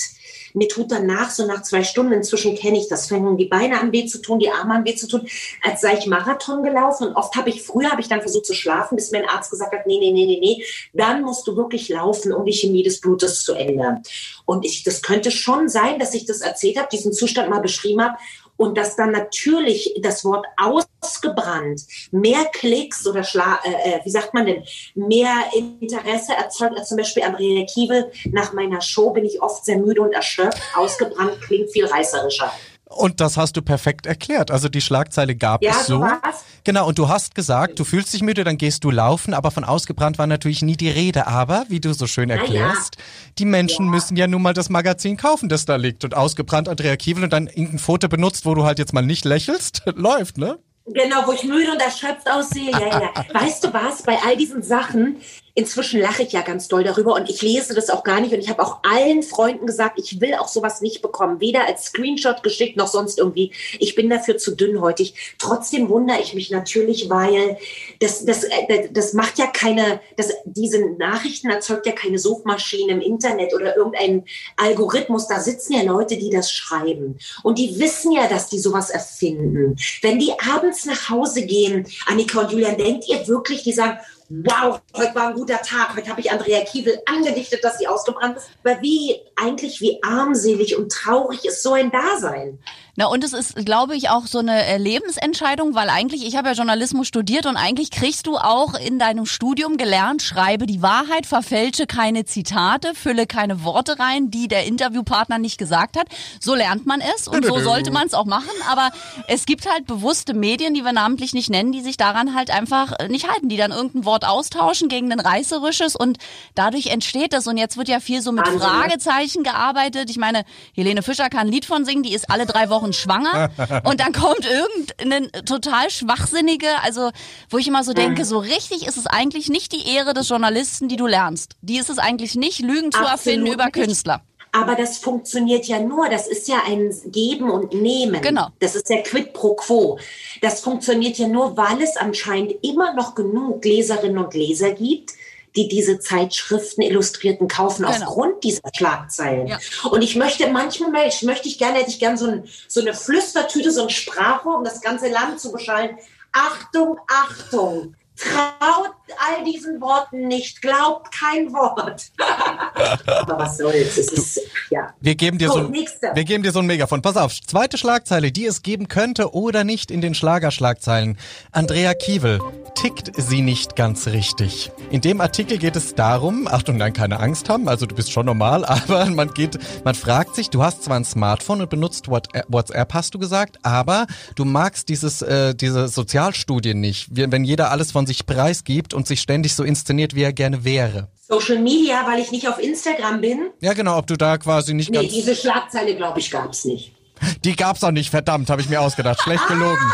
mir 0.55 0.69
tut 0.69 0.91
danach, 0.91 1.31
so 1.31 1.47
nach 1.47 1.63
zwei 1.63 1.85
Stunden, 1.85 2.13
inzwischen 2.13 2.57
kenne 2.57 2.79
ich 2.79 2.89
das, 2.89 3.09
fangen 3.09 3.37
die 3.37 3.47
Beine 3.47 3.81
an 3.81 3.93
weh 3.93 4.07
zu 4.07 4.21
tun, 4.21 4.39
die 4.39 4.51
Arme 4.51 4.75
an 4.75 4.85
weh 4.85 4.95
zu 4.95 5.09
tun, 5.09 5.27
als 5.63 5.81
sei 5.81 5.99
ich 5.99 6.07
Marathon 6.07 6.63
gelaufen. 6.63 7.09
Und 7.09 7.17
oft 7.17 7.35
habe 7.37 7.51
ich, 7.51 7.63
früher 7.63 7.91
habe 7.91 8.01
ich 8.01 8.09
dann 8.09 8.21
versucht 8.21 8.47
zu 8.47 8.55
schlafen, 8.55 8.97
bis 8.97 9.11
mir 9.11 9.19
ein 9.19 9.29
Arzt 9.29 9.51
gesagt 9.51 9.73
hat, 9.73 9.87
nee, 9.87 9.99
nee, 9.99 10.13
nee, 10.13 10.27
nee, 10.27 10.39
nee, 10.41 10.65
dann 10.93 11.23
musst 11.23 11.47
du 11.47 11.57
wirklich 11.57 11.89
laufen, 11.89 12.33
um 12.33 12.45
die 12.45 12.53
Chemie 12.53 12.83
des 12.83 13.01
Blutes 13.01 13.45
zu 13.45 13.55
ändern. 13.55 14.03
Und 14.45 14.65
ich, 14.65 14.85
das 14.85 15.03
könnte 15.03 15.31
schon 15.31 15.69
sein, 15.69 15.99
dass 15.99 16.15
ich 16.15 16.27
das 16.27 16.41
erzählt 16.41 16.79
habe, 16.79 16.89
diesen 16.91 17.13
Zustand 17.13 17.51
mal 17.51 17.61
beschrieben 17.61 18.03
habe 18.03 18.17
und 18.63 18.79
dass 18.79 18.95
dann 18.95 19.11
natürlich 19.11 19.93
das 20.03 20.25
Wort 20.25 20.47
ausgebrannt 20.57 21.83
mehr 22.13 22.45
Klicks 22.53 23.05
oder 23.09 23.25
Schla 23.25 23.59
äh, 23.65 23.97
äh, 23.97 24.01
wie 24.05 24.11
sagt 24.11 24.35
man 24.35 24.47
denn, 24.47 24.63
mehr 24.95 25.35
Interesse 25.53 26.35
erzeugt 26.35 26.79
als 26.79 26.89
zum 26.89 26.97
Beispiel 26.97 27.25
Andrea 27.25 27.67
Kiewel. 27.67 28.13
Nach 28.31 28.53
meiner 28.53 28.81
Show 28.81 29.11
bin 29.11 29.25
ich 29.25 29.43
oft 29.43 29.65
sehr 29.65 29.79
müde 29.79 30.01
und 30.01 30.13
erschöpft. 30.13 30.63
Ausgebrannt 30.77 31.41
klingt 31.41 31.73
viel 31.73 31.87
reißerischer. 31.87 32.53
Und 32.95 33.21
das 33.21 33.37
hast 33.37 33.57
du 33.57 33.63
perfekt 33.63 34.07
erklärt. 34.07 34.51
Also 34.51 34.69
die 34.69 34.81
Schlagzeile 34.81 35.35
gab 35.35 35.63
ja, 35.63 35.73
es 35.73 35.87
so. 35.87 36.01
War's. 36.01 36.45
Genau, 36.65 36.87
und 36.87 36.99
du 36.99 37.09
hast 37.09 37.35
gesagt, 37.35 37.79
du 37.79 37.85
fühlst 37.85 38.13
dich 38.13 38.23
müde, 38.23 38.45
dann 38.45 38.57
gehst 38.57 38.85
du 38.85 38.91
laufen, 38.91 39.35
aber 39.35 39.51
von 39.51 39.65
ausgebrannt 39.65 40.19
war 40.19 40.27
natürlich 40.27 40.63
nie 40.63 40.77
die 40.77 40.91
Rede. 40.91 41.27
Aber, 41.27 41.65
wie 41.69 41.81
du 41.81 41.93
so 41.93 42.07
schön 42.07 42.31
erklärst, 42.31 42.97
ja. 42.97 43.03
die 43.39 43.45
Menschen 43.45 43.87
ja. 43.87 43.91
müssen 43.91 44.17
ja 44.17 44.27
nun 44.27 44.43
mal 44.43 44.55
das 44.55 44.69
Magazin 44.69 45.17
kaufen, 45.17 45.49
das 45.49 45.65
da 45.65 45.77
liegt. 45.77 46.05
Und 46.05 46.17
ausgebrannt 46.17 46.69
Andrea 46.69 46.97
Kiewel 46.97 47.25
und 47.25 47.33
dann 47.33 47.49
irgendein 47.49 47.79
Foto 47.79 48.09
benutzt, 48.09 48.47
wo 48.47 48.55
du 48.55 48.65
halt 48.65 48.79
jetzt 48.79 48.93
mal 48.93 49.03
nicht 49.03 49.25
lächelst, 49.25 49.83
läuft, 49.95 50.39
ne? 50.39 50.59
Genau, 50.87 51.27
wo 51.27 51.33
ich 51.33 51.45
müde 51.45 51.71
und 51.71 51.81
erschöpft 51.81 52.29
aussehe. 52.29 52.71
Ja, 52.71 52.81
ja. 52.81 53.11
Weißt 53.33 53.65
du 53.65 53.73
was? 53.73 54.03
Bei 54.03 54.19
all 54.27 54.37
diesen 54.37 54.63
Sachen 54.63 55.17
Inzwischen 55.55 56.01
lache 56.01 56.23
ich 56.23 56.33
ja 56.33 56.41
ganz 56.41 56.69
doll 56.69 56.83
darüber 56.83 57.15
und 57.15 57.29
ich 57.29 57.43
lese 57.43 57.75
das 57.75 57.91
auch 57.91 58.05
gar 58.05 58.21
nicht. 58.21 58.33
Und 58.33 58.41
ich 58.41 58.49
habe 58.49 58.63
auch 58.63 58.79
allen 58.85 59.23
Freunden 59.23 59.67
gesagt, 59.67 59.99
ich 59.99 60.19
will 60.21 60.35
auch 60.35 60.49
sowas 60.49 60.81
nicht 60.81 61.03
bekommen. 61.03 61.41
Weder 61.41 61.67
als 61.67 61.85
Screenshot 61.87 62.43
geschickt 62.43 62.79
noch 62.79 62.87
sonst 62.87 63.19
irgendwie. 63.19 63.53
Ich 63.79 63.95
bin 63.95 64.09
dafür 64.09 64.39
zu 64.39 64.57
dünnhäutig. 64.57 65.37
Trotzdem 65.39 65.91
wundere 65.91 66.21
ich 66.23 66.33
mich 66.33 66.51
natürlich, 66.51 67.11
weil 67.11 67.59
das, 68.01 68.25
das, 68.25 68.45
äh, 68.45 68.89
das 68.91 69.13
macht 69.13 69.39
ja 69.39 69.47
keine, 69.47 70.01
das, 70.17 70.33
diese 70.47 70.81
Nachrichten 70.97 71.51
erzeugt 71.51 71.85
ja 71.85 71.93
keine 71.93 72.19
Suchmaschine 72.19 72.93
im 72.93 73.01
Internet 73.03 73.53
oder 73.53 73.77
irgendein 73.77 74.25
Algorithmus. 74.57 75.29
Da 75.29 75.39
sitzen 75.41 75.75
ja 75.75 75.83
Leute, 75.83 76.17
die 76.17 76.31
das 76.31 76.51
schreiben. 76.51 77.19
Und 77.43 77.59
die 77.59 77.79
wissen 77.79 78.13
ja, 78.13 78.27
dass 78.27 78.49
die 78.49 78.59
sowas 78.59 78.89
erfinden. 78.89 79.77
Wenn 80.01 80.19
die 80.19 80.33
abends 80.51 80.87
nach 80.87 81.11
Hause 81.11 81.45
gehen, 81.45 81.87
Annika 82.07 82.41
und 82.41 82.53
Julian, 82.53 82.79
denkt 82.79 83.07
ihr 83.07 83.29
wirklich, 83.29 83.63
die 83.63 83.73
sagen, 83.73 83.99
wow, 84.33 84.81
heute 84.97 85.15
war 85.15 85.29
ein 85.29 85.35
guter 85.35 85.61
Tag, 85.61 85.95
heute 85.95 86.09
habe 86.09 86.21
ich 86.21 86.31
Andrea 86.31 86.65
Kiewel 86.65 87.01
angedichtet, 87.07 87.63
dass 87.63 87.79
sie 87.79 87.87
ausgebrannt 87.87 88.39
ist. 88.39 88.51
Aber 88.65 88.81
wie, 88.81 89.21
eigentlich 89.37 89.81
wie 89.81 90.03
armselig 90.03 90.77
und 90.77 90.91
traurig 90.91 91.45
ist 91.45 91.63
so 91.63 91.75
ein 91.75 91.91
Dasein. 91.91 92.59
Na 92.95 93.07
und 93.07 93.25
es 93.25 93.33
ist, 93.33 93.57
glaube 93.65 93.97
ich, 93.97 94.11
auch 94.11 94.27
so 94.27 94.39
eine 94.39 94.67
äh, 94.67 94.77
Lebensentscheidung, 94.77 95.75
weil 95.75 95.89
eigentlich, 95.89 96.27
ich 96.27 96.37
habe 96.37 96.49
ja 96.49 96.55
Journalismus 96.55 97.09
studiert 97.09 97.47
und 97.47 97.57
eigentlich 97.57 97.91
kriegst 97.91 98.27
du 98.27 98.37
auch 98.37 98.75
in 98.75 98.99
deinem 98.99 99.25
Studium 99.25 99.79
gelernt, 99.79 100.21
schreibe 100.21 100.67
die 100.67 100.83
Wahrheit, 100.83 101.25
verfälsche 101.25 101.87
keine 101.87 102.27
Zitate, 102.27 102.95
fülle 102.95 103.27
keine 103.27 103.65
Worte 103.65 103.99
rein, 103.99 104.31
die 104.31 104.47
der 104.47 104.67
Interviewpartner 104.67 105.39
nicht 105.39 105.57
gesagt 105.57 105.97
hat. 105.97 106.07
So 106.39 106.55
lernt 106.55 106.85
man 106.85 107.01
es 107.01 107.29
und 107.29 107.47
so 107.47 107.61
sollte 107.61 107.93
man 107.93 108.09
es 108.09 108.13
auch 108.13 108.27
machen. 108.27 108.51
Aber 108.71 108.91
es 109.27 109.47
gibt 109.47 109.67
halt 109.67 109.87
bewusste 109.87 110.35
Medien, 110.35 110.75
die 110.75 110.85
wir 110.85 110.93
namentlich 110.93 111.33
nicht 111.33 111.49
nennen, 111.49 111.73
die 111.73 111.81
sich 111.81 111.97
daran 111.97 112.35
halt 112.35 112.51
einfach 112.51 112.93
äh, 112.99 113.09
nicht 113.09 113.27
halten, 113.27 113.49
die 113.49 113.57
dann 113.57 113.71
irgendein 113.71 114.05
Wort 114.05 114.27
austauschen 114.27 114.91
gegen 114.91 115.11
ein 115.11 115.21
reißerisches 115.21 115.97
und 115.97 116.19
dadurch 116.55 116.89
entsteht 116.89 117.33
das. 117.33 117.47
Und 117.47 117.57
jetzt 117.57 117.79
wird 117.79 117.89
ja 117.89 118.01
viel 118.01 118.21
so 118.21 118.33
mit 118.33 118.47
Fragezeichen 118.47 119.45
gearbeitet. 119.45 120.11
Ich 120.11 120.19
meine, 120.19 120.45
Helene 120.75 121.03
Fischer 121.03 121.31
kann 121.31 121.47
ein 121.47 121.53
Lied 121.53 121.65
von 121.65 121.87
singen, 121.87 122.03
die 122.03 122.13
ist 122.13 122.29
alle 122.29 122.45
drei 122.45 122.69
Wochen 122.69 122.82
Wochen 122.83 122.93
schwanger 122.93 123.51
und 123.85 124.01
dann 124.01 124.13
kommt 124.13 124.47
irgendeine 124.47 125.31
total 125.45 125.91
schwachsinnige, 125.91 126.69
also 126.83 127.11
wo 127.49 127.59
ich 127.59 127.69
immer 127.69 127.85
so 127.85 127.93
denke, 127.93 128.25
so 128.25 128.39
richtig 128.39 128.87
ist 128.87 128.97
es 128.97 129.07
eigentlich 129.07 129.49
nicht 129.49 129.73
die 129.73 129.95
Ehre 129.95 130.15
des 130.15 130.29
Journalisten, 130.29 130.89
die 130.89 130.97
du 130.97 131.07
lernst. 131.07 131.57
Die 131.63 131.79
ist 131.79 131.91
es 131.91 131.99
eigentlich 131.99 132.35
nicht, 132.35 132.61
Lügen 132.61 132.93
zu 132.93 132.99
Absolut 132.99 133.11
erfinden 133.11 133.47
über 133.47 133.67
nicht. 133.67 133.75
Künstler. 133.75 134.23
Aber 134.55 134.75
das 134.75 134.99
funktioniert 134.99 135.65
ja 135.65 135.81
nur, 135.81 136.11
das 136.11 136.29
ist 136.29 136.47
ja 136.47 136.59
ein 136.67 136.95
Geben 137.07 137.51
und 137.51 137.73
Nehmen. 137.73 138.21
Genau. 138.21 138.49
Das 138.59 138.77
ist 138.77 138.91
ja 138.91 139.01
quid 139.01 139.33
pro 139.33 139.55
quo. 139.55 139.99
Das 140.43 140.61
funktioniert 140.61 141.17
ja 141.17 141.27
nur, 141.27 141.57
weil 141.57 141.81
es 141.81 141.97
anscheinend 141.97 142.57
immer 142.63 142.93
noch 142.93 143.15
genug 143.15 143.65
Leserinnen 143.65 144.23
und 144.23 144.35
Leser 144.35 144.73
gibt, 144.73 145.13
die 145.57 145.69
diese 145.69 145.99
Zeitschriften 145.99 146.83
Illustrierten 146.83 147.49
kaufen 147.49 147.85
genau. 147.85 147.95
aufgrund 147.95 148.43
dieser 148.45 148.71
Schlagzeilen. 148.75 149.47
Ja. 149.49 149.59
Und 149.91 150.03
ich 150.03 150.17
möchte 150.17 150.49
manchmal, 150.49 151.09
ich 151.09 151.23
möchte 151.23 151.49
ich 151.49 151.59
gerne, 151.59 151.79
hätte 151.79 151.91
ich 151.91 151.99
gerne 151.99 152.17
so, 152.17 152.27
ein, 152.27 152.45
so 152.69 152.81
eine 152.81 152.95
Flüstertüte, 152.95 153.71
so 153.71 153.83
ein 153.83 153.91
Sprachrohr, 153.91 154.57
um 154.59 154.65
das 154.65 154.81
ganze 154.81 155.09
Land 155.09 155.41
zu 155.41 155.53
beschallen. 155.53 155.99
Achtung, 156.33 156.99
Achtung! 157.07 157.95
Traut 158.17 158.93
all 159.19 159.45
diesen 159.45 159.81
Worten 159.81 160.29
nicht, 160.29 160.63
glaubt 160.63 161.13
kein 161.13 161.53
Wort. 161.53 162.13
Aber 163.07 163.39
was 163.39 163.59
soll's? 163.59 163.99
Es 163.99 164.13
ist, 164.13 164.41
ja. 164.71 164.93
Wir 165.01 165.15
geben 165.15 165.39
dir 165.39 165.49
so, 165.49 165.55
so 165.55 165.67
ein, 165.67 165.73
wir 165.73 166.25
geben 166.25 166.43
dir 166.43 166.53
so 166.53 166.61
ein 166.61 166.67
Megafon. 166.67 167.03
Pass 167.03 167.17
auf, 167.17 167.41
zweite 167.41 167.79
Schlagzeile, 167.79 168.33
die 168.33 168.47
es 168.47 168.63
geben 168.63 168.89
könnte 168.89 169.35
oder 169.35 169.65
nicht 169.65 169.91
in 169.91 170.01
den 170.01 170.15
Schlagerschlagzeilen. 170.15 171.19
Andrea 171.53 171.95
Kiewel 171.95 172.41
tickt 172.75 173.13
sie 173.17 173.43
nicht 173.43 173.77
ganz 173.77 174.07
richtig. 174.07 174.71
In 174.91 175.01
dem 175.01 175.21
Artikel 175.21 175.59
geht 175.59 175.77
es 175.77 175.95
darum, 175.95 176.49
Achtung, 176.49 176.77
nein, 176.77 176.93
keine 176.93 177.21
Angst 177.21 177.49
haben, 177.49 177.69
also 177.69 177.87
du 177.87 177.95
bist 177.95 178.13
schon 178.13 178.27
normal, 178.27 178.65
aber 178.67 179.07
man 179.07 179.33
geht, 179.35 179.59
man 179.85 179.95
fragt 179.95 180.35
sich, 180.35 180.51
du 180.51 180.63
hast 180.63 180.83
zwar 180.85 180.97
ein 180.97 181.05
Smartphone 181.05 181.61
und 181.61 181.71
benutzt 181.71 182.09
WhatsApp, 182.09 182.95
hast 182.95 183.15
du 183.15 183.19
gesagt, 183.19 183.59
aber 183.63 184.07
du 184.35 184.45
magst 184.45 184.89
dieses, 184.89 185.23
äh, 185.23 185.55
diese 185.55 185.89
Sozialstudien 185.89 186.81
nicht, 186.81 187.09
wenn 187.11 187.45
jeder 187.45 187.71
alles 187.71 187.93
von 187.93 188.07
sich 188.07 188.27
preisgibt 188.27 188.95
und 188.95 189.02
sich 189.07 189.21
ständig 189.21 189.55
so 189.55 189.65
inszeniert, 189.65 190.15
wie 190.15 190.23
er 190.23 190.33
gerne 190.33 190.65
wäre. 190.65 191.09
Social 191.29 191.59
Media, 191.59 192.07
weil 192.07 192.21
ich 192.21 192.31
nicht 192.31 192.49
auf 192.49 192.59
Instagram 192.59 193.21
bin? 193.21 193.51
Ja, 193.61 193.73
genau, 193.73 193.99
ob 193.99 194.07
du 194.07 194.17
da 194.17 194.39
quasi 194.39 194.75
nicht 194.75 194.91
nee, 194.91 195.09
diese 195.09 195.35
Schlagzeile, 195.35 195.97
glaube 195.97 196.21
ich, 196.21 196.31
gab 196.31 196.53
es 196.53 196.65
nicht. 196.65 196.93
Die 197.45 197.57
gab's 197.57 197.83
auch 197.85 197.91
nicht, 197.91 198.11
verdammt, 198.11 198.51
habe 198.51 198.61
ich 198.61 198.69
mir 198.69 198.81
ausgedacht. 198.81 199.21
Schlecht 199.23 199.47
gelogen. 199.49 199.79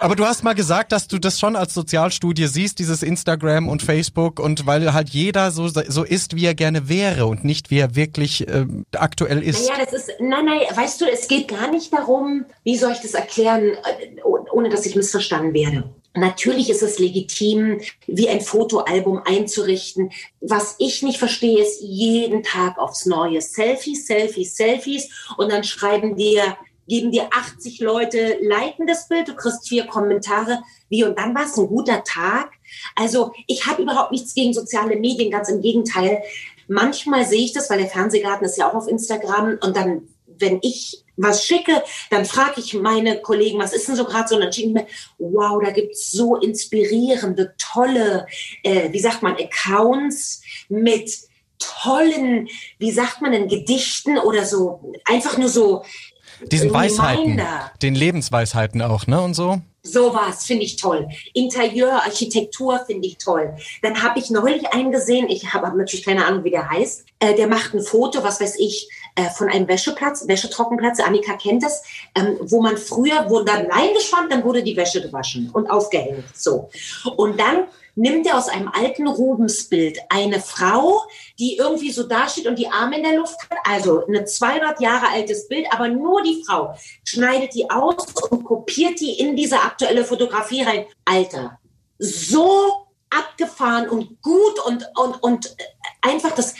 Aber 0.00 0.16
du 0.16 0.24
hast 0.24 0.44
mal 0.44 0.54
gesagt, 0.54 0.92
dass 0.92 1.08
du 1.08 1.18
das 1.18 1.38
schon 1.38 1.56
als 1.56 1.74
Sozialstudie 1.74 2.46
siehst, 2.46 2.78
dieses 2.78 3.02
Instagram 3.02 3.68
und 3.68 3.82
Facebook 3.82 4.40
und 4.40 4.66
weil 4.66 4.94
halt 4.94 5.10
jeder 5.10 5.50
so, 5.50 5.68
so 5.68 6.04
ist, 6.04 6.36
wie 6.36 6.46
er 6.46 6.54
gerne 6.54 6.88
wäre 6.88 7.26
und 7.26 7.44
nicht 7.44 7.70
wie 7.70 7.78
er 7.78 7.96
wirklich 7.96 8.48
äh, 8.48 8.64
aktuell 8.96 9.42
ist. 9.42 9.68
Naja, 9.68 9.84
das 9.84 9.92
ist, 9.92 10.10
nein, 10.18 10.46
nein, 10.46 10.60
weißt 10.74 11.02
du, 11.02 11.04
es 11.04 11.28
geht 11.28 11.48
gar 11.48 11.70
nicht 11.70 11.92
darum, 11.92 12.46
wie 12.64 12.78
soll 12.78 12.92
ich 12.92 13.00
das 13.00 13.12
erklären, 13.12 13.62
äh, 13.62 14.20
ohne 14.52 14.70
dass 14.70 14.86
ich 14.86 14.96
missverstanden 14.96 15.52
werde. 15.52 15.84
Natürlich 16.14 16.70
ist 16.70 16.82
es 16.82 16.98
legitim, 16.98 17.80
wie 18.06 18.28
ein 18.28 18.40
Fotoalbum 18.40 19.22
einzurichten. 19.24 20.10
Was 20.40 20.74
ich 20.78 21.02
nicht 21.02 21.18
verstehe, 21.18 21.62
ist 21.62 21.80
jeden 21.82 22.42
Tag 22.42 22.78
aufs 22.78 23.06
Neue 23.06 23.40
Selfies, 23.40 24.06
Selfies, 24.06 24.56
Selfies 24.56 25.08
und 25.36 25.52
dann 25.52 25.62
schreiben 25.62 26.16
dir 26.16 26.56
geben 26.90 27.12
dir 27.12 27.28
80 27.32 27.78
Leute, 27.80 28.38
liken 28.40 28.86
das 28.86 29.06
Bild, 29.06 29.28
du 29.28 29.36
kriegst 29.36 29.68
vier 29.68 29.86
Kommentare, 29.86 30.60
wie 30.88 31.04
und 31.04 31.16
dann 31.16 31.34
war 31.36 31.44
es 31.44 31.56
ein 31.56 31.68
guter 31.68 32.02
Tag. 32.02 32.50
Also 32.96 33.32
ich 33.46 33.66
habe 33.66 33.82
überhaupt 33.82 34.10
nichts 34.10 34.34
gegen 34.34 34.52
soziale 34.52 34.96
Medien, 34.96 35.30
ganz 35.30 35.48
im 35.48 35.62
Gegenteil. 35.62 36.20
Manchmal 36.66 37.24
sehe 37.24 37.44
ich 37.44 37.52
das, 37.52 37.70
weil 37.70 37.78
der 37.78 37.86
Fernsehgarten 37.86 38.44
ist 38.44 38.58
ja 38.58 38.68
auch 38.68 38.74
auf 38.74 38.88
Instagram 38.88 39.58
und 39.62 39.76
dann, 39.76 40.08
wenn 40.40 40.58
ich 40.62 41.04
was 41.16 41.44
schicke, 41.44 41.82
dann 42.10 42.24
frage 42.24 42.60
ich 42.60 42.74
meine 42.74 43.20
Kollegen, 43.20 43.58
was 43.58 43.72
ist 43.72 43.88
denn 43.88 43.96
so 43.96 44.04
gerade 44.04 44.28
so? 44.28 44.36
Und 44.36 44.42
dann 44.42 44.52
schicken 44.52 44.72
mir, 44.72 44.86
wow, 45.18 45.60
da 45.62 45.70
gibt's 45.70 46.10
so 46.10 46.36
inspirierende, 46.36 47.54
tolle, 47.58 48.26
äh, 48.62 48.90
wie 48.92 49.00
sagt 49.00 49.22
man, 49.22 49.36
Accounts 49.36 50.42
mit 50.68 51.10
tollen, 51.58 52.48
wie 52.78 52.90
sagt 52.90 53.20
man 53.20 53.32
denn, 53.32 53.48
Gedichten 53.48 54.18
oder 54.18 54.44
so, 54.46 54.92
einfach 55.04 55.36
nur 55.36 55.48
so 55.48 55.84
diesen 56.50 56.72
Weisheiten, 56.72 57.40
den 57.82 57.94
Lebensweisheiten 57.94 58.80
auch, 58.80 59.06
ne, 59.06 59.20
und 59.20 59.34
so? 59.34 59.60
Sowas 59.82 60.44
finde 60.44 60.64
ich 60.64 60.76
toll. 60.76 61.08
Interieur, 61.32 62.02
Architektur 62.02 62.80
finde 62.86 63.08
ich 63.08 63.16
toll. 63.16 63.56
Dann 63.82 64.02
habe 64.02 64.18
ich 64.18 64.30
neulich 64.30 64.66
einen 64.74 64.92
gesehen, 64.92 65.28
ich 65.28 65.54
habe 65.54 65.76
natürlich 65.76 66.04
keine 66.04 66.26
Ahnung, 66.26 66.44
wie 66.44 66.50
der 66.50 66.68
heißt. 66.68 67.06
Äh, 67.18 67.34
der 67.34 67.46
macht 67.46 67.74
ein 67.74 67.82
Foto, 67.82 68.22
was 68.22 68.40
weiß 68.40 68.58
ich, 68.58 68.90
äh, 69.14 69.30
von 69.30 69.48
einem 69.48 69.68
Wäscheplatz, 69.68 70.26
Wäschetrockenplatz, 70.26 71.00
Annika 71.00 71.36
kennt 71.36 71.62
das, 71.62 71.82
ähm, 72.14 72.38
wo 72.42 72.60
man 72.60 72.76
früher 72.76 73.28
wurde 73.28 73.46
dann 73.46 73.66
Lein 73.66 73.94
gespannt, 73.94 74.32
dann 74.32 74.44
wurde 74.44 74.62
die 74.62 74.76
Wäsche 74.76 75.02
gewaschen 75.02 75.50
und 75.52 75.70
aufgehängt. 75.70 76.24
So. 76.34 76.70
Und 77.16 77.38
dann 77.38 77.64
nimmt 77.94 78.26
er 78.26 78.38
aus 78.38 78.48
einem 78.48 78.68
alten 78.68 79.06
Rubensbild 79.06 79.98
eine 80.08 80.40
Frau, 80.40 81.02
die 81.38 81.56
irgendwie 81.56 81.90
so 81.90 82.04
dasteht 82.04 82.46
und 82.46 82.58
die 82.58 82.68
Arme 82.68 82.96
in 82.96 83.02
der 83.02 83.16
Luft 83.16 83.36
hat, 83.50 83.58
also 83.64 84.06
ein 84.06 84.26
200 84.26 84.80
Jahre 84.80 85.08
altes 85.08 85.48
Bild, 85.48 85.66
aber 85.70 85.88
nur 85.88 86.22
die 86.22 86.42
Frau, 86.46 86.74
schneidet 87.04 87.54
die 87.54 87.70
aus 87.70 88.06
und 88.30 88.44
kopiert 88.44 89.00
die 89.00 89.18
in 89.18 89.36
diese 89.36 89.60
aktuelle 89.60 90.04
Fotografie 90.04 90.62
rein. 90.62 90.86
Alter, 91.04 91.58
so 91.98 92.86
abgefahren 93.10 93.88
und 93.88 94.22
gut 94.22 94.64
und, 94.66 94.86
und, 94.94 95.22
und 95.22 95.56
einfach 96.02 96.32
das, 96.32 96.54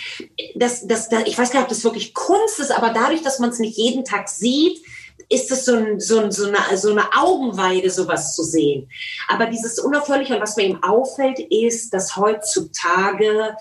das, 0.55 0.87
das, 0.87 1.09
das, 1.09 1.27
ich 1.27 1.39
weiß 1.39 1.51
gar 1.51 1.61
nicht, 1.61 1.65
ob 1.65 1.69
das 1.69 1.85
wirklich 1.85 2.15
Kunst 2.15 2.59
ist, 2.59 2.71
aber 2.71 2.91
dadurch, 2.91 3.23
dass 3.23 3.39
man 3.39 3.51
es 3.51 3.59
nicht 3.59 3.77
jeden 3.77 4.05
Tag 4.05 4.29
sieht, 4.29 4.81
ist 5.29 5.51
es 5.53 5.65
so, 5.65 5.77
ein, 5.77 6.01
so, 6.01 6.19
ein, 6.19 6.33
so, 6.33 6.49
eine, 6.49 6.77
so 6.77 6.91
eine 6.91 7.05
Augenweide, 7.17 7.89
sowas 7.91 8.35
zu 8.35 8.43
sehen. 8.43 8.91
Aber 9.29 9.47
dieses 9.47 9.79
Unaufhörliche 9.79 10.35
und 10.35 10.41
was 10.41 10.57
mir 10.57 10.65
eben 10.65 10.83
auffällt, 10.83 11.39
ist, 11.39 11.95
dass 11.95 12.17
heutzutage 12.17 13.57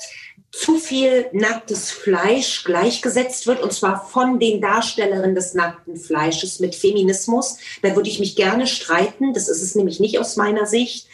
zu 0.52 0.78
viel 0.78 1.28
nacktes 1.32 1.92
Fleisch 1.92 2.64
gleichgesetzt 2.64 3.46
wird, 3.46 3.62
und 3.62 3.72
zwar 3.72 4.08
von 4.08 4.40
den 4.40 4.62
Darstellerinnen 4.62 5.36
des 5.36 5.54
nackten 5.54 5.96
Fleisches 5.96 6.60
mit 6.60 6.74
Feminismus. 6.74 7.58
Da 7.84 7.96
würde 7.96 8.10
ich 8.10 8.20
mich 8.20 8.36
gerne 8.36 8.66
streiten. 8.66 9.34
Das 9.34 9.48
ist 9.48 9.62
es 9.62 9.76
nämlich 9.76 10.00
nicht 10.00 10.20
aus 10.20 10.38
meiner 10.38 10.66
Sicht. 10.66 11.08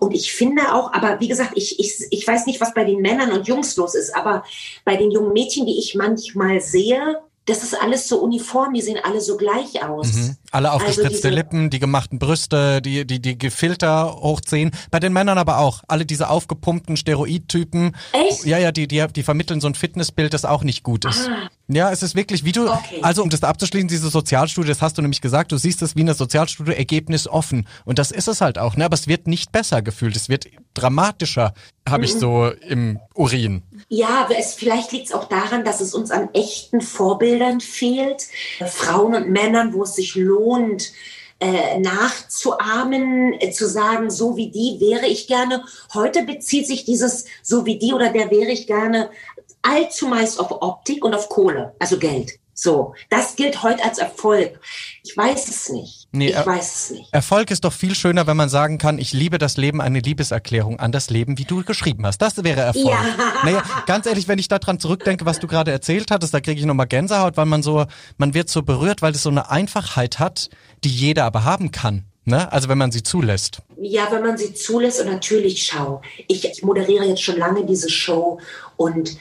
Und 0.00 0.12
ich 0.12 0.32
finde 0.32 0.74
auch, 0.74 0.92
aber 0.92 1.20
wie 1.20 1.28
gesagt, 1.28 1.52
ich, 1.54 1.78
ich, 1.78 2.06
ich 2.10 2.26
weiß 2.26 2.46
nicht, 2.46 2.60
was 2.60 2.74
bei 2.74 2.84
den 2.84 3.00
Männern 3.00 3.32
und 3.32 3.46
Jungs 3.46 3.76
los 3.76 3.94
ist, 3.94 4.14
aber 4.14 4.44
bei 4.84 4.96
den 4.96 5.12
jungen 5.12 5.32
Mädchen, 5.32 5.66
die 5.66 5.78
ich 5.78 5.94
manchmal 5.94 6.60
sehe, 6.60 7.20
das 7.46 7.62
ist 7.62 7.80
alles 7.80 8.08
so 8.08 8.20
uniform, 8.20 8.74
die 8.74 8.82
sehen 8.82 8.98
alle 9.02 9.20
so 9.20 9.36
gleich 9.36 9.82
aus. 9.82 10.12
Mhm. 10.12 10.36
Alle 10.50 10.72
aufgespritzte 10.72 11.28
also 11.28 11.36
Lippen, 11.36 11.70
die 11.70 11.78
gemachten 11.78 12.18
Brüste, 12.18 12.82
die, 12.82 13.06
die, 13.06 13.20
die 13.20 13.38
Gefilter 13.38 14.16
hochziehen. 14.16 14.72
Bei 14.90 14.98
den 14.98 15.12
Männern 15.12 15.38
aber 15.38 15.58
auch. 15.58 15.82
Alle 15.86 16.04
diese 16.04 16.28
aufgepumpten 16.28 16.96
Steroidtypen. 16.96 17.96
Echt? 18.12 18.44
Ja, 18.44 18.58
ja, 18.58 18.72
die, 18.72 18.88
die, 18.88 19.04
die 19.14 19.22
vermitteln 19.22 19.60
so 19.60 19.68
ein 19.68 19.74
Fitnessbild, 19.74 20.34
das 20.34 20.44
auch 20.44 20.64
nicht 20.64 20.82
gut 20.82 21.04
ist. 21.04 21.28
Ah. 21.28 21.48
Ja, 21.72 21.92
es 21.92 22.02
ist 22.02 22.16
wirklich, 22.16 22.44
wie 22.44 22.50
du, 22.50 22.68
okay. 22.68 22.98
also 23.02 23.22
um 23.22 23.30
das 23.30 23.44
abzuschließen, 23.44 23.86
diese 23.86 24.08
Sozialstudie, 24.08 24.66
das 24.66 24.82
hast 24.82 24.98
du 24.98 25.02
nämlich 25.02 25.20
gesagt, 25.20 25.52
du 25.52 25.56
siehst 25.56 25.82
es 25.82 25.94
wie 25.94 26.00
eine 26.00 26.14
Sozialstudie, 26.14 26.72
Ergebnis 26.72 27.28
offen. 27.28 27.68
Und 27.84 28.00
das 28.00 28.10
ist 28.10 28.26
es 28.26 28.40
halt 28.40 28.58
auch, 28.58 28.76
ne? 28.76 28.86
Aber 28.86 28.94
es 28.94 29.06
wird 29.06 29.28
nicht 29.28 29.52
besser 29.52 29.80
gefühlt. 29.80 30.16
Es 30.16 30.28
wird 30.28 30.46
dramatischer, 30.74 31.54
habe 31.88 31.98
mhm. 31.98 32.04
ich 32.04 32.14
so 32.14 32.50
im 32.68 32.98
Urin. 33.14 33.62
Ja, 33.88 34.28
es, 34.36 34.54
vielleicht 34.54 34.90
liegt 34.90 35.06
es 35.06 35.12
auch 35.12 35.28
daran, 35.28 35.64
dass 35.64 35.80
es 35.80 35.94
uns 35.94 36.10
an 36.10 36.30
echten 36.32 36.80
Vorbildern 36.80 37.60
fehlt. 37.60 38.26
Frauen 38.66 39.14
und 39.14 39.30
Männern, 39.30 39.72
wo 39.72 39.84
es 39.84 39.94
sich 39.94 40.16
lohnt, 40.16 40.39
äh, 41.40 41.78
nachzuahmen, 41.78 43.34
äh, 43.40 43.50
zu 43.50 43.66
sagen, 43.66 44.10
so 44.10 44.36
wie 44.36 44.50
die 44.50 44.78
wäre 44.80 45.06
ich 45.06 45.26
gerne. 45.26 45.64
Heute 45.94 46.24
bezieht 46.24 46.66
sich 46.66 46.84
dieses 46.84 47.24
so 47.42 47.64
wie 47.64 47.78
die 47.78 47.94
oder 47.94 48.10
der 48.10 48.30
wäre 48.30 48.50
ich 48.50 48.66
gerne 48.66 49.10
allzu 49.62 50.06
meist 50.06 50.38
auf 50.40 50.50
Optik 50.50 51.04
und 51.04 51.14
auf 51.14 51.28
Kohle, 51.28 51.74
also 51.78 51.98
Geld. 51.98 52.32
So, 52.62 52.94
das 53.08 53.36
gilt 53.36 53.62
heute 53.62 53.82
als 53.82 53.96
Erfolg. 53.96 54.60
Ich 55.02 55.16
weiß 55.16 55.48
es 55.48 55.70
nicht. 55.70 56.08
Nee, 56.12 56.28
ich 56.28 56.46
weiß 56.46 56.74
es 56.74 56.90
nicht. 56.90 57.10
Erfolg 57.10 57.50
ist 57.50 57.64
doch 57.64 57.72
viel 57.72 57.94
schöner, 57.94 58.26
wenn 58.26 58.36
man 58.36 58.50
sagen 58.50 58.76
kann, 58.76 58.98
ich 58.98 59.14
liebe 59.14 59.38
das 59.38 59.56
Leben, 59.56 59.80
eine 59.80 60.00
Liebeserklärung 60.00 60.78
an 60.78 60.92
das 60.92 61.08
Leben, 61.08 61.38
wie 61.38 61.44
du 61.44 61.64
geschrieben 61.64 62.04
hast. 62.04 62.18
Das 62.18 62.44
wäre 62.44 62.60
Erfolg. 62.60 62.86
Ja. 62.86 63.00
Naja, 63.42 63.62
ganz 63.86 64.04
ehrlich, 64.04 64.28
wenn 64.28 64.38
ich 64.38 64.48
daran 64.48 64.78
zurückdenke, 64.78 65.24
was 65.24 65.38
du 65.38 65.46
gerade 65.46 65.70
erzählt 65.70 66.10
hattest, 66.10 66.34
da 66.34 66.40
kriege 66.40 66.60
ich 66.60 66.66
nochmal 66.66 66.86
Gänsehaut, 66.86 67.38
weil 67.38 67.46
man 67.46 67.62
so, 67.62 67.86
man 68.18 68.34
wird 68.34 68.50
so 68.50 68.60
berührt, 68.62 69.00
weil 69.00 69.14
es 69.14 69.22
so 69.22 69.30
eine 69.30 69.50
Einfachheit 69.50 70.18
hat, 70.18 70.50
die 70.84 70.90
jeder 70.90 71.24
aber 71.24 71.44
haben 71.44 71.70
kann. 71.70 72.09
Ne? 72.24 72.52
Also 72.52 72.68
wenn 72.68 72.78
man 72.78 72.92
sie 72.92 73.02
zulässt. 73.02 73.62
Ja, 73.80 74.08
wenn 74.10 74.22
man 74.22 74.36
sie 74.36 74.52
zulässt 74.52 75.00
und 75.00 75.10
natürlich 75.10 75.64
schau. 75.64 76.02
Ich, 76.28 76.44
ich 76.44 76.62
moderiere 76.62 77.06
jetzt 77.06 77.22
schon 77.22 77.38
lange 77.38 77.64
diese 77.64 77.88
Show 77.88 78.38
und 78.76 79.16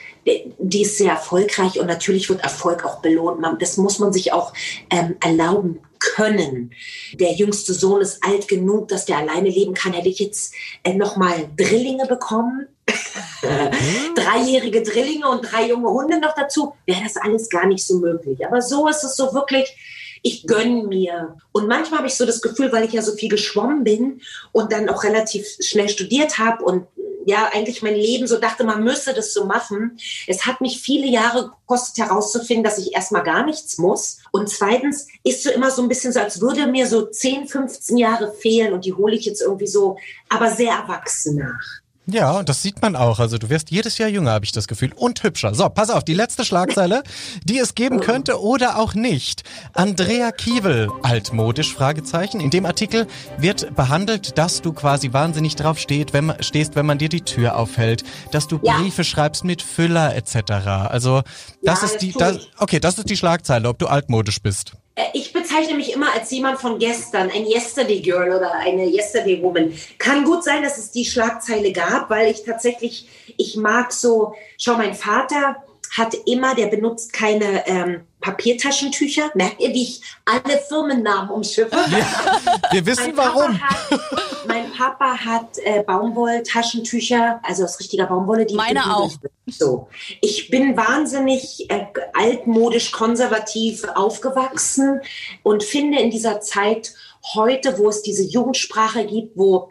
die 0.58 0.82
ist 0.82 0.98
sehr 0.98 1.12
erfolgreich 1.12 1.80
und 1.80 1.88
natürlich 1.88 2.30
wird 2.30 2.42
Erfolg 2.44 2.86
auch 2.86 3.02
belohnt. 3.02 3.40
Das 3.62 3.78
muss 3.78 4.00
man 4.00 4.14
sich 4.14 4.34
auch 4.34 4.54
ähm, 4.90 5.16
erlauben 5.22 5.80
können. 6.00 6.72
Der 7.14 7.34
jüngste 7.34 7.74
Sohn 7.74 8.02
ist 8.02 8.24
alt 8.24 8.48
genug, 8.48 8.88
dass 8.88 9.06
der 9.06 9.18
alleine 9.18 9.50
leben 9.50 9.74
kann. 9.74 9.94
Hätte 9.94 10.10
ich 10.10 10.20
jetzt 10.20 10.54
äh, 10.84 10.94
nochmal 10.94 11.50
Drillinge 11.58 12.06
bekommen, 12.06 12.68
dreijährige 14.16 14.82
Drillinge 14.82 15.28
und 15.28 15.42
drei 15.42 15.68
junge 15.68 15.90
Hunde 15.90 16.20
noch 16.20 16.34
dazu, 16.36 16.74
wäre 16.86 17.04
das 17.04 17.18
alles 17.18 17.50
gar 17.50 17.68
nicht 17.68 17.86
so 17.86 18.00
möglich. 18.00 18.46
Aber 18.46 18.62
so 18.62 18.88
ist 18.88 19.04
es 19.04 19.16
so 19.16 19.34
wirklich, 19.34 19.76
ich 20.22 20.48
gönne 20.48 20.84
mir. 20.84 21.38
Und 21.52 21.68
manchmal 21.68 22.00
habe 22.00 22.08
ich 22.08 22.16
so 22.16 22.26
das 22.26 22.42
Gefühl, 22.42 22.72
weil 22.72 22.86
ich 22.86 22.94
ja 22.94 23.02
so 23.02 23.14
viel 23.14 23.30
geschwommen 23.30 23.84
bin 23.84 24.22
und 24.52 24.72
dann 24.72 24.90
auch 24.90 25.04
relativ 25.04 25.46
schnell 25.62 25.90
studiert 25.90 26.38
habe 26.38 26.64
und 26.64 26.88
ja 27.26 27.50
eigentlich 27.54 27.82
mein 27.82 27.96
Leben 27.96 28.28
so 28.28 28.38
dachte, 28.38 28.64
man 28.64 28.84
müsse 28.84 29.14
das 29.14 29.34
so 29.34 29.46
machen. 29.46 29.98
Es 30.28 30.46
hat 30.46 30.62
mich 30.62 30.82
viele 30.82 31.08
Jahre 31.08 31.52
gekostet 31.52 32.06
herauszufinden, 32.06 32.64
dass 32.64 32.78
ich 32.78 32.94
erstmal 32.94 33.24
gar 33.24 33.46
nichts 33.46 33.78
muss. 33.78 34.20
Und 34.32 34.50
zweitens 34.50 35.08
ist 35.24 35.44
so 35.44 35.52
immer 35.52 35.72
so 35.72 35.82
ein 35.82 35.88
bisschen 35.88 36.12
so, 36.12 36.20
als 36.20 36.42
würde 36.42 36.68
mir 36.68 36.88
so 36.88 37.06
10, 37.06 37.48
15 37.48 37.98
Jahre 37.98 38.34
fehlen 38.34 38.74
und 38.74 38.86
die 38.86 38.94
hole 38.94 39.16
ich 39.16 39.26
jetzt 39.26 39.42
irgendwie 39.42 39.68
so, 39.68 39.98
aber 40.30 40.50
sehr 40.50 40.74
erwachsen 40.74 41.38
nach. 41.38 41.82
Ja, 42.12 42.44
das 42.44 42.62
sieht 42.62 42.82
man 42.82 42.96
auch. 42.96 43.20
Also 43.20 43.38
du 43.38 43.50
wirst 43.50 43.72
jedes 43.72 43.98
Jahr 43.98 44.10
jünger, 44.10 44.32
habe 44.32 44.46
ich 44.46 44.52
das 44.52 44.68
Gefühl. 44.68 44.94
Und 44.96 45.24
hübscher. 45.24 45.54
So, 45.54 45.70
pass 45.70 45.90
auf, 45.90 46.04
die 46.04 46.14
letzte 46.14 46.46
Schlagzeile, 46.46 47.04
die 47.44 47.60
es 47.60 47.76
geben 47.76 48.00
könnte 48.00 48.42
oder 48.42 48.78
auch 48.78 48.94
nicht. 48.94 49.44
Andrea 49.74 50.32
Kiewel, 50.32 50.90
altmodisch, 51.04 51.74
Fragezeichen. 51.74 52.40
In 52.40 52.50
dem 52.50 52.66
Artikel 52.66 53.08
wird 53.38 53.76
behandelt, 53.76 54.38
dass 54.38 54.62
du 54.62 54.74
quasi 54.74 55.14
wahnsinnig 55.14 55.56
drauf 55.56 55.78
steht, 55.80 56.14
wenn 56.14 56.34
stehst, 56.40 56.76
wenn 56.76 56.86
man 56.86 56.98
dir 56.98 57.10
die 57.10 57.22
Tür 57.22 57.58
aufhält, 57.58 58.04
dass 58.32 58.48
du 58.48 58.60
ja. 58.64 58.78
Briefe 58.78 59.04
schreibst 59.04 59.44
mit 59.44 59.62
Füller 59.62 60.16
etc. 60.16 60.52
Also 60.90 61.22
das 61.64 61.82
ja, 61.82 61.88
ist 61.88 61.98
die, 62.02 62.12
das, 62.14 62.48
okay, 62.58 62.80
das 62.80 62.98
ist 62.98 63.10
die 63.10 63.18
Schlagzeile, 63.18 63.70
ob 63.70 63.80
du 63.80 63.88
altmodisch 63.88 64.42
bist. 64.42 64.74
Äh, 64.96 65.06
ich 65.14 65.34
bezeichne 65.34 65.76
mich 65.76 65.94
immer 65.94 66.14
als 66.14 66.32
jemand 66.32 66.60
von 66.60 66.80
gestern, 66.80 67.30
ein 67.30 67.46
Yesterday 67.46 68.02
Girl 68.02 68.36
oder 68.36 68.54
eine 68.54 68.86
Yesterday 68.86 69.42
Woman. 69.42 69.74
Kann 69.98 70.24
gut 70.24 70.44
sein, 70.44 70.64
dass 70.64 70.78
es 70.78 70.92
die 70.92 71.06
Schlagzeile 71.06 71.72
gab, 71.72 72.10
weil 72.10 72.32
ich 72.32 72.44
tatsächlich, 72.44 73.08
ich 73.38 73.56
mag 73.56 73.92
so, 73.94 74.36
schau, 74.58 74.76
mein 74.76 74.94
Vater 74.94 75.64
hat 75.98 76.14
immer, 76.26 76.56
der 76.56 76.68
benutzt 76.68 77.14
keine 77.14 77.68
ähm, 77.68 78.02
Papiertaschentücher. 78.22 79.32
Merkt 79.34 79.60
ihr, 79.62 79.74
wie 79.74 79.84
ich 79.84 80.02
alle 80.26 80.60
Firmennamen 80.68 81.30
umschiffe? 81.32 81.76
Ja, 81.76 82.72
wir 82.72 82.86
wissen 82.86 83.14
warum. 83.16 83.60
Hat, 83.60 84.00
mein 84.48 84.72
Papa 84.72 85.18
hat 85.18 85.58
äh, 85.64 85.84
Baumwolltaschentücher, 85.84 87.40
also 87.44 87.64
aus 87.64 87.80
richtiger 87.80 88.06
Baumwolle. 88.06 88.46
Die 88.46 88.56
Meine 88.56 88.96
auch. 88.96 89.12
So. 89.48 89.88
Ich 90.22 90.50
bin 90.50 90.78
wahnsinnig 90.78 91.70
äh, 91.70 91.86
altmodisch 92.14 92.92
konservativ 92.92 93.84
aufgewachsen 93.96 95.02
und 95.44 95.64
finde 95.64 96.00
in 96.00 96.12
dieser 96.12 96.40
Zeit 96.42 96.94
heute, 97.34 97.78
wo 97.78 97.90
es 97.90 98.02
diese 98.02 98.24
Jugendsprache 98.24 99.06
gibt, 99.06 99.38
wo 99.38 99.70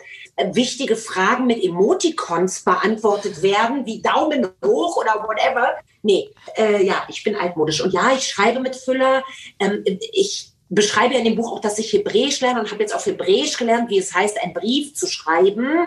wichtige 0.53 0.97
Fragen 0.97 1.47
mit 1.47 1.63
Emoticons 1.63 2.61
beantwortet 2.61 3.43
werden, 3.43 3.87
wie 3.87 4.03
Daumen 4.03 4.47
hoch 4.65 4.97
oder 4.97 5.25
whatever. 5.27 5.75
Nee, 6.03 6.31
äh, 6.57 6.85
ja, 6.85 7.05
ich 7.09 7.25
bin 7.25 7.37
altmodisch. 7.37 7.81
Und 7.81 7.93
ja, 7.93 8.13
ich 8.13 8.29
schreibe 8.29 8.61
mit 8.61 8.77
Füller. 8.77 9.25
Ähm, 9.59 9.85
ich 10.13 10.53
beschreibe 10.71 11.15
in 11.15 11.25
dem 11.25 11.37
Buch 11.37 11.53
auch, 11.53 11.61
dass 11.61 11.79
ich 11.79 11.93
Hebräisch 11.93 12.41
lerne 12.41 12.61
und 12.61 12.71
habe 12.71 12.83
jetzt 12.83 12.95
auf 12.95 13.07
Hebräisch 13.07 13.57
gelernt, 13.57 13.91
wie 13.91 13.99
es 13.99 14.15
heißt, 14.15 14.41
einen 14.43 14.53
Brief 14.53 14.95
zu 14.95 15.07
schreiben 15.07 15.87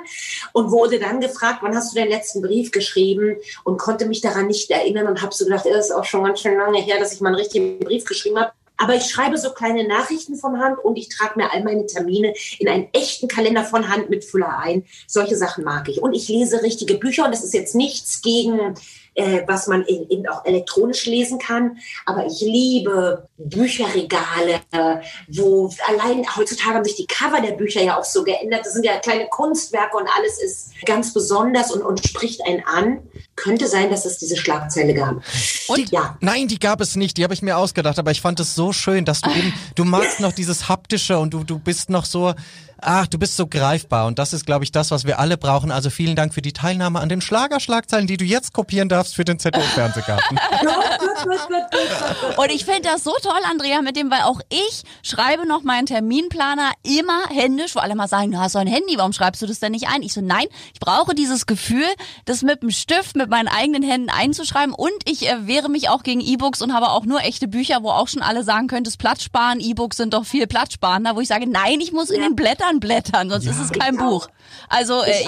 und 0.54 0.72
wurde 0.72 1.00
dann 1.00 1.22
gefragt, 1.22 1.60
wann 1.62 1.76
hast 1.76 1.92
du 1.92 2.00
den 2.00 2.10
letzten 2.10 2.42
Brief 2.42 2.72
geschrieben 2.72 3.38
und 3.64 3.78
konnte 3.78 4.06
mich 4.06 4.22
daran 4.22 4.48
nicht 4.48 4.72
erinnern 4.72 5.08
und 5.08 5.22
habe 5.22 5.34
so 5.34 5.46
gedacht, 5.46 5.66
das 5.66 5.86
ist 5.86 5.92
auch 5.92 6.06
schon 6.06 6.24
ganz 6.24 6.42
schön 6.42 6.58
lange 6.58 6.82
her, 6.82 7.00
dass 7.00 7.14
ich 7.14 7.22
mal 7.22 7.30
einen 7.30 7.38
richtigen 7.38 7.80
Brief 7.80 8.06
geschrieben 8.06 8.40
habe. 8.40 8.52
Aber 8.82 8.96
ich 8.96 9.06
schreibe 9.06 9.38
so 9.38 9.52
kleine 9.52 9.88
Nachrichten 9.88 10.36
von 10.36 10.60
Hand 10.60 10.80
und 10.84 10.98
ich 10.98 11.10
trage 11.10 11.34
mir 11.38 11.52
all 11.52 11.64
meine 11.64 11.86
Termine 11.86 12.34
in 12.58 12.68
einen 12.68 12.88
echten 12.94 13.28
Kalender 13.28 13.64
von 13.64 13.90
Hand 13.90 14.10
mit 14.10 14.26
Füller 14.26 14.58
ein. 14.58 14.86
Solche 15.08 15.38
Sachen 15.38 15.64
mag 15.64 15.88
ich. 15.88 16.02
Und 16.02 16.14
ich 16.14 16.28
lese 16.28 16.64
richtige 16.64 16.96
Bücher 16.96 17.26
und 17.26 17.32
das 17.32 17.44
ist 17.44 17.54
jetzt 17.54 17.76
nichts 17.76 18.24
gegen 18.24 18.74
äh, 19.16 19.42
was 19.48 19.68
man 19.68 19.86
eben 19.86 20.28
auch 20.28 20.46
elektronisch 20.46 21.06
lesen 21.06 21.40
kann. 21.40 21.78
Aber 22.06 22.26
ich 22.26 22.42
liebe 22.42 23.28
Bücherregale, 23.38 24.62
wo 25.28 25.72
allein 25.88 26.26
heutzutage 26.36 26.76
haben 26.76 26.86
sich 26.86 26.96
die 26.96 27.08
Cover 27.08 27.42
der 27.42 27.54
Bücher 27.54 27.82
ja 27.82 28.00
auch 28.00 28.04
so 28.04 28.24
geändert. 28.24 28.66
Das 28.66 28.74
sind 28.74 28.86
ja 28.86 29.00
kleine 29.00 29.28
Kunstwerke 29.28 29.98
und 29.98 30.08
alles 30.18 30.42
ist 30.42 30.72
ganz 30.86 31.14
besonders 31.14 31.72
und, 31.72 31.82
und 31.82 32.06
spricht 32.06 32.46
einen 32.46 32.64
an. 32.66 33.00
Könnte 33.36 33.68
sein, 33.68 33.90
dass 33.90 34.06
es 34.06 34.18
diese 34.18 34.38
Schlagzeile 34.38 34.94
gab. 34.94 35.22
Und 35.68 35.92
ja. 35.92 36.18
Nein, 36.22 36.48
die 36.48 36.60
gab 36.60 36.82
es 36.82 36.96
nicht. 36.96 37.18
Die 37.18 37.24
habe 37.24 37.34
ich 37.34 37.42
mir 37.42 37.58
ausgedacht. 37.58 38.00
Aber 38.00 38.12
ich 38.12 38.22
fand 38.22 38.40
es 38.40 38.56
so 38.56 38.72
schön, 38.72 39.06
dass 39.06 39.22
du 39.22 39.30
eben, 39.36 39.54
du 39.76 39.84
magst 39.84 40.20
noch 40.20 40.32
dieses 40.32 40.70
haptische 40.70 41.18
und 41.20 41.34
du, 41.34 41.44
du 41.44 41.60
bist 41.60 41.90
noch 41.90 42.06
so, 42.06 42.34
ach, 42.82 43.08
du 43.08 43.18
bist 43.18 43.38
so 43.38 43.48
greifbar. 43.48 44.08
Und 44.08 44.20
das 44.20 44.34
ist, 44.34 44.46
glaube 44.46 44.64
ich, 44.64 44.72
das, 44.72 44.92
was 44.92 45.06
wir 45.06 45.20
alle 45.20 45.38
brauchen. 45.38 45.72
Also 45.72 45.90
vielen 45.90 46.16
Dank 46.16 46.34
für 46.34 46.42
die 46.42 46.54
Teilnahme 46.54 47.00
an 47.00 47.10
den 47.10 47.22
Schlagerschlagzeilen, 47.22 48.08
die 48.08 48.18
du 48.18 48.26
jetzt 48.26 48.54
kopieren 48.54 48.90
darfst 48.90 49.16
für 49.16 49.24
den 49.24 49.40
ZDF-Fernsehgarten. 49.40 50.38
und 52.38 52.52
ich 52.52 52.66
finde 52.66 52.82
das 52.84 53.04
so 53.04 53.14
toll, 53.22 53.40
Andrea, 53.50 53.82
mit 53.82 53.96
dem, 53.96 54.12
weil 54.12 54.22
auch 54.22 54.42
ich 54.50 54.84
schreibe 55.04 55.48
noch 55.48 55.64
meinen 55.64 55.86
Terminplaner 55.86 56.72
immer 56.84 57.28
händisch, 57.30 57.76
wo 57.76 57.80
alle 57.80 57.96
mal 57.96 58.08
sagen, 58.08 58.32
du 58.32 58.40
hast 58.40 58.54
so 58.54 58.60
ein 58.60 58.68
Handy, 58.68 58.98
warum 58.98 59.14
schreibst 59.14 59.42
du 59.42 59.46
das 59.46 59.60
denn 59.60 59.72
nicht 59.72 59.88
ein? 59.88 60.02
Ich 60.02 60.14
so, 60.14 60.22
nein, 60.22 60.46
ich 60.74 60.80
brauche 60.80 61.14
dieses 61.14 61.46
Gefühl, 61.46 61.88
das 62.26 62.42
mit 62.42 62.62
dem 62.62 62.72
Stift, 62.72 63.16
mit 63.16 63.30
meinen 63.30 63.48
eigenen 63.48 63.84
Händen 63.84 64.10
einzuschreiben 64.10 64.74
und 64.74 64.92
ich 65.06 65.30
äh, 65.30 65.48
wehre 65.48 65.70
mich 65.70 65.90
auch 65.90 66.04
gegen 66.04 66.22
E-Books 66.22 66.62
und 66.62 66.74
habe 66.74 66.90
auch 66.90 67.06
nur 67.06 67.22
echte 67.22 67.48
Bücher, 67.48 67.84
wo 67.84 67.90
auch 67.90 68.08
schon 68.08 68.22
alle 68.22 68.44
sagen 68.44 68.68
können, 68.68 68.84
das 68.84 68.98
Platzsparen, 68.98 69.60
E-Books 69.60 69.98
sind 69.98 70.14
doch 70.14 70.26
viel 70.26 70.48
platzsparender, 70.48 71.16
wo 71.16 71.22
ich 71.22 71.28
sage, 71.28 71.50
nein, 71.50 71.80
ich 71.80 71.92
muss 71.92 72.10
in 72.10 72.22
den 72.22 72.36
Blättern 72.36 72.71
Blättern 72.80 73.02
blättern, 73.02 73.30
sonst 73.30 73.46
ja. 73.46 73.52
ist 73.52 73.60
es 73.60 73.72
kein 73.72 73.98
Buch. 73.98 74.28
Also 74.70 75.02
äh, 75.04 75.26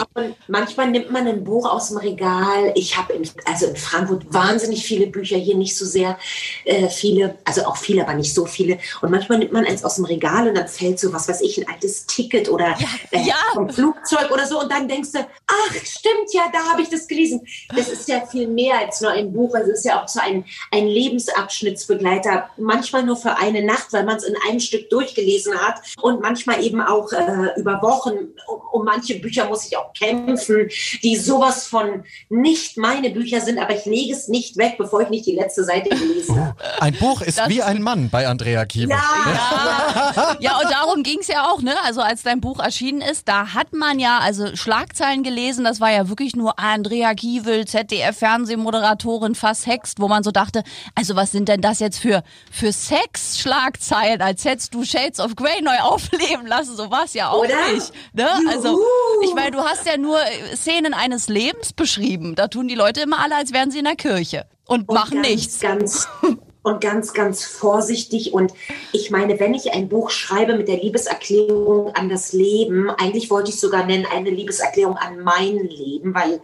manchmal 0.47 0.89
nimmt 0.89 1.11
man 1.11 1.27
ein 1.27 1.43
Buch 1.43 1.69
aus 1.69 1.89
dem 1.89 1.97
Regal. 1.97 2.71
Ich 2.75 2.97
habe 2.97 3.13
also 3.45 3.67
in 3.67 3.75
Frankfurt 3.75 4.33
wahnsinnig 4.33 4.85
viele 4.85 5.07
Bücher, 5.07 5.37
hier 5.37 5.55
nicht 5.55 5.77
so 5.77 5.85
sehr 5.85 6.17
äh, 6.65 6.89
viele, 6.89 7.35
also 7.45 7.65
auch 7.65 7.77
viele, 7.77 8.03
aber 8.03 8.13
nicht 8.13 8.33
so 8.33 8.45
viele. 8.45 8.79
Und 9.01 9.11
manchmal 9.11 9.39
nimmt 9.39 9.51
man 9.51 9.65
eins 9.65 9.83
aus 9.83 9.95
dem 9.95 10.05
Regal 10.05 10.47
und 10.47 10.55
dann 10.55 10.67
fällt 10.67 10.99
so 10.99 11.13
was 11.13 11.27
weiß 11.27 11.41
ich, 11.41 11.57
ein 11.57 11.73
altes 11.73 12.05
Ticket 12.05 12.49
oder 12.49 12.75
ja, 12.79 12.87
äh, 13.11 13.21
ja. 13.23 13.35
vom 13.53 13.69
Flugzeug 13.69 14.31
oder 14.31 14.45
so 14.45 14.59
und 14.59 14.71
dann 14.71 14.87
denkst 14.87 15.11
du, 15.13 15.19
ach 15.19 15.73
stimmt 15.75 16.33
ja, 16.33 16.43
da 16.51 16.71
habe 16.71 16.81
ich 16.81 16.89
das 16.89 17.07
gelesen. 17.07 17.45
Das 17.75 17.87
ist 17.87 18.07
ja 18.07 18.25
viel 18.25 18.47
mehr 18.47 18.79
als 18.79 19.01
nur 19.01 19.11
ein 19.11 19.31
Buch. 19.31 19.55
Also 19.55 19.71
es 19.71 19.79
ist 19.79 19.85
ja 19.85 20.01
auch 20.01 20.07
so 20.07 20.19
ein, 20.19 20.45
ein 20.71 20.87
Lebensabschnittsbegleiter. 20.87 22.49
Manchmal 22.57 23.03
nur 23.03 23.17
für 23.17 23.37
eine 23.37 23.63
Nacht, 23.63 23.91
weil 23.91 24.03
man 24.03 24.17
es 24.17 24.23
in 24.23 24.35
einem 24.47 24.59
Stück 24.59 24.89
durchgelesen 24.89 25.55
hat 25.59 25.81
und 26.01 26.21
manchmal 26.21 26.63
eben 26.63 26.81
auch 26.81 27.11
äh, 27.33 27.59
über 27.59 27.81
Wochen. 27.81 28.11
Um, 28.47 28.61
um 28.71 28.85
manche 28.85 29.19
Bücher 29.19 29.45
muss 29.45 29.65
ich 29.65 29.77
auch 29.77 29.93
kämpfen, 29.93 30.69
die 31.03 31.15
sowas 31.15 31.67
von 31.67 32.03
nicht 32.29 32.77
meine 32.77 33.09
Bücher 33.09 33.41
sind, 33.41 33.59
aber 33.59 33.75
ich 33.75 33.85
lege 33.85 34.13
es 34.13 34.27
nicht 34.27 34.57
weg, 34.57 34.75
bevor 34.77 35.01
ich 35.01 35.09
nicht 35.09 35.25
die 35.25 35.35
letzte 35.35 35.63
Seite 35.63 35.89
gelesen 35.89 36.39
habe. 36.39 36.55
Ein 36.79 36.95
Buch 36.95 37.21
ist 37.21 37.37
das 37.37 37.49
wie 37.49 37.61
ein 37.61 37.81
Mann 37.81 38.09
bei 38.09 38.27
Andrea 38.27 38.65
Kieber. 38.65 38.95
Ja, 38.95 40.13
ja. 40.15 40.37
ja 40.39 40.57
und 40.57 40.71
darum 40.71 41.03
ging 41.03 41.19
es 41.19 41.27
ja 41.27 41.49
auch, 41.49 41.61
ne? 41.61 41.73
Also 41.83 42.01
als 42.01 42.23
dein 42.23 42.41
Buch 42.41 42.59
erschienen 42.59 43.01
ist, 43.01 43.27
da 43.27 43.53
hat 43.53 43.73
man 43.73 43.99
ja 43.99 44.19
also 44.19 44.55
Schlagzeilen 44.55 45.23
gelesen, 45.23 45.63
das 45.63 45.79
war 45.79 45.91
ja 45.91 46.09
wirklich 46.09 46.35
nur 46.35 46.59
Andrea 46.59 47.13
Kiewel, 47.13 47.65
ZDF-Fernsehmoderatorin, 47.65 49.35
fast 49.35 49.67
hext, 49.67 49.99
wo 49.99 50.07
man 50.07 50.23
so 50.23 50.31
dachte, 50.31 50.63
also 50.95 51.15
was 51.15 51.31
sind 51.31 51.49
denn 51.49 51.61
das 51.61 51.79
jetzt 51.79 51.99
für, 51.99 52.23
für 52.51 52.71
Sex-Schlagzeilen, 52.71 54.21
als 54.21 54.45
hättest 54.45 54.73
du 54.73 54.83
Shades 54.83 55.19
of 55.19 55.35
Grey 55.35 55.61
neu 55.61 55.77
aufleben 55.81 56.47
lassen, 56.47 56.75
so 56.75 56.89
war 56.91 57.05
es 57.05 57.13
ja 57.23 57.29
auch 57.29 57.43
Oder? 57.43 57.73
nicht. 57.73 57.91
Ne? 58.13 58.27
Also 58.49 58.79
ich 59.23 59.33
meine, 59.33 59.51
du 59.51 59.59
hast 59.59 59.85
ja 59.85 59.97
nur 59.97 60.19
Szenen 60.55 60.93
eines 60.93 61.27
Lebens 61.27 61.73
beschrieben, 61.73 62.35
da 62.35 62.47
tun 62.47 62.67
die 62.67 62.75
Leute 62.75 63.01
immer 63.01 63.19
alle, 63.19 63.35
als 63.35 63.53
wären 63.53 63.71
sie 63.71 63.79
in 63.79 63.85
der 63.85 63.95
Kirche 63.95 64.45
und, 64.65 64.89
und 64.89 64.95
machen 64.95 65.21
ganz, 65.21 65.27
nichts. 65.27 65.59
Ganz 65.59 66.07
und 66.63 66.81
ganz, 66.81 67.13
ganz 67.13 67.45
vorsichtig. 67.45 68.33
Und 68.33 68.53
ich 68.91 69.11
meine, 69.11 69.39
wenn 69.39 69.53
ich 69.53 69.73
ein 69.73 69.89
Buch 69.89 70.09
schreibe 70.09 70.55
mit 70.55 70.67
der 70.67 70.77
Liebeserklärung 70.77 71.93
an 71.95 72.09
das 72.09 72.33
Leben, 72.33 72.89
eigentlich 72.89 73.29
wollte 73.29 73.51
ich 73.51 73.59
sogar 73.59 73.85
nennen, 73.85 74.07
eine 74.11 74.29
Liebeserklärung 74.29 74.97
an 74.97 75.19
mein 75.19 75.57
Leben, 75.57 76.13
weil 76.13 76.41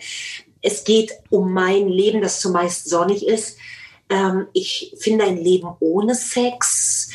es 0.62 0.84
geht 0.84 1.14
um 1.30 1.54
mein 1.54 1.88
Leben, 1.88 2.22
das 2.22 2.42
zumeist 2.42 2.90
sonnig 2.90 3.26
ist. 3.26 3.58
Ähm, 4.10 4.48
ich 4.54 4.94
finde 5.00 5.26
ein 5.26 5.38
Leben 5.38 5.70
ohne 5.80 6.16
Sex. 6.16 7.12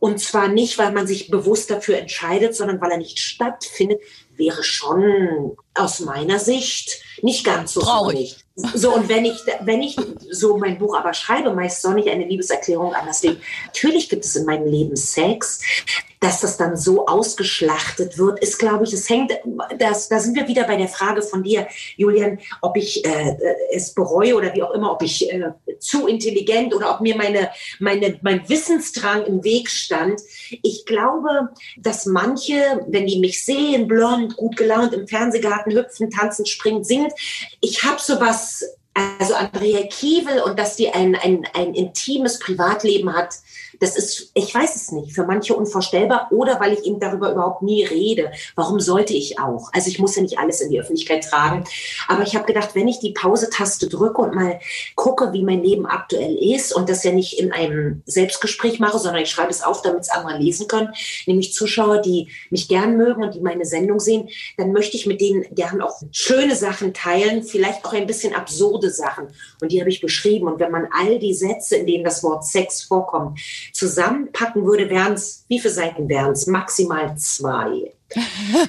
Und 0.00 0.20
zwar 0.20 0.48
nicht, 0.48 0.78
weil 0.78 0.92
man 0.92 1.06
sich 1.06 1.30
bewusst 1.30 1.70
dafür 1.70 1.98
entscheidet, 1.98 2.54
sondern 2.54 2.80
weil 2.80 2.92
er 2.92 2.98
nicht 2.98 3.18
stattfindet, 3.18 4.00
wäre 4.36 4.62
schon 4.62 5.56
aus 5.74 6.00
meiner 6.00 6.38
Sicht 6.38 7.02
nicht 7.22 7.44
ganz 7.44 7.74
so 7.74 7.80
traurig. 7.80 8.36
So, 8.54 8.94
und 8.94 9.08
wenn 9.08 9.24
ich, 9.24 9.38
wenn 9.60 9.82
ich 9.82 9.96
so 10.30 10.56
mein 10.56 10.78
Buch 10.78 10.96
aber 10.96 11.14
schreibe, 11.14 11.52
meist 11.52 11.82
sonnig 11.82 12.08
eine 12.08 12.26
Liebeserklärung 12.26 12.94
an 12.94 13.06
das 13.06 13.22
Leben. 13.22 13.40
Natürlich 13.66 14.08
gibt 14.08 14.24
es 14.24 14.36
in 14.36 14.46
meinem 14.46 14.66
Leben 14.66 14.96
Sex. 14.96 15.60
Dass 16.20 16.40
das 16.40 16.56
dann 16.56 16.76
so 16.76 17.06
ausgeschlachtet 17.06 18.18
wird, 18.18 18.40
ist, 18.40 18.58
glaube 18.58 18.84
ich, 18.84 18.92
es 18.92 19.08
hängt, 19.08 19.32
das, 19.78 20.08
da 20.08 20.18
sind 20.18 20.36
wir 20.36 20.48
wieder 20.48 20.64
bei 20.64 20.76
der 20.76 20.88
Frage 20.88 21.22
von 21.22 21.42
dir, 21.42 21.68
Julian, 21.96 22.38
ob 22.60 22.76
ich 22.76 23.04
äh, 23.04 23.36
es 23.72 23.94
bereue 23.94 24.34
oder 24.34 24.54
wie 24.54 24.62
auch 24.62 24.72
immer, 24.72 24.92
ob 24.92 25.02
ich 25.02 25.32
äh, 25.32 25.52
zu 25.78 26.06
intelligent 26.06 26.74
oder 26.74 26.94
ob 26.94 27.00
mir 27.00 27.16
meine, 27.16 27.50
meine, 27.78 28.18
mein 28.22 28.48
Wissensdrang 28.48 29.24
im 29.26 29.44
Weg 29.44 29.68
stand. 29.68 30.20
Ich 30.62 30.84
glaube, 30.86 31.50
dass 31.76 32.06
manche, 32.06 32.84
wenn 32.88 33.06
die 33.06 33.20
mich 33.20 33.44
sehen, 33.44 33.86
blond, 33.86 34.36
gut 34.36 34.56
gelaunt 34.56 34.92
im 34.92 35.06
Fernsehgarten 35.06 35.72
hüpfen, 35.72 36.10
tanzen, 36.10 36.46
springen, 36.46 36.84
singen, 36.84 37.12
ich 37.60 37.84
habe 37.84 38.00
sowas 38.00 38.77
also 39.18 39.34
Andrea 39.34 39.86
Kiewel 39.86 40.40
und 40.40 40.58
dass 40.58 40.76
die 40.76 40.90
ein, 40.90 41.14
ein, 41.14 41.46
ein 41.54 41.74
intimes 41.74 42.38
Privatleben 42.38 43.14
hat, 43.14 43.34
das 43.80 43.96
ist, 43.96 44.30
ich 44.34 44.52
weiß 44.54 44.76
es 44.76 44.92
nicht, 44.92 45.12
für 45.12 45.24
manche 45.24 45.54
unvorstellbar 45.54 46.28
oder 46.30 46.58
weil 46.60 46.72
ich 46.72 46.84
eben 46.84 46.98
darüber 46.98 47.30
überhaupt 47.30 47.62
nie 47.62 47.84
rede. 47.84 48.32
Warum 48.56 48.80
sollte 48.80 49.14
ich 49.14 49.38
auch? 49.38 49.70
Also 49.72 49.88
ich 49.88 49.98
muss 49.98 50.16
ja 50.16 50.22
nicht 50.22 50.38
alles 50.38 50.60
in 50.60 50.70
die 50.70 50.80
Öffentlichkeit 50.80 51.24
tragen. 51.24 51.64
Aber 52.08 52.22
ich 52.22 52.34
habe 52.34 52.46
gedacht, 52.46 52.70
wenn 52.74 52.88
ich 52.88 52.98
die 52.98 53.12
Pause-Taste 53.12 53.88
drücke 53.88 54.20
und 54.20 54.34
mal 54.34 54.58
gucke, 54.96 55.32
wie 55.32 55.44
mein 55.44 55.62
Leben 55.62 55.86
aktuell 55.86 56.36
ist 56.36 56.74
und 56.74 56.88
das 56.88 57.04
ja 57.04 57.12
nicht 57.12 57.38
in 57.38 57.52
einem 57.52 58.02
Selbstgespräch 58.06 58.80
mache, 58.80 58.98
sondern 58.98 59.22
ich 59.22 59.30
schreibe 59.30 59.50
es 59.50 59.62
auf, 59.62 59.82
damit 59.82 60.00
es 60.00 60.10
andere 60.10 60.38
lesen 60.38 60.66
können, 60.66 60.92
nämlich 61.26 61.52
Zuschauer, 61.52 61.98
die 61.98 62.28
mich 62.50 62.68
gern 62.68 62.96
mögen 62.96 63.22
und 63.22 63.34
die 63.34 63.40
meine 63.40 63.64
Sendung 63.64 64.00
sehen, 64.00 64.28
dann 64.56 64.72
möchte 64.72 64.96
ich 64.96 65.06
mit 65.06 65.20
denen 65.20 65.46
gern 65.54 65.80
auch 65.80 66.02
schöne 66.10 66.56
Sachen 66.56 66.94
teilen, 66.94 67.44
vielleicht 67.44 67.84
auch 67.84 67.92
ein 67.92 68.06
bisschen 68.06 68.34
absurde 68.34 68.87
Sachen. 68.90 69.28
Und 69.60 69.72
die 69.72 69.80
habe 69.80 69.90
ich 69.90 70.00
beschrieben. 70.00 70.48
Und 70.48 70.60
wenn 70.60 70.70
man 70.70 70.88
all 70.92 71.18
die 71.18 71.34
Sätze, 71.34 71.76
in 71.76 71.86
denen 71.86 72.04
das 72.04 72.22
Wort 72.22 72.44
Sex 72.44 72.82
vorkommt, 72.82 73.40
zusammenpacken 73.72 74.64
würde, 74.64 74.88
wären 74.90 75.14
es, 75.14 75.44
wie 75.48 75.58
viele 75.58 75.74
Seiten 75.74 76.08
wären 76.08 76.32
es? 76.32 76.46
Maximal 76.46 77.16
zwei. 77.16 77.92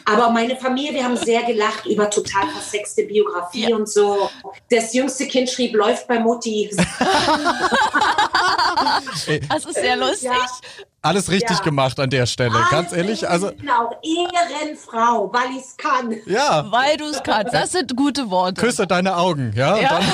Aber 0.05 0.31
meine 0.31 0.57
Familie, 0.57 0.93
wir 0.93 1.03
haben 1.03 1.15
sehr 1.15 1.43
gelacht 1.43 1.85
über 1.85 2.09
total 2.09 2.49
versexte 2.49 3.03
Biografie 3.03 3.69
ja. 3.69 3.75
und 3.75 3.87
so. 3.87 4.29
Das 4.69 4.93
jüngste 4.93 5.27
Kind 5.27 5.49
schrieb, 5.49 5.75
läuft 5.75 6.07
bei 6.07 6.19
Mutti. 6.19 6.69
das 9.49 9.65
ist 9.65 9.75
sehr 9.75 9.95
lustig. 9.95 10.29
Ja. 10.29 10.85
Alles 11.01 11.31
richtig 11.31 11.57
ja. 11.57 11.63
gemacht 11.63 11.99
an 11.99 12.09
der 12.09 12.25
Stelle, 12.25 12.55
Alles 12.55 12.69
ganz 12.69 12.91
ehrlich. 12.91 13.27
Also 13.27 13.51
genau, 13.57 13.97
Ehrenfrau, 14.03 15.31
weil 15.31 15.51
ich 15.51 15.63
es 15.63 15.77
kann. 15.77 16.15
Ja. 16.25 16.69
Weil 16.69 16.97
du 16.97 17.05
es 17.05 17.23
kannst. 17.23 17.53
Das 17.53 17.71
sind 17.71 17.95
gute 17.95 18.29
Worte. 18.29 18.61
Küsse 18.61 18.85
deine 18.85 19.15
Augen, 19.15 19.53
ja. 19.55 19.77
ja. 19.77 19.99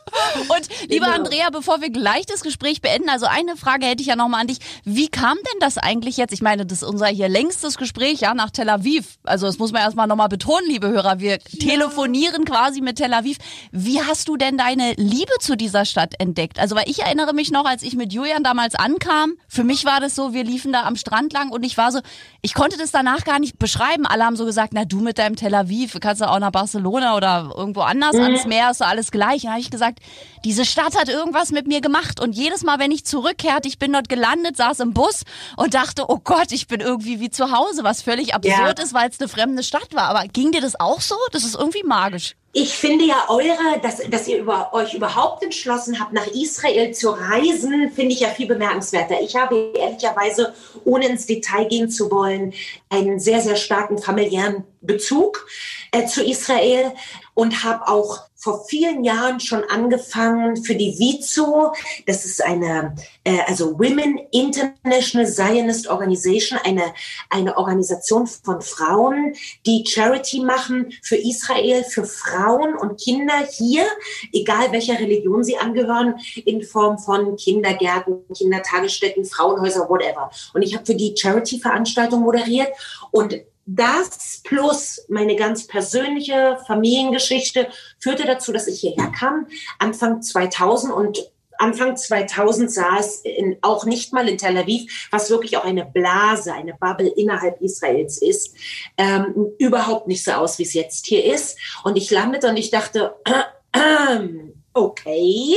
Und 0.48 0.68
liebe 0.88 1.04
genau. 1.04 1.16
Andrea, 1.16 1.50
bevor 1.50 1.80
wir 1.80 1.90
gleich 1.90 2.26
das 2.26 2.42
Gespräch 2.42 2.80
beenden, 2.80 3.08
also 3.08 3.26
eine 3.26 3.56
Frage 3.56 3.86
hätte 3.86 4.02
ich 4.02 4.08
ja 4.08 4.16
nochmal 4.16 4.42
an 4.42 4.46
dich. 4.46 4.58
Wie 4.84 5.08
kam 5.08 5.36
denn 5.36 5.60
das 5.60 5.78
eigentlich 5.78 6.16
jetzt? 6.16 6.32
Ich 6.32 6.42
meine, 6.42 6.66
das 6.66 6.82
ist 6.82 6.88
unser 6.88 7.06
hier 7.06 7.28
längstes 7.28 7.78
Gespräch, 7.78 8.20
ja, 8.20 8.34
nach 8.34 8.50
Tel 8.50 8.68
Aviv. 8.68 9.18
Also 9.24 9.46
das 9.46 9.58
muss 9.58 9.72
man 9.72 9.82
erstmal 9.82 10.06
nochmal 10.06 10.28
betonen, 10.28 10.68
liebe 10.68 10.88
Hörer. 10.88 11.20
Wir 11.20 11.32
ja. 11.32 11.38
telefonieren 11.60 12.44
quasi 12.44 12.80
mit 12.80 12.96
Tel 12.96 13.12
Aviv. 13.12 13.38
Wie 13.72 14.02
hast 14.02 14.28
du 14.28 14.36
denn 14.36 14.58
deine 14.58 14.94
Liebe 14.94 15.32
zu 15.40 15.56
dieser 15.56 15.84
Stadt 15.84 16.14
entdeckt? 16.18 16.58
Also, 16.58 16.76
weil 16.76 16.88
ich 16.88 17.00
erinnere 17.00 17.32
mich 17.32 17.50
noch, 17.50 17.64
als 17.64 17.82
ich 17.82 17.94
mit 17.94 18.12
Julian 18.12 18.42
damals 18.42 18.74
ankam, 18.74 19.34
für 19.48 19.64
mich 19.64 19.84
war 19.84 20.00
das 20.00 20.14
so, 20.14 20.32
wir 20.32 20.44
liefen 20.44 20.72
da 20.72 20.84
am 20.84 20.96
Strand 20.96 21.32
lang 21.32 21.50
und 21.50 21.64
ich 21.64 21.76
war 21.76 21.92
so, 21.92 22.00
ich 22.42 22.54
konnte 22.54 22.76
das 22.76 22.90
danach 22.90 23.24
gar 23.24 23.38
nicht 23.38 23.58
beschreiben. 23.58 24.06
Alle 24.06 24.24
haben 24.24 24.36
so 24.36 24.44
gesagt, 24.44 24.72
na 24.72 24.84
du 24.84 25.00
mit 25.00 25.18
deinem 25.18 25.36
Tel 25.36 25.54
Aviv, 25.54 25.96
kannst 26.00 26.20
du 26.20 26.30
auch 26.30 26.38
nach 26.38 26.52
Barcelona 26.52 27.16
oder 27.16 27.50
irgendwo 27.56 27.80
anders 27.80 28.14
mhm. 28.14 28.22
ans 28.22 28.46
Meer, 28.46 28.70
ist 28.70 28.78
so 28.78 28.84
alles 28.84 29.10
gleich. 29.10 29.44
Und 29.44 29.50
habe 29.50 29.60
ich 29.60 29.70
gesagt, 29.70 30.00
diese 30.44 30.64
Stadt 30.64 30.96
hat 30.96 31.08
irgendwas 31.08 31.50
mit 31.50 31.66
mir 31.66 31.80
gemacht 31.80 32.20
und 32.20 32.32
jedes 32.32 32.62
Mal, 32.62 32.78
wenn 32.78 32.90
ich 32.90 33.04
zurückkehrte, 33.04 33.68
ich 33.68 33.78
bin 33.78 33.92
dort 33.92 34.08
gelandet, 34.08 34.56
saß 34.56 34.80
im 34.80 34.94
Bus 34.94 35.22
und 35.56 35.74
dachte, 35.74 36.04
oh 36.08 36.18
Gott, 36.22 36.52
ich 36.52 36.68
bin 36.68 36.80
irgendwie 36.80 37.20
wie 37.20 37.30
zu 37.30 37.50
Hause, 37.50 37.84
was 37.84 38.02
völlig 38.02 38.34
absurd 38.34 38.78
ja. 38.78 38.84
ist, 38.84 38.94
weil 38.94 39.10
es 39.10 39.20
eine 39.20 39.28
fremde 39.28 39.62
Stadt 39.62 39.94
war. 39.94 40.04
Aber 40.04 40.26
ging 40.28 40.52
dir 40.52 40.60
das 40.60 40.78
auch 40.78 41.00
so? 41.00 41.16
Das 41.32 41.44
ist 41.44 41.56
irgendwie 41.56 41.82
magisch. 41.82 42.34
Ich 42.54 42.74
finde 42.74 43.04
ja 43.04 43.26
eure, 43.28 43.78
dass, 43.82 43.98
dass 44.08 44.26
ihr 44.26 44.38
über, 44.38 44.72
euch 44.72 44.94
überhaupt 44.94 45.42
entschlossen 45.42 46.00
habt, 46.00 46.14
nach 46.14 46.26
Israel 46.28 46.92
zu 46.92 47.10
reisen, 47.10 47.92
finde 47.94 48.14
ich 48.14 48.20
ja 48.20 48.28
viel 48.28 48.46
bemerkenswerter. 48.46 49.20
Ich 49.20 49.36
habe 49.36 49.72
ehrlicherweise, 49.76 50.54
ohne 50.84 51.08
ins 51.08 51.26
Detail 51.26 51.68
gehen 51.68 51.90
zu 51.90 52.10
wollen, 52.10 52.54
einen 52.88 53.20
sehr, 53.20 53.42
sehr 53.42 53.56
starken 53.56 53.98
familiären 53.98 54.64
Bezug 54.80 55.46
äh, 55.92 56.06
zu 56.06 56.24
Israel 56.24 56.92
und 57.38 57.62
habe 57.62 57.86
auch 57.86 58.24
vor 58.34 58.64
vielen 58.64 59.04
Jahren 59.04 59.38
schon 59.38 59.62
angefangen 59.62 60.56
für 60.56 60.74
die 60.74 60.98
WIZO, 60.98 61.72
das 62.04 62.24
ist 62.24 62.44
eine, 62.44 62.96
äh, 63.22 63.38
also 63.46 63.78
Women 63.78 64.18
International 64.32 65.24
Zionist 65.24 65.86
Organization, 65.86 66.58
eine, 66.64 66.82
eine 67.30 67.56
Organisation 67.56 68.26
von 68.26 68.60
Frauen, 68.60 69.34
die 69.66 69.84
Charity 69.86 70.40
machen 70.40 70.92
für 71.00 71.14
Israel, 71.14 71.84
für 71.84 72.02
Frauen 72.02 72.76
und 72.76 73.00
Kinder 73.00 73.46
hier, 73.56 73.86
egal 74.32 74.72
welcher 74.72 74.98
Religion 74.98 75.44
sie 75.44 75.58
angehören, 75.58 76.16
in 76.44 76.64
Form 76.64 76.98
von 76.98 77.36
Kindergärten, 77.36 78.24
Kindertagesstätten, 78.36 79.24
Frauenhäuser, 79.24 79.88
whatever. 79.88 80.28
Und 80.54 80.62
ich 80.62 80.74
habe 80.74 80.84
für 80.84 80.96
die 80.96 81.14
Charity-Veranstaltung 81.16 82.22
moderiert 82.22 82.72
und 83.12 83.36
das 83.70 84.40
plus 84.44 85.04
meine 85.08 85.36
ganz 85.36 85.66
persönliche 85.66 86.58
Familiengeschichte 86.66 87.68
führte 87.98 88.24
dazu, 88.24 88.50
dass 88.50 88.66
ich 88.66 88.80
hierher 88.80 89.12
kam, 89.12 89.46
Anfang 89.78 90.22
2000 90.22 90.92
und 90.92 91.18
Anfang 91.58 91.96
2000 91.96 92.72
sah 92.72 92.98
es 92.98 93.20
in, 93.22 93.58
auch 93.62 93.84
nicht 93.84 94.12
mal 94.12 94.28
in 94.28 94.38
Tel 94.38 94.56
Aviv, 94.56 95.08
was 95.10 95.28
wirklich 95.28 95.56
auch 95.56 95.64
eine 95.64 95.84
Blase, 95.84 96.54
eine 96.54 96.74
Bubble 96.74 97.08
innerhalb 97.08 97.60
Israels 97.60 98.22
ist, 98.22 98.54
ähm, 98.96 99.52
überhaupt 99.58 100.06
nicht 100.06 100.24
so 100.24 100.32
aus, 100.32 100.58
wie 100.58 100.62
es 100.62 100.72
jetzt 100.72 101.06
hier 101.06 101.24
ist. 101.24 101.58
Und 101.82 101.96
ich 101.96 102.10
landete 102.10 102.48
und 102.48 102.56
ich 102.56 102.70
dachte, 102.70 103.16
äh, 103.24 103.42
äh, 103.78 104.47
okay, 104.78 105.56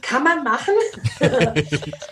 kann 0.00 0.22
man 0.22 0.44
machen. 0.44 0.74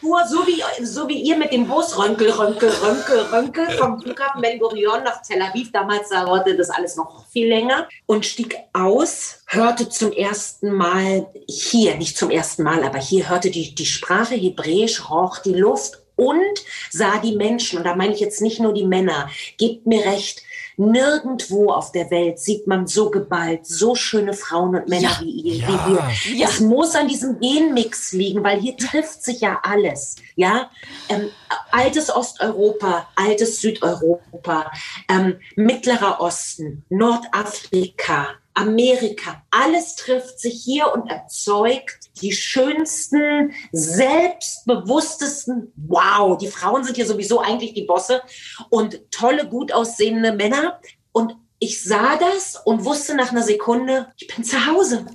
Nur 0.03 0.26
so 0.26 0.47
wie, 0.47 0.62
so 0.84 1.09
wie 1.09 1.20
ihr 1.20 1.36
mit 1.36 1.53
dem 1.53 1.66
Bus 1.66 1.97
Rönkel, 1.99 2.30
Rönkel, 2.30 2.70
Rönkel, 2.70 3.20
Rönkel 3.32 3.70
vom 3.72 4.01
Flughafen 4.01 4.41
Ben 4.41 4.59
Gurion 4.59 5.03
nach 5.05 5.22
Tel 5.22 5.43
Aviv. 5.43 5.70
Damals 5.72 6.09
dauerte 6.09 6.57
das 6.57 6.70
alles 6.70 6.97
noch 6.97 7.26
viel 7.28 7.49
länger 7.49 7.88
und 8.07 8.26
stieg 8.26 8.57
aus, 8.72 9.43
hörte 9.47 9.88
zum 9.88 10.12
ersten 10.12 10.72
Mal 10.72 11.26
hier, 11.47 11.97
nicht 11.97 12.16
zum 12.16 12.30
ersten 12.30 12.62
Mal, 12.62 12.84
aber 12.84 12.99
hier 12.99 13.28
hörte 13.28 13.51
die, 13.51 13.74
die 13.74 13.86
Sprache 13.86 14.34
Hebräisch, 14.34 15.11
roch 15.11 15.38
die 15.38 15.55
Luft 15.55 16.01
und 16.16 16.64
sah 16.91 17.18
die 17.18 17.36
Menschen. 17.36 17.78
Und 17.78 17.84
da 17.84 17.97
meine 17.97 18.12
ich 18.12 18.20
jetzt 18.20 18.43
nicht 18.43 18.61
nur 18.61 18.74
die 18.74 18.86
Männer. 18.86 19.30
Gebt 19.57 19.86
mir 19.86 20.05
recht, 20.05 20.43
Nirgendwo 20.76 21.70
auf 21.70 21.92
der 21.92 22.10
Welt 22.10 22.38
sieht 22.38 22.66
man 22.66 22.86
so 22.86 23.10
geballt, 23.10 23.66
so 23.66 23.94
schöne 23.94 24.32
Frauen 24.32 24.76
und 24.76 24.88
Männer 24.88 25.10
ja, 25.10 25.20
wie 25.20 25.30
ihr, 25.30 25.54
ja. 25.56 25.68
wie 25.68 25.92
wir. 25.92 26.38
Ja. 26.38 26.48
Es 26.48 26.60
muss 26.60 26.94
an 26.94 27.08
diesem 27.08 27.38
Genmix 27.40 28.12
liegen, 28.12 28.42
weil 28.42 28.60
hier 28.60 28.76
trifft 28.76 29.22
sich 29.22 29.40
ja 29.40 29.60
alles. 29.62 30.16
Ja, 30.36 30.70
ähm, 31.08 31.30
altes 31.70 32.14
Osteuropa, 32.14 33.08
altes 33.16 33.60
Südeuropa, 33.60 34.70
ähm, 35.08 35.38
Mittlerer 35.56 36.20
Osten, 36.20 36.84
Nordafrika, 36.88 38.28
Amerika, 38.55 39.42
alles 39.51 39.96
trifft 39.96 40.40
sich 40.40 40.62
hier 40.62 40.92
und 40.92 41.09
erzeugt 41.09 42.11
die 42.20 42.32
schönsten, 42.32 43.53
selbstbewusstesten, 43.72 45.72
wow, 45.76 46.36
die 46.36 46.48
Frauen 46.48 46.84
sind 46.84 46.96
hier 46.96 47.07
sowieso 47.07 47.40
eigentlich 47.40 47.74
die 47.74 47.84
Bosse 47.84 48.22
und 48.68 49.11
tolle, 49.11 49.48
gut 49.48 49.72
aussehende 49.72 50.32
Männer. 50.32 50.80
Und 51.12 51.36
ich 51.59 51.82
sah 51.82 52.16
das 52.16 52.57
und 52.64 52.84
wusste 52.84 53.14
nach 53.14 53.30
einer 53.30 53.42
Sekunde, 53.42 54.12
ich 54.16 54.26
bin 54.26 54.44
zu 54.44 54.66
Hause 54.66 55.07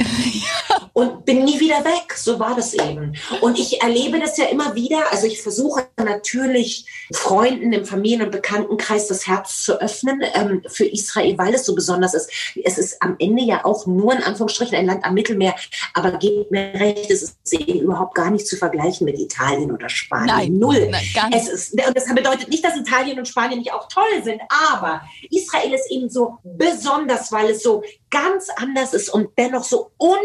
und 0.96 1.26
bin 1.26 1.44
nie 1.44 1.60
wieder 1.60 1.84
weg. 1.84 2.14
So 2.16 2.40
war 2.40 2.56
das 2.56 2.74
eben. 2.74 3.18
Und 3.42 3.60
ich 3.60 3.82
erlebe 3.82 4.18
das 4.18 4.38
ja 4.38 4.46
immer 4.46 4.76
wieder. 4.76 5.12
Also 5.12 5.28
ich 5.28 5.42
versuche 5.42 5.86
natürlich 5.98 6.86
Freunden 7.12 7.74
im 7.74 7.84
Familien- 7.84 8.22
und 8.22 8.32
Bekanntenkreis 8.32 9.08
das 9.08 9.28
Herz 9.28 9.62
zu 9.62 9.82
öffnen 9.82 10.24
ähm, 10.34 10.64
für 10.68 10.86
Israel, 10.86 11.38
weil 11.38 11.54
es 11.54 11.66
so 11.66 11.76
besonders 11.76 12.14
ist. 12.14 12.32
Es 12.64 12.78
ist 12.78 13.02
am 13.02 13.18
Ende 13.20 13.44
ja 13.44 13.66
auch 13.66 13.86
nur 13.86 14.14
in 14.14 14.24
Anführungsstrichen 14.24 14.78
ein 14.78 14.86
Land 14.86 15.04
am 15.04 15.16
Mittelmeer. 15.16 15.56
Aber 15.94 16.14
gebt 16.14 16.52
mir 16.52 16.74
recht, 16.76 17.12
es 17.12 17.24
ist 17.24 17.54
eben 17.54 17.82
überhaupt 17.82 18.16
gar 18.16 18.32
nicht 18.32 18.48
zu 18.48 18.56
vergleichen 18.56 19.04
mit 19.04 19.20
Italien 19.20 19.74
oder 19.74 19.90
Spanien. 19.90 20.28
Nein, 20.28 20.58
Null. 20.58 20.88
Nein, 20.90 21.34
es 21.34 21.50
ist, 21.50 21.74
und 21.74 21.98
das 21.98 22.06
bedeutet 22.06 22.48
nicht, 22.48 22.64
dass 22.64 22.78
Italien 22.78 23.20
und 23.20 23.28
Spanien 23.28 23.60
nicht 23.60 23.74
auch 23.74 23.90
toll 23.90 24.24
sind. 24.24 24.40
Aber 24.72 25.02
Israel 25.30 25.74
ist 25.74 25.92
eben 25.92 26.10
so 26.10 26.38
besonders, 26.46 27.34
weil 27.34 27.50
es 27.50 27.64
so 27.64 27.84
ganz 28.10 28.48
anders 28.56 28.94
ist 28.94 29.10
und 29.10 29.28
dennoch 29.38 29.66
so 29.66 29.92
un 30.00 30.16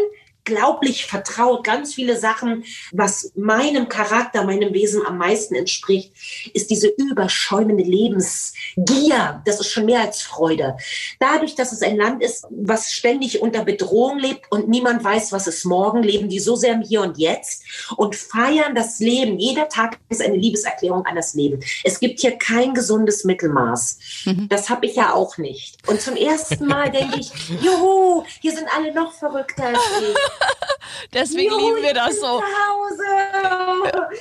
unglaublich 0.47 1.05
vertraut. 1.05 1.63
Ganz 1.63 1.93
viele 1.93 2.17
Sachen, 2.17 2.63
was 2.91 3.31
meinem 3.35 3.89
Charakter, 3.89 4.43
meinem 4.43 4.73
Wesen 4.73 5.05
am 5.05 5.17
meisten 5.17 5.55
entspricht, 5.55 6.13
ist 6.53 6.69
diese 6.69 6.87
überschäumende 6.87 7.83
Lebensgier. 7.83 9.41
Das 9.45 9.59
ist 9.59 9.71
schon 9.71 9.85
mehr 9.85 10.01
als 10.01 10.21
Freude. 10.21 10.77
Dadurch, 11.19 11.55
dass 11.55 11.71
es 11.71 11.81
ein 11.81 11.97
Land 11.97 12.23
ist, 12.23 12.45
was 12.49 12.91
ständig 12.91 13.41
unter 13.41 13.63
Bedrohung 13.63 14.19
lebt 14.19 14.51
und 14.51 14.67
niemand 14.67 15.03
weiß, 15.03 15.31
was 15.31 15.47
ist 15.47 15.65
morgen, 15.65 16.03
leben 16.03 16.29
die 16.29 16.39
so 16.39 16.55
sehr 16.55 16.73
im 16.73 16.81
Hier 16.81 17.01
und 17.01 17.17
Jetzt 17.17 17.63
und 17.97 18.15
feiern 18.15 18.75
das 18.75 18.99
Leben. 18.99 19.37
Jeder 19.39 19.69
Tag 19.69 19.99
ist 20.09 20.21
eine 20.21 20.35
Liebeserklärung 20.35 21.05
an 21.05 21.15
das 21.15 21.33
Leben. 21.33 21.59
Es 21.83 21.99
gibt 21.99 22.19
hier 22.19 22.37
kein 22.37 22.73
gesundes 22.73 23.23
Mittelmaß. 23.23 23.99
Mhm. 24.25 24.49
Das 24.49 24.69
habe 24.69 24.85
ich 24.85 24.95
ja 24.95 25.13
auch 25.13 25.37
nicht. 25.37 25.77
Und 25.87 26.01
zum 26.01 26.15
ersten 26.15 26.65
Mal 26.65 26.91
denke 26.91 27.19
ich, 27.19 27.31
juhu, 27.61 28.23
hier 28.41 28.53
sind 28.53 28.67
alle 28.75 28.93
noch 28.93 29.13
verrückter 29.13 29.65
als 29.65 29.79
ich. 29.99 30.30
Deswegen 31.13 31.51
jo, 31.51 31.57
lieben 31.57 31.83
wir 31.83 31.93
das 31.93 32.15
so. 32.15 32.39
Zu 32.39 32.43
Hause. 32.43 33.01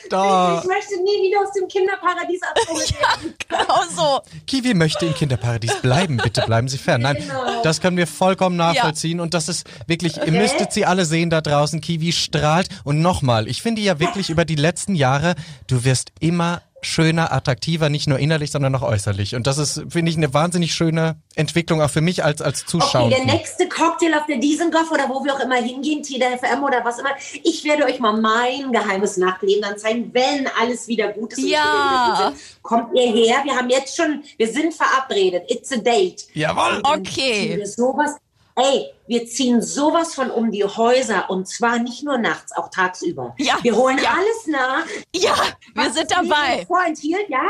Da. 0.08 0.60
Ich 0.60 0.68
möchte 0.68 0.96
nie 1.02 1.28
wieder 1.28 1.42
aus 1.42 1.52
dem 1.52 1.68
Kinderparadies 1.68 2.40
abgeholt 2.42 2.94
werden. 3.00 3.34
ja, 3.50 3.58
genau 3.58 3.82
so. 3.90 4.20
Kiwi 4.46 4.74
möchte 4.74 5.06
im 5.06 5.14
Kinderparadies 5.14 5.76
bleiben. 5.76 6.16
Bitte 6.16 6.42
bleiben 6.46 6.68
Sie 6.68 6.78
fern. 6.78 7.02
Nein, 7.02 7.16
genau. 7.16 7.62
das 7.62 7.80
können 7.80 7.96
wir 7.96 8.06
vollkommen 8.06 8.56
nachvollziehen. 8.56 9.18
Ja. 9.18 9.22
Und 9.22 9.34
das 9.34 9.48
ist 9.48 9.66
wirklich, 9.86 10.16
okay. 10.16 10.26
ihr 10.26 10.40
müsstet 10.40 10.72
sie 10.72 10.86
alle 10.86 11.04
sehen 11.04 11.30
da 11.30 11.40
draußen. 11.40 11.80
Kiwi 11.80 12.12
strahlt. 12.12 12.68
Und 12.84 13.00
nochmal, 13.00 13.48
ich 13.48 13.62
finde 13.62 13.82
ja 13.82 13.98
wirklich 14.00 14.30
über 14.30 14.44
die 14.44 14.56
letzten 14.56 14.94
Jahre, 14.94 15.34
du 15.66 15.84
wirst 15.84 16.12
immer 16.20 16.62
schöner, 16.82 17.32
attraktiver, 17.32 17.88
nicht 17.88 18.08
nur 18.08 18.18
innerlich, 18.18 18.50
sondern 18.50 18.74
auch 18.74 18.82
äußerlich. 18.82 19.34
Und 19.34 19.46
das 19.46 19.58
ist, 19.58 19.84
finde 19.88 20.10
ich, 20.10 20.16
eine 20.16 20.32
wahnsinnig 20.32 20.74
schöne 20.74 21.16
Entwicklung 21.34 21.82
auch 21.82 21.90
für 21.90 22.00
mich 22.00 22.24
als, 22.24 22.42
als 22.42 22.66
Zuschauer. 22.66 23.06
Okay, 23.06 23.22
der 23.24 23.34
nächste 23.34 23.68
Cocktail 23.68 24.14
auf 24.14 24.26
der 24.26 24.38
Dizengoff 24.38 24.90
oder 24.90 25.08
wo 25.08 25.24
wir 25.24 25.34
auch 25.34 25.40
immer 25.40 25.56
hingehen, 25.56 26.02
TDFM 26.02 26.62
oder 26.64 26.84
was 26.84 26.98
immer. 26.98 27.10
Ich 27.42 27.64
werde 27.64 27.84
euch 27.84 28.00
mal 28.00 28.20
mein 28.20 28.72
geheimes 28.72 29.16
Nachtleben 29.16 29.62
dann 29.62 29.78
zeigen, 29.78 30.10
wenn 30.12 30.48
alles 30.60 30.88
wieder 30.88 31.08
gut 31.08 31.32
ist. 31.32 31.40
Ja. 31.40 32.32
Kommt 32.62 32.94
ihr 32.94 33.12
her? 33.12 33.40
Wir 33.44 33.56
haben 33.56 33.70
jetzt 33.70 33.96
schon, 33.96 34.22
wir 34.36 34.48
sind 34.48 34.74
verabredet. 34.74 35.44
It's 35.48 35.72
a 35.72 35.76
date. 35.76 36.26
Jawohl. 36.34 36.80
Okay. 36.82 37.64
Sowas 37.64 38.16
Ey, 38.62 38.92
wir 39.06 39.26
ziehen 39.26 39.62
sowas 39.62 40.14
von 40.14 40.30
um 40.30 40.50
die 40.50 40.64
Häuser 40.64 41.30
und 41.30 41.48
zwar 41.48 41.78
nicht 41.78 42.04
nur 42.04 42.18
nachts, 42.18 42.54
auch 42.54 42.68
tagsüber. 42.68 43.34
Ja, 43.38 43.58
wir 43.62 43.74
holen 43.74 43.98
ja. 44.02 44.10
alles 44.10 44.46
nach. 44.46 44.84
Ja, 45.14 45.34
wir 45.74 45.90
sind 45.90 46.10
dabei. 46.10 46.66
Vorenthielt, 46.66 47.26
ja? 47.30 47.42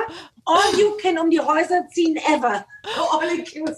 All 0.50 0.78
you 0.78 0.96
can 1.00 1.18
um 1.18 1.30
die 1.30 1.40
Häuser 1.40 1.86
ziehen 1.92 2.16
ever. 2.16 2.64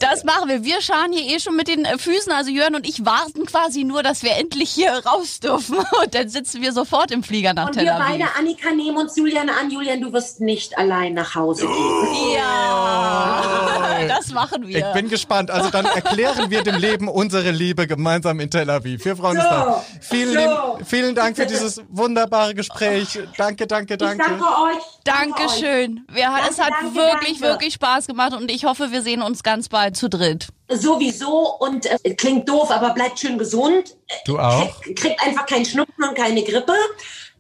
Das 0.01 0.23
machen 0.23 0.49
wir. 0.49 0.65
Wir 0.65 0.81
schauen 0.81 1.13
hier 1.13 1.35
eh 1.35 1.41
schon 1.41 1.57
mit 1.57 1.67
den 1.67 1.85
Füßen. 1.85 2.31
Also 2.31 2.51
Jörn 2.51 2.77
und 2.77 2.89
ich 2.89 3.05
warten 3.05 3.47
quasi 3.47 3.83
nur, 3.83 4.03
dass 4.03 4.23
wir 4.23 4.37
endlich 4.37 4.71
hier 4.71 4.93
raus 5.07 5.41
dürfen. 5.41 5.77
Und 5.77 6.15
dann 6.15 6.29
sitzen 6.29 6.63
wir 6.63 6.73
sofort 6.73 7.11
im 7.11 7.23
Flieger 7.25 7.53
nach 7.53 7.67
und 7.67 7.73
Tel 7.73 7.89
Aviv. 7.89 8.01
Und 8.01 8.19
wir 8.19 8.27
beide, 8.27 8.39
Annika, 8.39 8.71
nehmen 8.71 8.97
uns 8.99 9.17
Julian 9.17 9.51
an. 9.51 9.71
Julian, 9.71 10.01
du 10.01 10.13
wirst 10.13 10.41
nicht 10.41 10.79
allein 10.79 11.15
nach 11.15 11.35
Hause 11.35 11.67
gehen. 11.67 12.35
Ja, 12.37 14.07
das 14.09 14.33
machen 14.33 14.67
wir. 14.69 14.79
Ich 14.79 14.93
bin 14.93 15.09
gespannt. 15.09 15.51
Also 15.51 15.71
dann 15.71 15.85
erklären 15.85 16.51
wir 16.51 16.63
dem 16.63 16.77
Leben 16.77 17.09
unsere 17.09 17.51
Liebe 17.51 17.87
gemeinsam 17.87 18.39
in 18.41 18.51
Tel 18.51 18.71
Aviv. 18.71 19.05
Wir 19.05 19.17
freuen 19.17 19.37
uns 19.39 19.45
so, 19.45 19.51
da. 19.51 19.85
Vielen, 20.01 20.49
so. 20.49 20.79
vielen 20.85 21.15
Dank 21.15 21.37
für 21.37 21.47
dieses 21.47 21.83
wunderbare 21.89 22.55
Gespräch. 22.55 23.19
Danke, 23.37 23.67
danke, 23.67 23.97
danke. 23.97 24.23
Ich 24.23 24.29
danke 24.29 24.45
euch. 24.45 24.83
Dankeschön. 25.05 26.07
Wir, 26.13 26.27
danke, 26.27 26.51
es 26.51 26.61
hat 26.63 26.71
danke, 26.71 26.95
wirklich, 26.95 27.41
danke. 27.41 27.55
wirklich 27.55 27.75
Spaß 27.75 28.07
gemacht 28.07 28.35
und 28.35 28.51
ich 28.51 28.65
hoffe, 28.65 28.93
wir 28.93 29.03
sehen 29.03 29.23
uns 29.23 29.43
ganz 29.43 29.69
bald 29.69 29.97
zu 29.97 30.09
dritt. 30.09 30.49
Sowieso 30.69 31.57
und 31.59 31.87
äh, 31.87 32.15
klingt 32.15 32.49
doof, 32.49 32.71
aber 32.71 32.91
bleibt 32.91 33.19
schön 33.19 33.39
gesund. 33.39 33.97
Du 34.25 34.39
auch? 34.39 34.81
Kriegt 34.95 35.23
einfach 35.23 35.47
keinen 35.47 35.65
Schnupfen 35.65 36.05
und 36.05 36.15
keine 36.15 36.43
Grippe. 36.43 36.75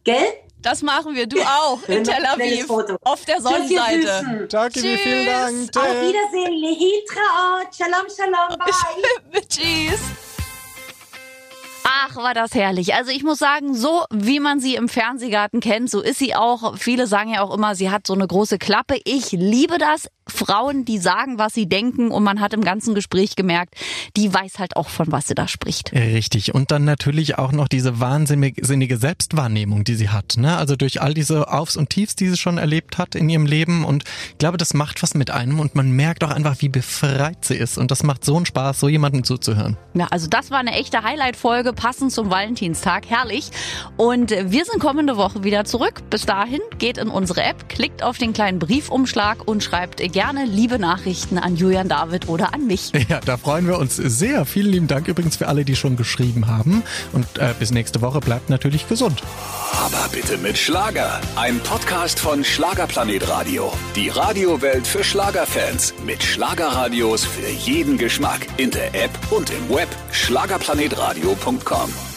Gell? 0.04 0.26
Das 0.62 0.82
machen 0.82 1.14
wir, 1.14 1.26
du 1.26 1.40
auch, 1.40 1.80
in 1.88 2.04
Tel 2.04 2.24
Aviv, 2.24 2.70
auf 3.02 3.24
der 3.24 3.40
Sonnenseite. 3.40 4.46
Danke 4.48 4.80
dir, 4.80 4.98
vielen 4.98 5.26
Dank. 5.26 5.76
Auf 5.76 5.84
Wiedersehen, 5.84 6.52
Lehitraot, 6.60 7.74
Shalom, 7.74 8.06
Shalom, 8.08 8.58
bye. 9.32 9.42
Tschüss. 9.48 10.31
Ach, 11.84 12.16
war 12.16 12.34
das 12.34 12.54
herrlich. 12.54 12.94
Also 12.94 13.10
ich 13.10 13.22
muss 13.22 13.38
sagen, 13.38 13.74
so 13.74 14.04
wie 14.10 14.40
man 14.40 14.60
sie 14.60 14.74
im 14.74 14.88
Fernsehgarten 14.88 15.60
kennt, 15.60 15.90
so 15.90 16.00
ist 16.00 16.18
sie 16.18 16.34
auch. 16.34 16.76
Viele 16.76 17.06
sagen 17.06 17.30
ja 17.30 17.42
auch 17.42 17.54
immer, 17.54 17.74
sie 17.74 17.90
hat 17.90 18.06
so 18.06 18.14
eine 18.14 18.26
große 18.26 18.58
Klappe. 18.58 19.00
Ich 19.04 19.32
liebe 19.32 19.78
das. 19.78 20.08
Frauen, 20.32 20.84
die 20.84 20.98
sagen, 20.98 21.38
was 21.38 21.54
sie 21.54 21.68
denken 21.68 22.10
und 22.10 22.24
man 22.24 22.40
hat 22.40 22.52
im 22.52 22.62
ganzen 22.62 22.94
Gespräch 22.94 23.36
gemerkt, 23.36 23.74
die 24.16 24.32
weiß 24.32 24.58
halt 24.58 24.76
auch, 24.76 24.88
von 24.88 25.12
was 25.12 25.28
sie 25.28 25.34
da 25.34 25.46
spricht. 25.48 25.92
Richtig. 25.92 26.54
Und 26.54 26.70
dann 26.70 26.84
natürlich 26.84 27.38
auch 27.38 27.52
noch 27.52 27.68
diese 27.68 28.00
wahnsinnige 28.00 28.96
Selbstwahrnehmung, 28.96 29.84
die 29.84 29.94
sie 29.94 30.08
hat. 30.08 30.36
Ne? 30.36 30.56
Also 30.56 30.76
durch 30.76 31.00
all 31.00 31.14
diese 31.14 31.52
Aufs 31.52 31.76
und 31.76 31.90
Tiefs, 31.90 32.16
die 32.16 32.28
sie 32.28 32.36
schon 32.36 32.58
erlebt 32.58 32.98
hat 32.98 33.14
in 33.14 33.28
ihrem 33.28 33.46
Leben. 33.46 33.84
Und 33.84 34.04
ich 34.30 34.38
glaube, 34.38 34.58
das 34.58 34.74
macht 34.74 35.02
was 35.02 35.14
mit 35.14 35.30
einem 35.30 35.60
und 35.60 35.74
man 35.74 35.90
merkt 35.90 36.24
auch 36.24 36.30
einfach, 36.30 36.56
wie 36.60 36.68
befreit 36.68 37.44
sie 37.44 37.56
ist. 37.56 37.78
Und 37.78 37.90
das 37.90 38.02
macht 38.02 38.24
so 38.24 38.36
einen 38.36 38.46
Spaß, 38.46 38.80
so 38.80 38.88
jemandem 38.88 39.24
zuzuhören. 39.24 39.76
Ja, 39.94 40.08
also 40.10 40.28
das 40.28 40.50
war 40.50 40.58
eine 40.58 40.72
echte 40.72 41.02
Highlight-Folge, 41.02 41.72
passend 41.72 42.12
zum 42.12 42.30
Valentinstag. 42.30 43.08
Herrlich. 43.08 43.50
Und 43.96 44.30
wir 44.30 44.64
sind 44.64 44.80
kommende 44.80 45.16
Woche 45.16 45.44
wieder 45.44 45.64
zurück. 45.64 46.02
Bis 46.10 46.26
dahin 46.26 46.60
geht 46.78 46.98
in 46.98 47.08
unsere 47.08 47.42
App, 47.42 47.68
klickt 47.68 48.02
auf 48.02 48.18
den 48.18 48.32
kleinen 48.32 48.58
Briefumschlag 48.58 49.46
und 49.46 49.62
schreibt 49.62 50.00
gerne 50.22 50.44
liebe 50.44 50.78
Nachrichten 50.78 51.36
an 51.36 51.56
Julian 51.56 51.88
David 51.88 52.28
oder 52.28 52.54
an 52.54 52.66
mich. 52.66 52.92
Ja, 53.08 53.20
da 53.20 53.36
freuen 53.36 53.66
wir 53.66 53.78
uns 53.78 53.96
sehr. 53.96 54.46
Vielen 54.46 54.70
lieben 54.70 54.86
Dank 54.86 55.08
übrigens 55.08 55.36
für 55.36 55.48
alle, 55.48 55.64
die 55.64 55.74
schon 55.74 55.96
geschrieben 55.96 56.46
haben. 56.46 56.84
Und 57.12 57.26
äh, 57.36 57.52
bis 57.58 57.72
nächste 57.72 58.00
Woche 58.00 58.20
bleibt 58.20 58.48
natürlich 58.48 58.88
gesund. 58.88 59.22
Aber 59.84 60.08
bitte 60.12 60.38
mit 60.38 60.56
Schlager. 60.56 61.20
Ein 61.34 61.58
Podcast 61.60 62.20
von 62.20 62.44
Schlagerplanet 62.44 63.28
Radio. 63.28 63.72
Die 63.96 64.08
Radiowelt 64.08 64.86
für 64.86 65.02
Schlagerfans. 65.02 65.92
Mit 66.06 66.22
Schlagerradios 66.22 67.24
für 67.24 67.48
jeden 67.48 67.98
Geschmack. 67.98 68.46
In 68.56 68.70
der 68.70 68.94
App 68.94 69.10
und 69.30 69.50
im 69.50 69.68
Web. 69.68 69.88
Schlagerplanetradio.com. 70.12 72.11